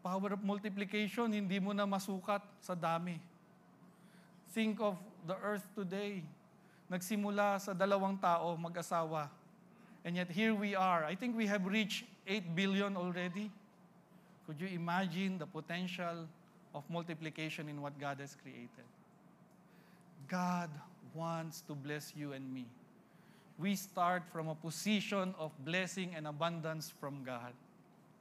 Power 0.02 0.34
of 0.34 0.42
multiplication, 0.42 1.30
hindi 1.30 1.58
mo 1.58 1.74
na 1.74 1.86
masukat 1.86 2.42
sa 2.62 2.74
dami. 2.74 3.18
Think 4.52 4.78
of 4.82 4.98
the 5.26 5.34
earth 5.42 5.64
today. 5.74 6.22
Nagsimula 6.90 7.56
sa 7.62 7.72
dalawang 7.72 8.18
tao, 8.18 8.54
mag-asawa. 8.58 9.30
And 10.04 10.18
yet 10.18 10.28
here 10.28 10.52
we 10.52 10.74
are. 10.74 11.06
I 11.06 11.14
think 11.14 11.38
we 11.38 11.46
have 11.46 11.64
reached 11.64 12.04
8 12.26 12.52
billion 12.54 12.98
already. 12.98 13.48
Could 14.46 14.60
you 14.60 14.68
imagine 14.68 15.38
the 15.38 15.46
potential 15.46 16.26
of 16.74 16.88
multiplication 16.90 17.68
in 17.68 17.80
what 17.80 17.98
God 17.98 18.18
has 18.20 18.36
created? 18.42 18.86
God 20.28 20.70
wants 21.14 21.60
to 21.62 21.74
bless 21.74 22.12
you 22.16 22.32
and 22.32 22.52
me. 22.52 22.66
We 23.58 23.76
start 23.76 24.22
from 24.32 24.48
a 24.48 24.54
position 24.54 25.34
of 25.38 25.52
blessing 25.64 26.14
and 26.16 26.26
abundance 26.26 26.92
from 27.00 27.22
God. 27.24 27.52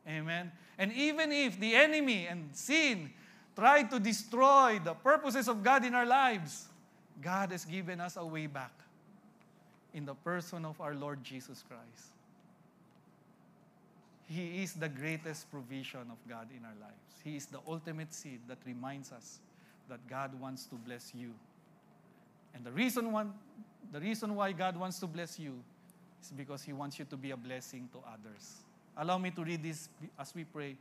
Amen. 0.08 0.52
And 0.78 0.92
even 0.94 1.32
if 1.32 1.60
the 1.60 1.76
enemy 1.76 2.28
and 2.28 2.50
sin 2.54 3.12
try 3.56 3.84
to 3.84 4.00
destroy 4.00 4.80
the 4.84 4.94
purposes 4.94 5.48
of 5.48 5.64
God 5.64 5.86
in 5.86 5.96
our 5.96 6.06
lives, 6.06 6.68
God 7.22 7.52
has 7.52 7.66
given 7.66 8.00
us 8.02 8.18
a 8.18 8.26
way 8.26 8.48
back 8.48 8.74
in 9.94 10.06
the 10.06 10.16
person 10.16 10.66
of 10.66 10.80
our 10.82 10.96
Lord 10.96 11.24
Jesus 11.24 11.64
Christ. 11.68 12.21
He 14.32 14.64
is 14.64 14.74
the 14.74 14.88
greatest 14.88 15.52
provision 15.52 16.08
of 16.10 16.18
God 16.30 16.48
in 16.56 16.64
our 16.64 16.76
lives. 16.80 17.20
He 17.22 17.36
is 17.36 17.48
the 17.48 17.60
ultimate 17.68 18.14
seed 18.14 18.40
that 18.48 18.60
reminds 18.66 19.12
us 19.12 19.40
that 19.90 20.00
God 20.08 20.40
wants 20.40 20.66
to 20.68 20.76
bless 20.76 21.12
you. 21.14 21.34
And 22.56 22.64
the 22.64 22.72
reason, 22.72 23.12
one, 23.12 23.34
the 23.92 24.00
reason 24.00 24.34
why 24.36 24.54
God 24.54 24.78
wants 24.78 25.00
to 25.00 25.08
bless 25.08 25.38
you 25.38 25.62
is 26.24 26.32
because 26.32 26.64
He 26.64 26.72
wants 26.72 26.98
you 26.98 27.04
to 27.06 27.18
be 27.18 27.32
a 27.32 27.38
blessing 27.38 27.90
to 27.92 28.00
others. 28.08 28.62
Allow 28.96 29.18
me 29.18 29.32
to 29.32 29.44
read 29.44 29.64
this 29.64 29.90
as 30.18 30.34
we 30.34 30.46
pray. 30.46 30.78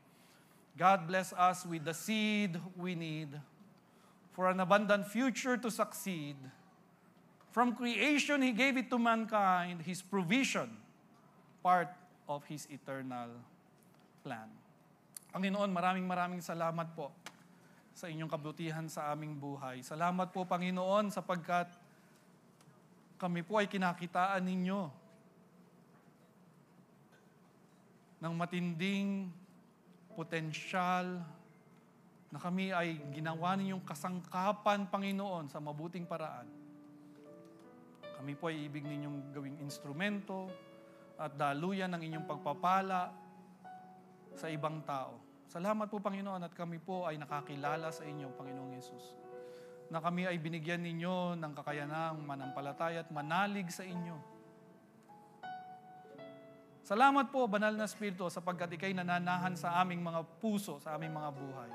God 0.78 1.08
bless 1.08 1.32
us 1.32 1.66
with 1.66 1.84
the 1.84 1.94
seed 1.94 2.56
we 2.76 2.94
need 2.94 3.28
for 4.30 4.48
an 4.48 4.60
abundant 4.60 5.08
future 5.08 5.56
to 5.56 5.72
succeed. 5.72 6.36
From 7.50 7.74
creation, 7.74 8.42
He 8.42 8.52
gave 8.52 8.76
it 8.76 8.90
to 8.90 8.98
mankind, 8.98 9.82
His 9.82 10.02
provision, 10.02 10.70
part 11.64 11.88
of 12.30 12.46
His 12.46 12.70
eternal 12.70 13.34
plan. 14.22 14.46
Panginoon, 15.34 15.74
maraming 15.74 16.06
maraming 16.06 16.38
salamat 16.38 16.94
po 16.94 17.10
sa 17.90 18.06
inyong 18.06 18.30
kabutihan 18.30 18.86
sa 18.86 19.10
aming 19.10 19.34
buhay. 19.34 19.82
Salamat 19.82 20.30
po, 20.30 20.46
Panginoon, 20.46 21.10
sapagkat 21.10 21.66
kami 23.18 23.42
po 23.42 23.58
ay 23.58 23.66
kinakitaan 23.66 24.46
ninyo 24.46 24.80
ng 28.22 28.34
matinding 28.38 29.28
potensyal 30.14 31.20
na 32.30 32.38
kami 32.38 32.70
ay 32.70 33.02
ginawa 33.10 33.58
ninyong 33.58 33.82
kasangkapan, 33.82 34.86
Panginoon, 34.86 35.50
sa 35.50 35.58
mabuting 35.58 36.06
paraan. 36.06 36.46
Kami 38.16 38.32
po 38.38 38.52
ay 38.52 38.70
ibig 38.70 38.86
ninyong 38.86 39.34
gawing 39.34 39.58
instrumento 39.64 40.69
at 41.20 41.36
daluyan 41.36 41.92
ng 41.92 42.00
inyong 42.00 42.24
pagpapala 42.24 43.12
sa 44.32 44.48
ibang 44.48 44.80
tao. 44.88 45.20
Salamat 45.44 45.92
po, 45.92 46.00
Panginoon, 46.00 46.40
at 46.40 46.54
kami 46.56 46.80
po 46.80 47.04
ay 47.04 47.20
nakakilala 47.20 47.92
sa 47.92 48.08
inyo, 48.08 48.32
Panginoong 48.40 48.72
Yesus. 48.72 49.04
Na 49.92 50.00
kami 50.00 50.24
ay 50.24 50.40
binigyan 50.40 50.80
ninyo 50.80 51.36
ng 51.36 51.52
kakayanang 51.52 52.24
manampalataya 52.24 53.04
at 53.04 53.10
manalig 53.12 53.68
sa 53.68 53.84
inyo. 53.84 54.16
Salamat 56.86 57.28
po, 57.28 57.44
Banal 57.44 57.76
na 57.76 57.84
Espiritu, 57.84 58.24
sapagkat 58.32 58.72
ikay 58.80 58.96
nananahan 58.96 59.52
sa 59.58 59.76
aming 59.84 60.00
mga 60.00 60.24
puso, 60.40 60.80
sa 60.80 60.96
aming 60.96 61.12
mga 61.12 61.30
buhay. 61.36 61.70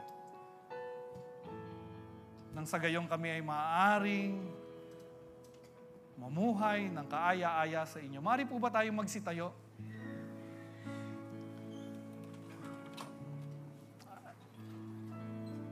Nang 2.55 2.65
sa 2.65 2.79
gayong 2.79 3.05
kami 3.11 3.35
ay 3.35 3.43
maaaring 3.43 4.64
mamuhay 6.15 6.87
ng 6.87 7.05
kaaya-aya 7.11 7.83
sa 7.83 7.99
inyo. 7.99 8.23
Mari 8.23 8.47
po 8.47 8.55
ba 8.59 8.71
tayong 8.71 8.95
magsitayo? 8.95 9.51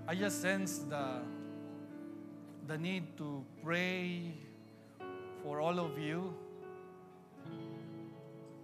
I 0.04 0.16
just 0.20 0.44
sense 0.44 0.84
the, 0.86 1.24
the 2.68 2.78
need 2.78 3.16
to 3.18 3.42
pray 3.64 4.36
for 5.42 5.64
all 5.64 5.80
of 5.80 5.98
you. 5.98 6.36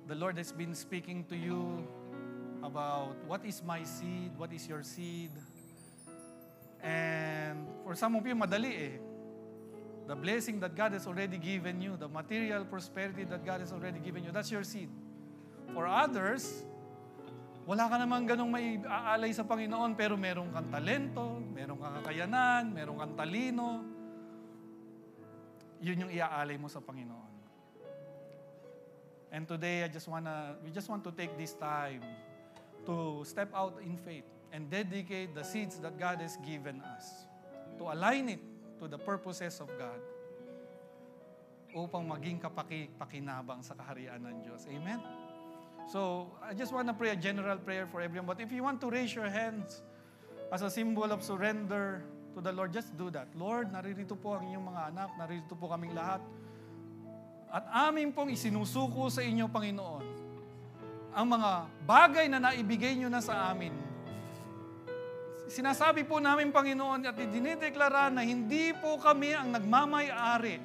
The 0.08 0.16
Lord 0.16 0.38
has 0.38 0.52
been 0.52 0.76
speaking 0.76 1.24
to 1.32 1.36
you 1.36 1.88
about 2.62 3.16
what 3.26 3.46
is 3.46 3.64
my 3.64 3.84
seed, 3.84 4.36
what 4.38 4.52
is 4.52 4.68
your 4.68 4.84
seed. 4.84 5.32
And 6.84 7.68
for 7.84 7.96
some 7.96 8.16
of 8.16 8.28
you, 8.28 8.36
madali 8.36 8.74
eh. 8.76 9.09
The 10.10 10.18
blessing 10.18 10.58
that 10.66 10.74
God 10.74 10.98
has 10.98 11.06
already 11.06 11.38
given 11.38 11.86
you, 11.86 11.94
the 11.94 12.10
material 12.10 12.66
prosperity 12.66 13.30
that 13.30 13.46
God 13.46 13.62
has 13.62 13.70
already 13.70 14.02
given 14.02 14.26
you, 14.26 14.34
that's 14.34 14.50
your 14.50 14.66
seed. 14.66 14.90
For 15.70 15.86
others, 15.86 16.66
wala 17.70 17.86
ka 17.86 18.02
namang 18.02 18.26
ganong 18.26 18.50
may 18.50 18.82
aalay 18.82 19.30
sa 19.30 19.46
Panginoon, 19.46 19.94
pero 19.94 20.18
meron 20.18 20.50
kang 20.50 20.66
talento, 20.74 21.38
meron 21.54 21.78
kang 21.78 22.02
kakayanan, 22.02 22.74
meron 22.74 22.98
kang 22.98 23.14
talino. 23.14 23.86
Yun 25.78 26.10
yung 26.10 26.12
iaalay 26.12 26.58
mo 26.58 26.66
sa 26.66 26.82
Panginoon. 26.82 27.30
And 29.30 29.46
today, 29.46 29.86
I 29.86 29.94
just 29.94 30.10
wanna, 30.10 30.58
we 30.66 30.74
just 30.74 30.90
want 30.90 31.06
to 31.06 31.14
take 31.14 31.38
this 31.38 31.54
time 31.54 32.02
to 32.90 33.22
step 33.30 33.54
out 33.54 33.78
in 33.86 33.94
faith 34.02 34.26
and 34.50 34.74
dedicate 34.74 35.38
the 35.38 35.46
seeds 35.46 35.78
that 35.86 36.02
God 36.02 36.18
has 36.18 36.34
given 36.42 36.82
us 36.82 37.30
to 37.78 37.94
align 37.94 38.34
it 38.34 38.42
to 38.80 38.88
the 38.88 38.98
purposes 38.98 39.60
of 39.60 39.68
God 39.76 40.00
upang 41.76 42.08
maging 42.10 42.42
kapaki-pakinabang 42.42 43.62
sa 43.62 43.78
kaharian 43.78 44.24
ng 44.26 44.36
Diyos. 44.42 44.66
Amen? 44.72 44.98
So, 45.90 46.30
I 46.42 46.54
just 46.54 46.74
want 46.74 46.90
to 46.90 46.96
pray 46.98 47.14
a 47.14 47.20
general 47.20 47.58
prayer 47.58 47.86
for 47.90 48.02
everyone. 48.02 48.26
But 48.26 48.42
if 48.42 48.50
you 48.54 48.62
want 48.62 48.82
to 48.82 48.90
raise 48.90 49.14
your 49.14 49.30
hands 49.30 49.82
as 50.50 50.62
a 50.62 50.70
symbol 50.70 51.10
of 51.10 51.22
surrender 51.22 52.06
to 52.34 52.42
the 52.42 52.54
Lord, 52.54 52.74
just 52.74 52.94
do 52.98 53.10
that. 53.14 53.30
Lord, 53.34 53.74
naririto 53.74 54.14
po 54.14 54.38
ang 54.38 54.50
inyong 54.50 54.66
mga 54.70 54.82
anak, 54.94 55.10
naririto 55.18 55.54
po 55.58 55.70
kaming 55.70 55.94
lahat. 55.98 56.22
At 57.50 57.66
amin 57.90 58.14
pong 58.14 58.30
isinusuko 58.30 59.10
sa 59.10 59.26
inyo, 59.26 59.50
Panginoon, 59.50 60.06
ang 61.10 61.26
mga 61.26 61.50
bagay 61.90 62.26
na 62.30 62.38
naibigay 62.38 62.94
nyo 63.02 63.10
na 63.10 63.22
sa 63.22 63.50
amin. 63.50 63.74
Sinasabi 65.50 66.06
po 66.06 66.22
namin, 66.22 66.54
Panginoon, 66.54 67.10
at 67.10 67.18
dinideklara 67.18 68.14
na 68.14 68.22
hindi 68.22 68.70
po 68.78 69.02
kami 69.02 69.34
ang 69.34 69.50
nagmamay-ari 69.50 70.62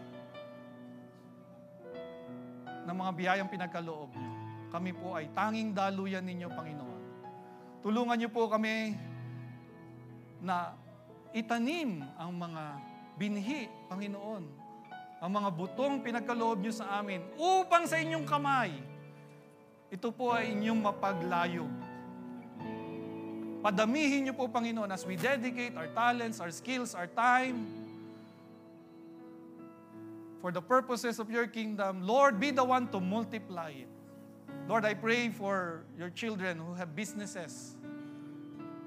ng 2.84 2.92
mga 2.92 3.12
biyayang 3.16 3.48
pinagkaloob 3.48 4.12
niyo. 4.12 4.32
Kami 4.68 4.92
po 4.92 5.16
ay 5.16 5.32
tanging 5.32 5.72
daluyan 5.72 6.20
ninyo, 6.20 6.52
Panginoon. 6.52 7.00
Tulungan 7.80 8.16
niyo 8.20 8.28
po 8.28 8.44
kami 8.44 8.92
na 10.44 10.76
itanim 11.32 12.04
ang 12.20 12.36
mga 12.36 12.62
binhi, 13.16 13.72
Panginoon. 13.88 14.44
Ang 15.24 15.30
mga 15.32 15.48
butong 15.56 16.04
pinagkaloob 16.04 16.60
niyo 16.60 16.76
sa 16.76 17.00
amin 17.00 17.24
upang 17.40 17.88
sa 17.88 17.96
inyong 17.96 18.28
kamay, 18.28 18.76
ito 19.88 20.12
po 20.12 20.36
ay 20.36 20.52
inyong 20.52 20.84
mapaglayo. 20.84 21.64
Padamihin 23.64 24.28
niyo 24.28 24.36
po, 24.36 24.44
Panginoon, 24.44 24.92
as 24.92 25.08
we 25.08 25.16
dedicate 25.16 25.72
our 25.72 25.88
talents, 25.96 26.36
our 26.36 26.52
skills, 26.52 26.92
our 26.92 27.08
time, 27.08 27.64
for 30.44 30.52
the 30.52 30.60
purposes 30.60 31.16
of 31.16 31.32
your 31.32 31.48
kingdom. 31.48 32.04
Lord, 32.04 32.36
be 32.36 32.52
the 32.52 32.62
one 32.62 32.92
to 32.92 33.00
multiply 33.00 33.72
it. 33.72 33.88
Lord, 34.68 34.84
I 34.84 34.92
pray 34.92 35.32
for 35.32 35.80
your 35.96 36.10
children 36.10 36.60
who 36.60 36.76
have 36.76 36.94
businesses. 36.94 37.72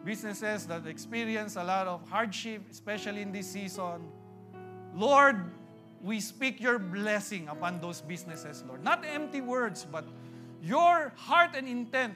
Businesses 0.06 0.70
that 0.70 0.86
experience 0.86 1.58
a 1.58 1.64
lot 1.64 1.90
of 1.90 2.08
hardship, 2.08 2.62
especially 2.70 3.26
in 3.26 3.32
this 3.32 3.50
season. 3.50 4.06
Lord, 4.94 5.42
we 6.06 6.22
speak 6.22 6.62
your 6.62 6.78
blessing 6.78 7.50
upon 7.50 7.82
those 7.82 8.02
businesses, 8.02 8.64
Lord. 8.68 8.84
Not 8.84 9.02
empty 9.10 9.42
words, 9.42 9.90
but 9.90 10.06
your 10.62 11.14
heart 11.18 11.58
and 11.58 11.68
intent. 11.68 12.14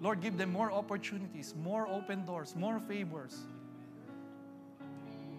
Lord, 0.00 0.22
give 0.22 0.38
them 0.38 0.52
more 0.52 0.70
opportunities, 0.70 1.54
more 1.58 1.88
open 1.88 2.24
doors, 2.24 2.54
more 2.54 2.78
favors. 2.78 3.34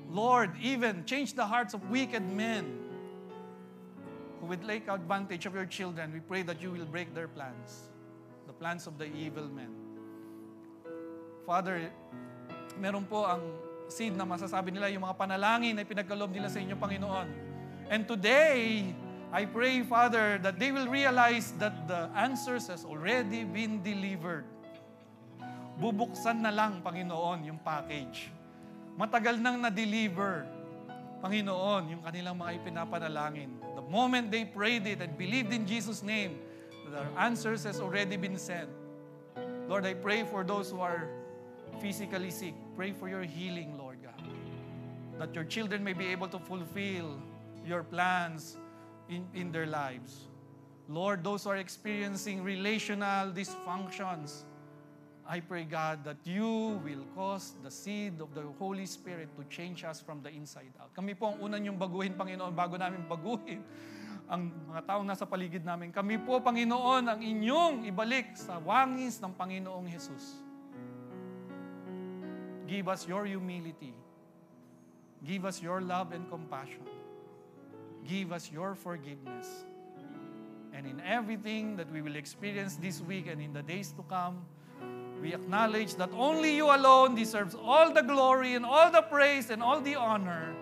Lord, 0.09 0.51
even 0.61 1.05
change 1.05 1.33
the 1.33 1.45
hearts 1.45 1.73
of 1.73 1.85
wicked 1.89 2.25
men 2.33 2.65
who 4.41 4.47
would 4.47 4.65
take 4.65 4.87
advantage 4.89 5.45
of 5.45 5.53
your 5.53 5.65
children. 5.65 6.11
We 6.11 6.19
pray 6.19 6.41
that 6.43 6.61
you 6.61 6.71
will 6.71 6.89
break 6.89 7.13
their 7.13 7.27
plans, 7.27 7.87
the 8.47 8.53
plans 8.53 8.87
of 8.87 8.97
the 8.97 9.05
evil 9.05 9.47
men. 9.47 9.69
Father, 11.45 11.87
meron 12.81 13.05
po 13.05 13.23
ang 13.23 13.41
seed 13.87 14.17
na 14.17 14.25
masasabi 14.25 14.73
nila 14.73 14.89
yung 14.91 15.05
mga 15.05 15.15
panalangin 15.17 15.73
na 15.77 15.85
pinagkaloob 15.85 16.29
nila 16.33 16.49
sa 16.49 16.59
inyo, 16.59 16.75
Panginoon. 16.75 17.27
And 17.89 18.05
today, 18.05 18.93
I 19.29 19.45
pray, 19.45 19.85
Father, 19.85 20.39
that 20.41 20.57
they 20.57 20.71
will 20.71 20.87
realize 20.87 21.53
that 21.61 21.87
the 21.87 22.09
answers 22.17 22.67
has 22.67 22.83
already 22.83 23.45
been 23.45 23.81
delivered. 23.85 24.45
Bubuksan 25.77 26.41
na 26.41 26.49
lang, 26.49 26.81
Panginoon, 26.81 27.45
yung 27.45 27.61
package 27.61 28.33
matagal 28.99 29.39
nang 29.39 29.63
na-deliver, 29.63 30.43
Panginoon, 31.23 31.95
yung 31.95 32.03
kanilang 32.03 32.35
mga 32.35 32.59
ipinapanalangin. 32.59 33.47
The 33.79 33.85
moment 33.87 34.27
they 34.27 34.43
prayed 34.43 34.83
it 34.83 34.99
and 34.99 35.15
believed 35.15 35.55
in 35.55 35.63
Jesus' 35.63 36.03
name, 36.03 36.35
their 36.91 37.07
answers 37.15 37.63
has 37.63 37.79
already 37.79 38.19
been 38.19 38.35
sent. 38.35 38.67
Lord, 39.71 39.87
I 39.87 39.95
pray 39.95 40.27
for 40.27 40.43
those 40.43 40.67
who 40.67 40.83
are 40.83 41.07
physically 41.79 42.27
sick. 42.27 42.51
Pray 42.75 42.91
for 42.91 43.07
your 43.07 43.23
healing, 43.23 43.79
Lord 43.79 44.03
God. 44.03 44.19
That 45.15 45.31
your 45.31 45.47
children 45.47 45.79
may 45.79 45.95
be 45.95 46.11
able 46.11 46.27
to 46.27 46.39
fulfill 46.39 47.15
your 47.63 47.87
plans 47.87 48.58
in, 49.09 49.25
in 49.33 49.51
their 49.51 49.65
lives. 49.65 50.29
Lord, 50.89 51.23
those 51.23 51.43
who 51.43 51.51
are 51.51 51.61
experiencing 51.61 52.41
relational 52.41 53.29
dysfunctions, 53.29 54.45
I 55.29 55.41
pray, 55.41 55.65
God, 55.65 56.01
that 56.05 56.17
you 56.25 56.81
will 56.81 57.05
cause 57.13 57.53
the 57.61 57.69
seed 57.69 58.17
of 58.17 58.33
the 58.33 58.41
Holy 58.57 58.85
Spirit 58.85 59.29
to 59.37 59.45
change 59.45 59.83
us 59.83 60.01
from 60.01 60.25
the 60.25 60.33
inside 60.33 60.73
out. 60.81 60.89
Kami 60.97 61.13
po 61.13 61.29
ang 61.29 61.37
unang 61.45 61.61
yung 61.69 61.77
baguhin, 61.77 62.17
Panginoon, 62.17 62.53
bago 62.57 62.81
namin 62.81 63.05
baguhin 63.05 63.61
ang 64.33 64.49
mga 64.69 64.81
taong 64.85 65.05
nasa 65.05 65.29
paligid 65.29 65.61
namin. 65.61 65.93
Kami 65.93 66.17
po, 66.21 66.41
Panginoon, 66.41 67.03
ang 67.05 67.19
inyong 67.21 67.85
ibalik 67.89 68.33
sa 68.37 68.57
wangis 68.57 69.21
ng 69.21 69.33
Panginoong 69.33 69.85
Jesus. 69.89 70.41
Give 72.69 72.85
us 72.89 73.05
your 73.05 73.25
humility. 73.25 73.93
Give 75.25 75.45
us 75.45 75.61
your 75.61 75.81
love 75.81 76.13
and 76.13 76.25
compassion. 76.29 76.85
Give 78.07 78.31
us 78.31 78.51
your 78.51 78.75
forgiveness. 78.75 79.65
And 80.73 80.85
in 80.85 81.01
everything 81.01 81.75
that 81.77 81.91
we 81.91 82.01
will 82.01 82.15
experience 82.15 82.75
this 82.75 83.01
week 83.01 83.27
and 83.27 83.41
in 83.41 83.53
the 83.53 83.61
days 83.61 83.91
to 83.93 84.03
come, 84.03 84.41
we 85.21 85.33
acknowledge 85.33 85.95
that 85.95 86.09
only 86.13 86.55
you 86.55 86.73
alone 86.73 87.15
deserves 87.15 87.55
all 87.55 87.93
the 87.93 88.01
glory 88.01 88.55
and 88.55 88.65
all 88.65 88.89
the 88.89 89.01
praise 89.01 89.49
and 89.49 89.61
all 89.61 89.81
the 89.81 89.95
honor. 89.95 90.55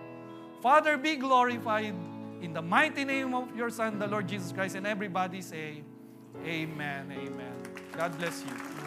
Father, 0.60 0.96
be 0.96 1.14
glorified 1.16 1.94
in 2.42 2.52
the 2.52 2.62
mighty 2.62 3.04
name 3.04 3.34
of 3.34 3.54
your 3.54 3.70
Son, 3.70 3.98
the 3.98 4.06
Lord 4.06 4.26
Jesus 4.26 4.52
Christ. 4.52 4.74
And 4.74 4.86
everybody 4.86 5.40
say, 5.40 5.82
Amen, 6.44 7.12
Amen. 7.12 7.54
God 7.96 8.16
bless 8.18 8.44
you. 8.44 8.77